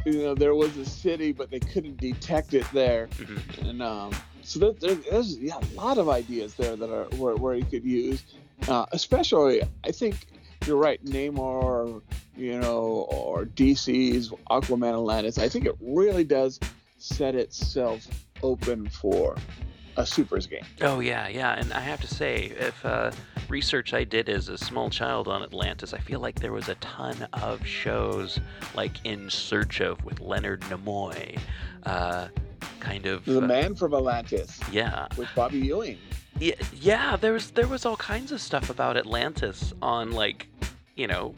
you 0.06 0.14
know 0.22 0.34
there 0.34 0.54
was 0.54 0.76
a 0.78 0.84
city 0.84 1.30
but 1.32 1.50
they 1.50 1.60
couldn't 1.60 1.96
detect 1.98 2.54
it 2.54 2.66
there, 2.72 3.06
Mhm. 3.18 3.68
and 3.68 3.82
um, 3.82 4.10
so 4.42 4.58
there, 4.58 4.72
there, 4.72 4.94
there's 5.10 5.38
yeah, 5.38 5.58
a 5.58 5.74
lot 5.74 5.98
of 5.98 6.08
ideas 6.08 6.54
there 6.54 6.74
that 6.76 6.90
are 6.90 7.04
where, 7.16 7.36
where 7.36 7.54
you 7.54 7.64
could 7.64 7.84
use, 7.84 8.22
uh, 8.68 8.86
especially 8.92 9.62
I 9.84 9.90
think 9.92 10.26
you're 10.70 10.78
right, 10.78 11.04
Namor, 11.04 12.00
you 12.36 12.56
know, 12.60 13.08
or 13.10 13.44
DC's 13.44 14.30
Aquaman 14.50 14.92
Atlantis. 14.92 15.36
I 15.36 15.48
think 15.48 15.66
it 15.66 15.74
really 15.80 16.22
does 16.22 16.60
set 16.96 17.34
itself 17.34 18.06
open 18.44 18.88
for 18.88 19.36
a 19.96 20.06
supers 20.06 20.46
game. 20.46 20.64
Oh 20.80 21.00
yeah, 21.00 21.26
yeah, 21.26 21.58
and 21.58 21.72
I 21.72 21.80
have 21.80 22.00
to 22.02 22.06
say, 22.06 22.52
if 22.56 22.86
uh, 22.86 23.10
research 23.48 23.94
I 23.94 24.04
did 24.04 24.28
as 24.28 24.48
a 24.48 24.56
small 24.56 24.90
child 24.90 25.26
on 25.26 25.42
Atlantis, 25.42 25.92
I 25.92 25.98
feel 25.98 26.20
like 26.20 26.38
there 26.38 26.52
was 26.52 26.68
a 26.68 26.76
ton 26.76 27.26
of 27.32 27.66
shows 27.66 28.38
like 28.76 29.04
In 29.04 29.28
Search 29.28 29.80
of 29.80 30.04
with 30.04 30.20
Leonard 30.20 30.60
Nimoy, 30.62 31.36
uh, 31.82 32.28
kind 32.78 33.06
of. 33.06 33.24
The 33.24 33.38
uh, 33.38 33.40
Man 33.40 33.74
from 33.74 33.92
Atlantis 33.92 34.60
Yeah, 34.70 35.08
with 35.16 35.28
Bobby 35.34 35.58
Ewing. 35.58 35.98
Yeah, 36.40 36.54
yeah. 36.74 37.16
There 37.16 37.32
was 37.32 37.50
there 37.52 37.66
was 37.68 37.84
all 37.86 37.96
kinds 37.96 38.32
of 38.32 38.40
stuff 38.40 38.70
about 38.70 38.96
Atlantis 38.96 39.72
on 39.82 40.12
like, 40.12 40.48
you 40.96 41.06
know. 41.06 41.34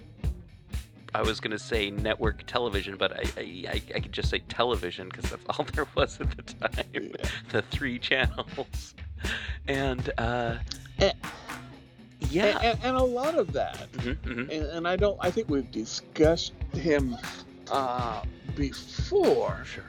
I 1.15 1.21
was 1.21 1.41
gonna 1.41 1.59
say 1.59 1.91
network 1.91 2.47
television, 2.47 2.97
but 2.97 3.13
I 3.13 3.25
I, 3.69 3.83
I, 3.95 4.01
could 4.01 4.13
just 4.13 4.31
say 4.31 4.39
television 4.49 5.11
because 5.11 5.29
that's 5.31 5.45
all 5.51 5.67
there 5.75 5.87
was 5.95 6.19
at 6.23 6.31
the 6.35 6.43
time. 6.43 6.85
Yeah. 6.95 7.29
the 7.51 7.61
three 7.61 7.99
channels, 7.99 8.95
and 9.69 10.11
uh, 10.17 10.57
Eh. 11.01 11.13
yeah, 12.31 12.59
And, 12.63 12.79
and, 12.83 12.97
a 12.97 13.03
lot 13.03 13.35
of 13.35 13.53
that, 13.53 13.93
Mhm, 13.93 14.17
mhm. 14.21 14.41
and, 14.51 14.65
and 14.69 14.89
I 14.89 14.97
don't, 14.97 15.19
I 15.21 15.31
think 15.31 15.51
we've 15.51 15.71
discussed 15.71 16.53
him 16.73 17.15
uh, 17.71 18.23
before, 18.57 19.65
sure. 19.67 19.85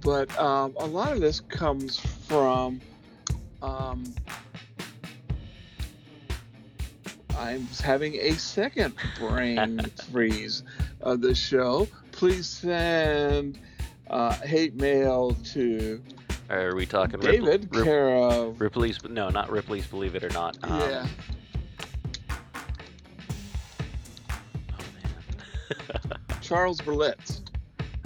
but 0.00 0.36
um, 0.36 0.74
a 0.78 0.86
lot 0.86 1.12
of 1.12 1.20
this 1.20 1.38
comes 1.38 2.00
from. 2.00 2.80
Um, 3.62 4.04
I'm 7.38 7.66
having 7.82 8.14
a 8.16 8.32
second 8.32 8.94
brain 9.18 9.80
freeze 10.12 10.62
of 11.00 11.20
the 11.20 11.34
show. 11.34 11.86
Please 12.12 12.46
send 12.48 13.58
uh, 14.10 14.32
hate 14.34 14.74
mail 14.74 15.36
to 15.52 16.02
Are 16.50 16.74
we 16.74 16.84
talking 16.86 17.20
David, 17.20 17.68
Rip- 17.74 17.84
care 17.84 18.08
of. 18.16 18.60
Ripley's? 18.60 19.02
No, 19.04 19.28
not 19.28 19.50
Ripley's. 19.50 19.86
Believe 19.86 20.14
it 20.16 20.24
or 20.24 20.30
not. 20.30 20.58
Um, 20.62 20.80
yeah. 20.80 21.06
Oh. 25.70 26.36
Charles 26.40 26.80
Berlitz. 26.80 27.40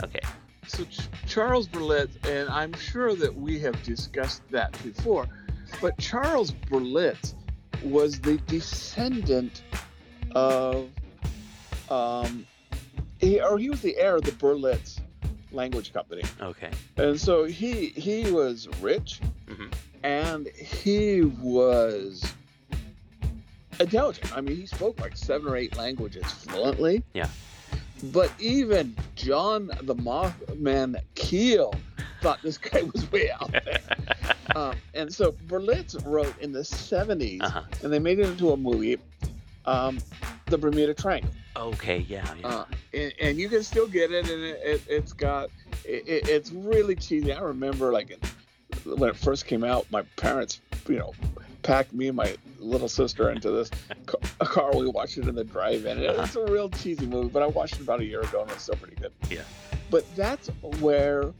okay. 0.02 0.18
So 0.66 0.84
Ch- 0.84 1.00
Charles 1.28 1.68
Berlitz, 1.68 2.10
and 2.28 2.48
I'm 2.48 2.72
sure 2.74 3.14
that 3.14 3.34
we 3.34 3.60
have 3.60 3.80
discussed 3.84 4.42
that 4.50 4.72
before, 4.82 5.26
but 5.82 5.98
Charles 5.98 6.52
Berlitz 6.70 7.34
was 7.82 8.18
the 8.20 8.38
descendant 8.46 9.62
of, 10.34 10.88
um, 11.90 12.46
he 13.18 13.40
or 13.40 13.58
he 13.58 13.68
was 13.68 13.82
the 13.82 13.96
heir 13.98 14.16
of 14.16 14.22
the 14.22 14.32
Berlitz 14.32 15.00
language 15.50 15.92
company, 15.92 16.22
Okay. 16.40 16.70
and 16.96 17.20
so 17.20 17.44
he 17.44 17.88
he 17.88 18.30
was 18.30 18.68
rich, 18.80 19.20
Mhm. 19.46 19.72
and 20.02 20.48
he 20.48 21.20
was 21.22 22.24
intelligent. 23.80 24.34
I 24.36 24.40
mean, 24.40 24.56
he 24.56 24.66
spoke 24.66 25.00
like 25.00 25.16
seven 25.16 25.48
or 25.52 25.56
eight 25.56 25.76
languages 25.76 26.24
fluently. 26.24 27.02
Yeah. 27.14 27.28
But 28.04 28.30
even 28.40 28.96
John 29.14 29.66
the 29.82 29.94
Mothman 29.94 30.96
Keel 31.14 31.74
thought 32.20 32.40
this 32.42 32.58
guy 32.58 32.82
was 32.82 33.10
way 33.12 33.30
out 33.30 33.50
there. 33.52 33.80
um, 34.56 34.76
and 34.94 35.12
so 35.12 35.32
Berlitz 35.48 35.96
wrote 36.06 36.34
in 36.40 36.52
the 36.52 36.60
70s, 36.60 37.42
Uh-huh. 37.42 37.62
and 37.82 37.92
they 37.92 37.98
made 37.98 38.18
it 38.18 38.28
into 38.28 38.52
a 38.52 38.56
movie, 38.56 38.98
um, 39.66 39.98
The 40.46 40.58
Bermuda 40.58 40.94
Triangle. 40.94 41.30
Okay. 41.56 41.98
Yeah. 42.08 42.26
yeah. 42.40 42.46
Uh, 42.46 42.64
and, 42.94 43.12
and 43.20 43.38
you 43.38 43.48
can 43.48 43.62
still 43.62 43.86
get 43.86 44.10
it, 44.12 44.28
and 44.30 44.42
it, 44.42 44.60
it, 44.64 44.82
it's 44.88 45.12
got, 45.12 45.50
it, 45.84 46.04
it- 46.06 46.28
it's 46.28 46.50
really 46.52 46.94
cheesy. 46.96 47.32
I 47.32 47.40
remember, 47.40 47.92
like, 47.92 48.18
when 48.84 49.10
it 49.10 49.16
first 49.16 49.46
came 49.46 49.62
out, 49.64 49.86
my 49.90 50.02
parents, 50.16 50.60
you 50.88 50.98
know, 50.98 51.12
packed 51.62 51.92
me 51.92 52.08
and 52.08 52.16
my 52.16 52.34
little 52.58 52.88
sister 52.88 53.30
into 53.30 53.50
this 53.50 53.70
car. 54.38 54.74
We 54.76 54.88
watched 54.88 55.18
it 55.18 55.28
in 55.28 55.34
the 55.34 55.44
drive-in. 55.44 55.98
and 56.02 56.20
It's 56.20 56.34
a 56.36 56.44
real 56.46 56.68
cheesy 56.70 57.06
movie, 57.06 57.28
but 57.28 57.42
I 57.42 57.46
watched 57.46 57.74
it 57.74 57.82
about 57.82 58.00
a 58.00 58.04
year 58.04 58.20
ago, 58.22 58.42
and 58.42 58.50
it's 58.50 58.62
still 58.64 58.74
pretty 58.76 58.96
good. 58.96 59.12
Yeah. 59.30 59.42
But 59.90 60.04
that's 60.16 60.48
where 60.80 61.32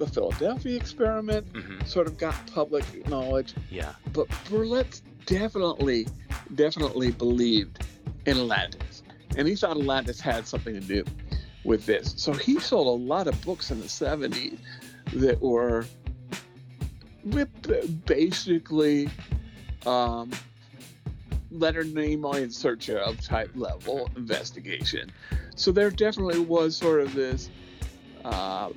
the 0.00 0.06
Philadelphia 0.06 0.76
experiment 0.76 1.46
hmm 1.54 1.78
sort 1.84 2.06
of 2.06 2.18
got 2.18 2.34
public 2.52 2.84
knowledge. 3.08 3.54
Yeah. 3.70 3.94
But 4.12 4.28
Berlitz 4.48 5.02
definitely, 5.26 6.06
definitely 6.54 7.10
believed 7.10 7.84
in 8.26 8.36
Atlantis. 8.38 9.02
And 9.36 9.46
he 9.48 9.54
thought 9.54 9.76
Atlantis 9.76 10.20
had 10.20 10.46
something 10.46 10.74
to 10.74 10.80
do 10.80 11.04
with 11.64 11.86
this. 11.86 12.14
So 12.16 12.32
he 12.32 12.60
sold 12.60 12.86
a 12.86 13.04
lot 13.04 13.26
of 13.26 13.40
books 13.44 13.70
in 13.70 13.80
the 13.80 13.86
70s 13.86 14.58
that 15.14 15.40
were 15.40 15.86
basically 18.06 19.10
um, 19.86 20.30
Leonard 21.50 21.88
Nimoy 21.88 22.42
in 22.42 22.50
search 22.50 22.88
of 22.90 23.20
type 23.20 23.50
level 23.54 24.10
investigation. 24.16 25.10
So 25.56 25.72
there 25.72 25.90
definitely 25.90 26.40
was 26.40 26.76
sort 26.76 27.00
of 27.00 27.14
this 27.14 27.50
uh, 28.24 28.70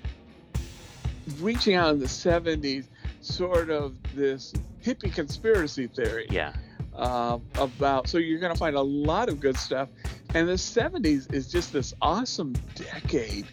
reaching 1.39 1.75
out 1.75 1.93
in 1.93 1.99
the 1.99 2.05
70s, 2.05 2.85
sort 3.21 3.69
of 3.69 3.95
this 4.15 4.53
hippie 4.83 5.13
conspiracy 5.13 5.87
theory 5.87 6.27
Yeah. 6.29 6.53
uh, 6.95 7.39
about. 7.55 8.07
So 8.09 8.17
you're 8.17 8.39
going 8.39 8.51
to 8.53 8.59
find 8.59 8.75
a 8.75 8.81
lot 8.81 9.29
of 9.29 9.39
good 9.39 9.57
stuff. 9.57 9.89
And 10.35 10.47
the 10.49 10.53
70s 10.53 11.31
is 11.33 11.51
just 11.51 11.71
this 11.71 11.93
awesome 12.01 12.53
decade 12.75 13.45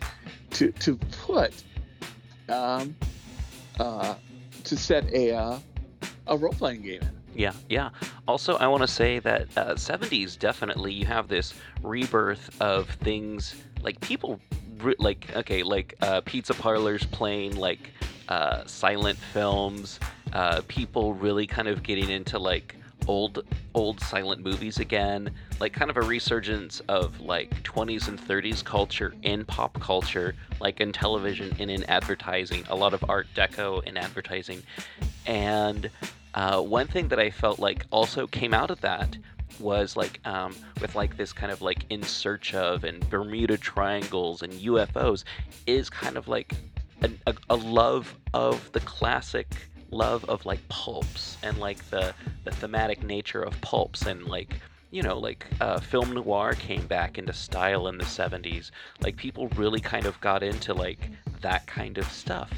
to, 0.53 0.73
to 0.73 0.97
put, 1.25 1.53
um, 2.49 2.97
uh, 3.79 4.15
to 4.65 4.77
set 4.77 5.05
a, 5.13 5.33
uh, 5.35 5.59
a 6.27 6.37
role 6.37 6.53
playing 6.53 6.83
game 6.83 7.03
in. 7.03 7.11
Yeah, 7.35 7.53
yeah. 7.69 7.91
Also, 8.27 8.57
I 8.57 8.67
want 8.67 8.83
to 8.83 8.89
say 8.89 9.21
that 9.21 9.47
uh, 9.57 9.75
70s 9.75 10.37
definitely 10.39 10.93
you 10.93 11.07
have 11.07 11.29
this 11.29 11.55
rebirth 11.83 12.61
of 12.61 12.89
things 12.91 13.55
like 13.83 14.01
people 14.01 14.41
like 14.99 15.35
okay, 15.37 15.63
like 15.63 15.95
uh, 16.01 16.21
pizza 16.23 16.55
parlors 16.55 17.05
playing 17.07 17.57
like 17.57 17.91
uh, 18.29 18.65
silent 18.67 19.19
films. 19.19 20.01
Uh, 20.33 20.63
people 20.69 21.15
really 21.15 21.47
kind 21.47 21.69
of 21.69 21.83
getting 21.83 22.09
into 22.09 22.39
like 22.39 22.77
old 23.09 23.45
old 23.75 24.01
silent 24.01 24.43
movies 24.43 24.79
again. 24.79 25.31
Like 25.59 25.73
kind 25.73 25.91
of 25.91 25.97
a 25.97 26.03
resurgence 26.03 26.81
of 26.89 27.21
like 27.21 27.51
20s 27.65 28.09
and 28.09 28.19
30s 28.21 28.65
culture 28.65 29.15
in 29.23 29.45
pop 29.45 29.79
culture, 29.81 30.35
like 30.61 30.81
in 30.81 30.93
television 30.93 31.55
and 31.59 31.71
in 31.71 31.85
advertising. 31.85 32.65
A 32.69 32.77
lot 32.77 32.95
of 32.95 33.05
Art 33.09 33.27
Deco 33.35 33.83
in 33.85 33.97
advertising, 33.97 34.63
and 35.27 35.91
uh, 36.35 36.61
one 36.61 36.87
thing 36.87 37.09
that 37.09 37.19
I 37.19 37.31
felt 37.31 37.59
like 37.59 37.85
also 37.91 38.27
came 38.27 38.55
out 38.55 38.71
of 38.71 38.81
that 38.83 39.17
was 39.59 39.97
like 39.97 40.21
um, 40.25 40.55
with 40.81 40.95
like 40.95 41.17
this 41.17 41.33
kind 41.33 41.53
of 41.53 41.63
like 41.63 41.85
in 41.91 42.03
search 42.03 42.55
of 42.55 42.85
and 42.85 43.09
Bermuda 43.11 43.57
triangles 43.57 44.43
and 44.43 44.53
UFOs 44.53 45.25
is 45.67 45.91
kind 45.91 46.17
of 46.17 46.29
like 46.29 46.53
a, 47.03 47.11
a, 47.27 47.35
a 47.51 47.57
love 47.57 48.15
of 48.35 48.71
the 48.73 48.81
classic 48.81 49.55
love 49.91 50.25
of 50.27 50.47
like 50.47 50.67
pulps 50.69 51.37
and 51.43 51.59
like 51.59 51.83
the 51.91 52.15
the 52.45 52.51
thematic 52.53 53.03
nature 53.03 53.43
of 53.43 53.61
pulps 53.61 54.07
and 54.07 54.25
like 54.27 54.55
you 54.91 55.03
know, 55.03 55.19
like 55.19 55.47
uh, 55.61 55.79
film 55.79 56.13
noir 56.13 56.55
came 56.55 56.87
back 56.87 57.17
into 57.17 57.33
style 57.33 57.87
in 57.89 57.97
the 57.97 58.05
70s. 58.05 58.71
Like 59.01 59.17
people 59.17 59.49
really 59.51 59.81
kind 59.81 60.07
of 60.07 60.21
got 60.21 60.43
into 60.43 60.75
like 60.75 61.11
that 61.41 61.67
kind 61.67 61.99
of 61.99 62.11
stuff. 62.11 62.51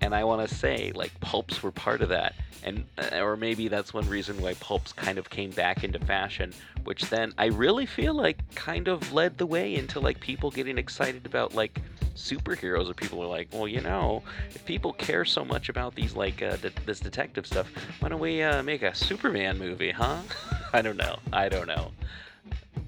And 0.00 0.14
I 0.14 0.24
want 0.24 0.48
to 0.48 0.54
say, 0.54 0.92
like, 0.94 1.18
pulps 1.20 1.62
were 1.62 1.70
part 1.70 2.00
of 2.02 2.08
that. 2.08 2.34
And, 2.62 2.84
uh, 2.98 3.20
or 3.20 3.36
maybe 3.36 3.68
that's 3.68 3.94
one 3.94 4.08
reason 4.08 4.40
why 4.40 4.54
pulps 4.54 4.92
kind 4.92 5.18
of 5.18 5.30
came 5.30 5.50
back 5.50 5.82
into 5.82 5.98
fashion, 5.98 6.52
which 6.84 7.02
then 7.10 7.32
I 7.38 7.46
really 7.46 7.86
feel 7.86 8.14
like 8.14 8.54
kind 8.54 8.88
of 8.88 9.12
led 9.12 9.38
the 9.38 9.46
way 9.46 9.74
into 9.74 10.00
like 10.00 10.20
people 10.20 10.50
getting 10.50 10.76
excited 10.78 11.24
about 11.26 11.54
like 11.54 11.80
superheroes 12.14 12.90
or 12.90 12.92
people 12.92 13.22
are 13.22 13.26
like 13.28 13.48
well 13.52 13.68
you 13.68 13.80
know 13.80 14.22
if 14.50 14.62
people 14.66 14.92
care 14.92 15.24
so 15.24 15.42
much 15.42 15.68
about 15.70 15.94
these 15.94 16.14
like 16.14 16.42
uh, 16.42 16.56
de- 16.56 16.72
this 16.84 17.00
detective 17.00 17.46
stuff 17.46 17.70
why 18.00 18.08
don't 18.10 18.20
we 18.20 18.42
uh, 18.42 18.62
make 18.62 18.82
a 18.82 18.94
superman 18.94 19.56
movie 19.56 19.92
huh 19.92 20.18
i 20.74 20.82
don't 20.82 20.96
know 20.96 21.16
i 21.32 21.48
don't 21.48 21.68
know 21.68 21.92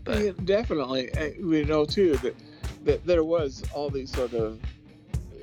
but 0.04 0.18
Yeah, 0.18 0.32
definitely. 0.44 1.10
We 1.40 1.64
know 1.64 1.84
too 1.84 2.16
that 2.18 2.34
that 2.84 3.06
there 3.06 3.24
was 3.24 3.62
all 3.72 3.90
these 3.90 4.12
sort 4.12 4.32
of 4.34 4.60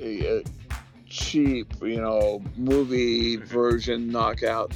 uh, 0.01 0.41
cheap, 1.09 1.73
you 1.81 2.01
know, 2.01 2.41
movie 2.55 3.37
version 3.37 4.09
knockout. 4.09 4.73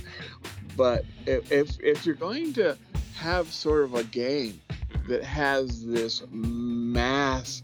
But 0.76 1.06
if, 1.26 1.52
if 1.52 1.80
if 1.82 2.06
you're 2.06 2.16
going 2.16 2.54
to 2.54 2.78
have 3.16 3.52
sort 3.52 3.84
of 3.84 3.94
a 3.94 4.04
game 4.04 4.60
that 5.08 5.24
has 5.24 5.86
this 5.86 6.24
mass 6.32 7.62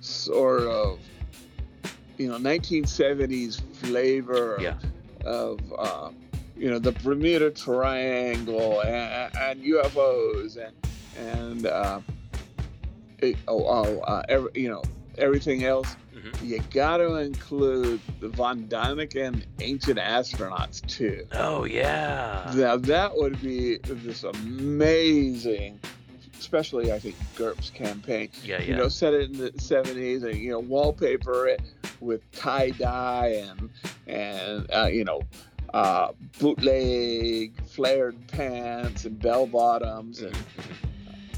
sort 0.00 0.62
of 0.62 0.98
you 2.18 2.28
know 2.28 2.36
1970s 2.36 3.60
flavor 3.76 4.58
yeah 4.60 4.74
of 5.24 5.60
uh, 5.78 6.10
you 6.56 6.70
know 6.70 6.78
the 6.78 6.92
Bermuda 6.92 7.50
Triangle 7.50 8.80
and, 8.80 9.36
and 9.36 9.62
UFOs 9.62 10.56
and 10.56 10.74
and 11.16 11.66
uh, 11.66 12.00
it, 13.18 13.36
oh, 13.48 13.64
oh 13.66 14.00
uh, 14.00 14.22
every, 14.28 14.50
you 14.54 14.68
know 14.68 14.82
everything 15.18 15.64
else. 15.64 15.96
Mhm. 16.14 16.48
You 16.48 16.60
got 16.72 16.98
to 16.98 17.14
include 17.16 18.00
the 18.20 18.28
Von 18.28 18.64
Däniken 18.68 19.44
ancient 19.60 19.98
astronauts 19.98 20.86
too. 20.86 21.26
oh 21.32 21.64
yeah 21.64 22.52
Now 22.54 22.76
that 22.76 23.16
would 23.16 23.40
be 23.40 23.78
this 23.78 24.22
amazing, 24.24 25.80
especially 26.38 26.92
I 26.92 26.98
think 26.98 27.16
GURPS 27.36 27.72
campaign. 27.74 28.28
yeah 28.44 28.58
yeah 28.60 28.64
You 28.64 28.76
know, 28.76 28.88
set 28.88 29.14
it 29.14 29.30
in 29.30 29.38
the 29.38 29.50
'70s 29.52 30.22
and 30.24 30.36
you 30.36 30.50
know 30.50 30.60
wallpaper 30.60 31.46
it 31.48 31.60
with 32.00 32.20
tie 32.32 32.70
dye 32.70 33.44
and 33.48 33.70
and 34.06 34.66
uh, 34.72 34.86
you 34.86 35.04
know 35.04 35.22
uh, 35.72 36.12
bootleg 36.38 37.54
flared 37.66 38.16
pants 38.28 39.04
and 39.06 39.18
bell 39.18 39.46
bottoms 39.46 40.20
and 40.20 40.36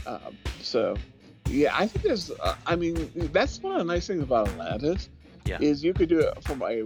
uh, 0.07 0.19
so 0.61 0.97
yeah, 1.55 1.77
I 1.77 1.87
think 1.87 2.05
there's. 2.05 2.31
Uh, 2.31 2.57
I 2.67 2.77
mean, 2.77 3.11
that's 3.33 3.63
one 3.63 3.73
of 3.73 3.79
the 3.79 3.93
nice 3.93 4.07
things 4.07 4.23
about 4.23 4.49
Atlantis. 4.49 5.09
Yeah. 5.45 5.59
Is 5.61 5.85
you 5.85 5.95
could 5.95 6.09
do 6.09 6.21
it 6.21 6.43
from 6.43 6.63
a 6.63 6.83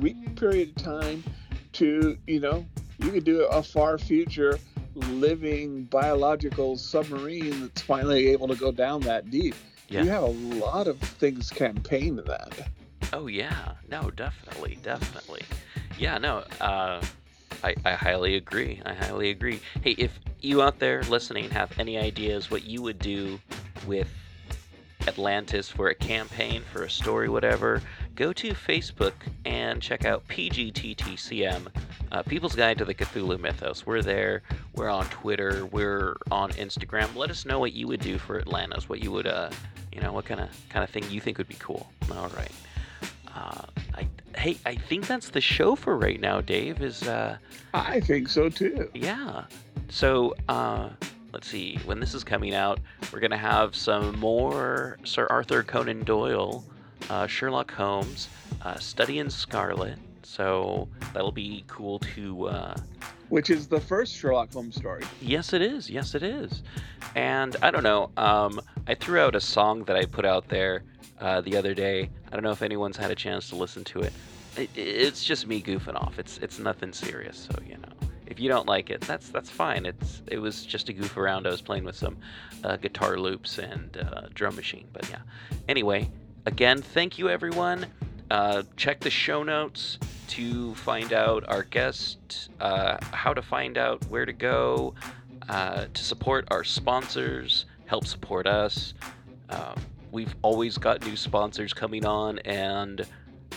week 0.00 0.36
period 0.36 0.70
of 0.70 0.82
time 0.82 1.22
to 1.72 2.16
you 2.26 2.40
know 2.40 2.66
you 2.98 3.10
could 3.10 3.24
do 3.24 3.44
a 3.44 3.62
far 3.62 3.98
future 3.98 4.58
living 4.94 5.84
biological 5.84 6.76
submarine 6.76 7.60
that's 7.60 7.82
finally 7.82 8.28
able 8.28 8.48
to 8.48 8.56
go 8.56 8.72
down 8.72 9.00
that 9.02 9.30
deep. 9.30 9.54
Yeah. 9.88 10.02
You 10.02 10.10
have 10.10 10.22
a 10.22 10.26
lot 10.26 10.88
of 10.88 10.98
things 10.98 11.50
campaign 11.50 12.16
to 12.16 12.22
that. 12.22 12.68
Oh 13.12 13.26
yeah, 13.26 13.72
no, 13.88 14.10
definitely, 14.10 14.78
definitely. 14.82 15.42
Yeah, 15.98 16.18
no, 16.18 16.44
uh, 16.60 17.02
I, 17.62 17.74
I 17.84 17.92
highly 17.92 18.36
agree. 18.36 18.80
I 18.84 18.94
highly 18.94 19.30
agree. 19.30 19.60
Hey, 19.82 19.92
if 19.92 20.18
you 20.40 20.62
out 20.62 20.78
there 20.78 21.02
listening 21.04 21.50
have 21.50 21.78
any 21.78 21.98
ideas 21.98 22.50
what 22.50 22.64
you 22.64 22.82
would 22.82 22.98
do 22.98 23.38
with 23.86 24.08
Atlantis 25.06 25.68
for 25.68 25.88
a 25.88 25.94
campaign, 25.94 26.62
for 26.72 26.84
a 26.84 26.90
story, 26.90 27.28
whatever, 27.28 27.82
go 28.14 28.32
to 28.32 28.52
Facebook 28.52 29.12
and 29.44 29.80
check 29.80 30.04
out 30.04 30.26
PGTTCM, 30.28 31.68
uh, 32.12 32.22
People's 32.22 32.54
Guide 32.54 32.78
to 32.78 32.84
the 32.84 32.94
Cthulhu 32.94 33.38
Mythos. 33.38 33.86
We're 33.86 34.02
there. 34.02 34.42
We're 34.74 34.88
on 34.88 35.06
Twitter. 35.06 35.66
We're 35.66 36.16
on 36.30 36.50
Instagram. 36.52 37.14
Let 37.14 37.30
us 37.30 37.46
know 37.46 37.58
what 37.58 37.72
you 37.72 37.86
would 37.88 38.00
do 38.00 38.18
for 38.18 38.38
Atlantis. 38.38 38.88
What 38.88 39.02
you 39.02 39.12
would, 39.12 39.26
uh, 39.26 39.50
you 39.92 40.00
know, 40.00 40.12
what 40.12 40.24
kind 40.24 40.40
of 40.40 40.48
kind 40.68 40.82
of 40.82 40.90
thing 40.90 41.04
you 41.10 41.20
think 41.20 41.38
would 41.38 41.48
be 41.48 41.56
cool. 41.58 41.90
All 42.12 42.28
right. 42.36 42.52
Uh, 43.34 43.62
hey, 44.36 44.56
I 44.66 44.74
think 44.74 45.06
that's 45.06 45.30
the 45.30 45.40
show 45.40 45.74
for 45.74 45.96
right 45.96 46.20
now. 46.20 46.40
Dave 46.40 46.80
is. 46.82 47.02
Uh, 47.06 47.36
I 47.74 48.00
think 48.00 48.28
so 48.28 48.48
too. 48.48 48.90
yeah. 48.94 49.44
So, 49.88 50.34
uh, 50.48 50.90
let's 51.32 51.48
see. 51.48 51.78
When 51.84 51.98
this 52.00 52.14
is 52.14 52.22
coming 52.22 52.54
out, 52.54 52.78
we're 53.12 53.20
going 53.20 53.32
to 53.32 53.36
have 53.36 53.74
some 53.74 54.18
more 54.20 54.98
Sir 55.04 55.26
Arthur 55.30 55.62
Conan 55.64 56.04
Doyle, 56.04 56.64
uh, 57.08 57.26
Sherlock 57.26 57.72
Holmes, 57.72 58.28
uh, 58.62 58.78
Study 58.78 59.18
in 59.18 59.28
Scarlet. 59.30 59.98
So, 60.22 60.88
that'll 61.12 61.32
be 61.32 61.64
cool 61.66 61.98
to. 62.14 62.46
Uh, 62.48 62.74
Which 63.30 63.50
is 63.50 63.66
the 63.66 63.80
first 63.80 64.14
Sherlock 64.14 64.52
Holmes 64.52 64.76
story. 64.76 65.02
yes, 65.20 65.52
it 65.52 65.60
is. 65.62 65.90
Yes, 65.90 66.14
it 66.14 66.22
is. 66.22 66.62
And 67.16 67.56
I 67.62 67.72
don't 67.72 67.82
know. 67.82 68.10
Um, 68.16 68.60
I 68.86 68.94
threw 68.94 69.18
out 69.18 69.34
a 69.34 69.40
song 69.40 69.82
that 69.84 69.96
I 69.96 70.04
put 70.04 70.24
out 70.24 70.48
there 70.48 70.84
uh, 71.20 71.40
the 71.42 71.56
other 71.56 71.74
day. 71.74 72.10
I 72.28 72.30
don't 72.30 72.42
know 72.42 72.52
if 72.52 72.62
anyone's 72.62 72.96
had 72.96 73.10
a 73.10 73.14
chance 73.14 73.48
to 73.50 73.56
listen 73.56 73.84
to 73.84 74.00
it. 74.00 74.12
it. 74.56 74.70
It's 74.74 75.24
just 75.24 75.46
me 75.46 75.62
goofing 75.62 75.96
off. 75.96 76.18
It's 76.18 76.38
it's 76.38 76.58
nothing 76.58 76.92
serious. 76.92 77.48
So 77.50 77.58
you 77.66 77.76
know, 77.76 78.08
if 78.26 78.40
you 78.40 78.48
don't 78.48 78.66
like 78.66 78.90
it, 78.90 79.00
that's 79.02 79.28
that's 79.28 79.50
fine. 79.50 79.86
It's 79.86 80.22
it 80.26 80.38
was 80.38 80.64
just 80.64 80.88
a 80.88 80.92
goof 80.92 81.16
around. 81.16 81.46
I 81.46 81.50
was 81.50 81.60
playing 81.60 81.84
with 81.84 81.96
some 81.96 82.16
uh, 82.64 82.76
guitar 82.76 83.18
loops 83.18 83.58
and 83.58 83.96
uh, 83.96 84.28
drum 84.34 84.56
machine. 84.56 84.86
But 84.92 85.08
yeah. 85.10 85.20
Anyway, 85.68 86.10
again, 86.46 86.80
thank 86.80 87.18
you 87.18 87.28
everyone. 87.28 87.86
Uh, 88.30 88.62
check 88.76 89.00
the 89.00 89.10
show 89.10 89.42
notes 89.42 89.98
to 90.28 90.72
find 90.76 91.12
out 91.12 91.44
our 91.48 91.64
guest, 91.64 92.50
uh, 92.60 92.96
how 93.10 93.34
to 93.34 93.42
find 93.42 93.76
out 93.76 94.04
where 94.06 94.24
to 94.24 94.32
go, 94.32 94.94
uh, 95.48 95.86
to 95.92 96.04
support 96.04 96.46
our 96.52 96.62
sponsors, 96.62 97.66
help 97.86 98.06
support 98.06 98.46
us. 98.46 98.94
Um, 99.48 99.74
we've 100.10 100.34
always 100.42 100.78
got 100.78 101.04
new 101.04 101.16
sponsors 101.16 101.72
coming 101.72 102.04
on, 102.04 102.38
and 102.40 103.06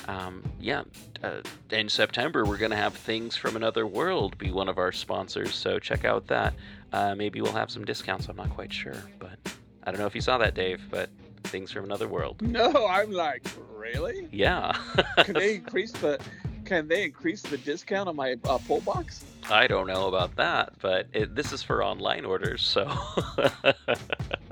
um, 0.07 0.43
yeah, 0.59 0.83
uh, 1.23 1.41
in 1.71 1.89
September 1.89 2.45
we're 2.45 2.57
gonna 2.57 2.75
have 2.75 2.93
Things 2.93 3.35
from 3.35 3.55
Another 3.55 3.87
World 3.87 4.37
be 4.37 4.51
one 4.51 4.69
of 4.69 4.77
our 4.77 4.91
sponsors. 4.91 5.55
So 5.55 5.79
check 5.79 6.05
out 6.05 6.27
that. 6.27 6.53
Uh, 6.91 7.15
maybe 7.15 7.41
we'll 7.41 7.53
have 7.53 7.71
some 7.71 7.85
discounts. 7.85 8.27
I'm 8.27 8.35
not 8.35 8.49
quite 8.49 8.71
sure, 8.71 9.03
but 9.19 9.39
I 9.83 9.91
don't 9.91 9.99
know 9.99 10.05
if 10.07 10.15
you 10.15 10.21
saw 10.21 10.37
that, 10.37 10.53
Dave. 10.53 10.81
But 10.89 11.09
Things 11.45 11.71
from 11.71 11.85
Another 11.85 12.07
World. 12.07 12.41
No, 12.41 12.87
I'm 12.87 13.11
like, 13.11 13.45
really? 13.75 14.27
Yeah. 14.31 14.71
Can 15.19 15.33
they 15.33 15.55
increase 15.55 15.91
the? 15.91 16.19
Can 16.65 16.87
they 16.87 17.03
increase 17.03 17.41
the 17.41 17.57
discount 17.57 18.07
on 18.07 18.15
my 18.15 18.37
uh, 18.45 18.57
pull 18.65 18.79
box? 18.81 19.25
I 19.49 19.67
don't 19.67 19.87
know 19.87 20.07
about 20.07 20.35
that, 20.37 20.73
but 20.81 21.07
it, 21.11 21.35
this 21.35 21.51
is 21.51 21.61
for 21.61 21.83
online 21.83 22.23
orders, 22.23 22.61
so 22.63 22.89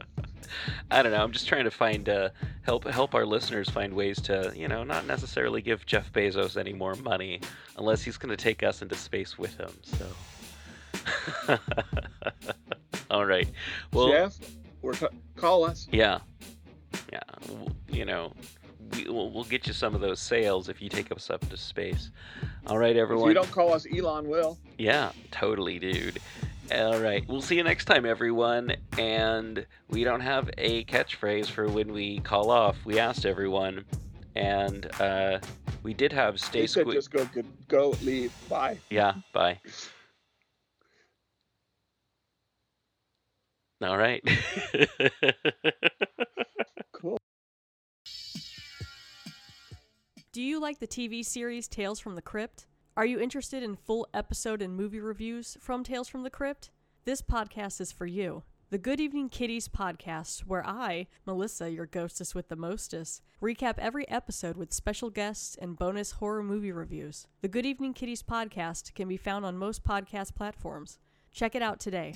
I 0.91 1.01
don't 1.01 1.11
know. 1.11 1.23
I'm 1.23 1.31
just 1.31 1.47
trying 1.47 1.63
to 1.65 1.71
find 1.71 2.07
uh, 2.09 2.29
help 2.63 2.85
help 2.87 3.13
our 3.15 3.25
listeners 3.25 3.69
find 3.69 3.93
ways 3.93 4.21
to, 4.23 4.51
you 4.55 4.67
know, 4.67 4.83
not 4.83 5.05
necessarily 5.05 5.61
give 5.61 5.85
Jeff 5.85 6.11
Bezos 6.13 6.57
any 6.57 6.73
more 6.73 6.95
money 6.95 7.39
unless 7.77 8.01
he's 8.03 8.17
going 8.17 8.29
to 8.35 8.37
take 8.41 8.63
us 8.63 8.81
into 8.81 8.95
space 8.95 9.37
with 9.37 9.55
him. 9.57 9.71
So, 9.83 11.57
all 13.11 13.25
right. 13.25 13.49
Well, 13.93 14.09
Jeff, 14.09 14.37
we're 14.81 14.93
t- 14.93 15.07
call 15.35 15.63
us. 15.65 15.87
yeah, 15.91 16.19
yeah. 17.11 17.19
You 17.89 18.05
know, 18.05 18.33
we, 18.95 19.05
we'll, 19.09 19.31
we'll 19.31 19.43
get 19.43 19.67
you 19.67 19.73
some 19.73 19.95
of 19.95 20.01
those 20.01 20.19
sales 20.19 20.69
if 20.69 20.81
you 20.81 20.89
take 20.89 21.11
us 21.11 21.29
up 21.29 21.47
to 21.49 21.57
space. 21.57 22.11
All 22.67 22.77
right, 22.77 22.95
If 22.95 23.01
everyone. 23.01 23.27
you 23.29 23.33
don't 23.33 23.51
call 23.51 23.73
us, 23.73 23.85
Elon 23.95 24.27
will. 24.27 24.57
Yeah, 24.77 25.11
totally, 25.31 25.79
dude. 25.79 26.19
All 26.73 26.99
right, 26.99 27.27
we'll 27.27 27.41
see 27.41 27.57
you 27.57 27.63
next 27.63 27.85
time, 27.85 28.05
everyone. 28.05 28.75
And 28.97 29.65
we 29.89 30.03
don't 30.03 30.21
have 30.21 30.49
a 30.57 30.85
catchphrase 30.85 31.47
for 31.47 31.67
when 31.67 31.91
we 31.91 32.19
call 32.19 32.49
off. 32.49 32.77
We 32.85 32.97
asked 32.99 33.25
everyone, 33.25 33.83
and 34.35 34.89
uh, 35.01 35.39
we 35.83 35.93
did 35.93 36.13
have 36.13 36.39
stay 36.39 36.61
They 36.61 36.67
said 36.67 36.83
squeak. 36.83 36.95
just 36.97 37.11
go, 37.11 37.25
go, 37.25 37.41
go, 37.67 37.89
leave, 38.03 38.31
bye. 38.47 38.77
Yeah, 38.89 39.15
bye. 39.33 39.59
All 43.81 43.97
right. 43.97 44.23
Cool. 46.93 47.17
Do 50.31 50.41
you 50.41 50.61
like 50.61 50.77
the 50.79 50.87
TV 50.87 51.25
series 51.25 51.67
Tales 51.67 51.99
from 51.99 52.13
the 52.15 52.21
Crypt? 52.21 52.67
Are 52.97 53.05
you 53.05 53.21
interested 53.21 53.63
in 53.63 53.77
full 53.77 54.05
episode 54.13 54.61
and 54.61 54.75
movie 54.75 54.99
reviews 54.99 55.55
from 55.61 55.81
Tales 55.81 56.09
from 56.09 56.23
the 56.23 56.29
Crypt? 56.29 56.71
This 57.05 57.21
podcast 57.21 57.79
is 57.79 57.89
for 57.89 58.05
you. 58.05 58.43
The 58.69 58.77
Good 58.77 58.99
Evening 58.99 59.29
Kitties 59.29 59.69
podcast, 59.69 60.41
where 60.41 60.65
I, 60.67 61.07
Melissa, 61.25 61.71
your 61.71 61.85
ghostess 61.85 62.35
with 62.35 62.49
the 62.49 62.57
mostest, 62.57 63.21
recap 63.41 63.75
every 63.77 64.07
episode 64.09 64.57
with 64.57 64.73
special 64.73 65.09
guests 65.09 65.55
and 65.61 65.79
bonus 65.79 66.11
horror 66.11 66.43
movie 66.43 66.73
reviews. 66.73 67.27
The 67.41 67.47
Good 67.47 67.65
Evening 67.65 67.93
Kitties 67.93 68.23
podcast 68.23 68.93
can 68.93 69.07
be 69.07 69.17
found 69.17 69.45
on 69.45 69.57
most 69.57 69.85
podcast 69.85 70.35
platforms. 70.35 70.99
Check 71.31 71.55
it 71.55 71.61
out 71.61 71.79
today. 71.79 72.15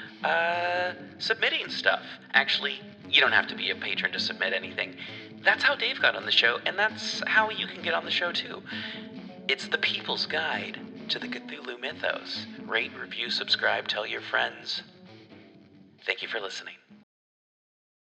uh, 0.23 0.93
submitting 1.17 1.69
stuff. 1.69 2.03
Actually, 2.33 2.79
you 3.09 3.21
don't 3.21 3.31
have 3.31 3.47
to 3.47 3.55
be 3.55 3.71
a 3.71 3.75
patron 3.75 4.11
to 4.13 4.19
submit 4.19 4.53
anything. 4.53 4.95
That's 5.43 5.63
how 5.63 5.75
Dave 5.75 6.01
got 6.01 6.15
on 6.15 6.25
the 6.25 6.31
show, 6.31 6.59
and 6.65 6.77
that's 6.77 7.23
how 7.27 7.49
you 7.49 7.67
can 7.67 7.81
get 7.81 7.93
on 7.93 8.05
the 8.05 8.11
show 8.11 8.31
too. 8.31 8.61
It's 9.47 9.67
the 9.67 9.77
people's 9.77 10.25
guide 10.25 10.79
to 11.09 11.19
the 11.19 11.27
Cthulhu 11.27 11.79
mythos. 11.79 12.45
Rate, 12.65 12.91
review, 12.99 13.29
subscribe, 13.29 13.87
tell 13.87 14.05
your 14.05 14.21
friends. 14.21 14.83
Thank 16.05 16.21
you 16.21 16.27
for 16.27 16.39
listening. 16.39 16.75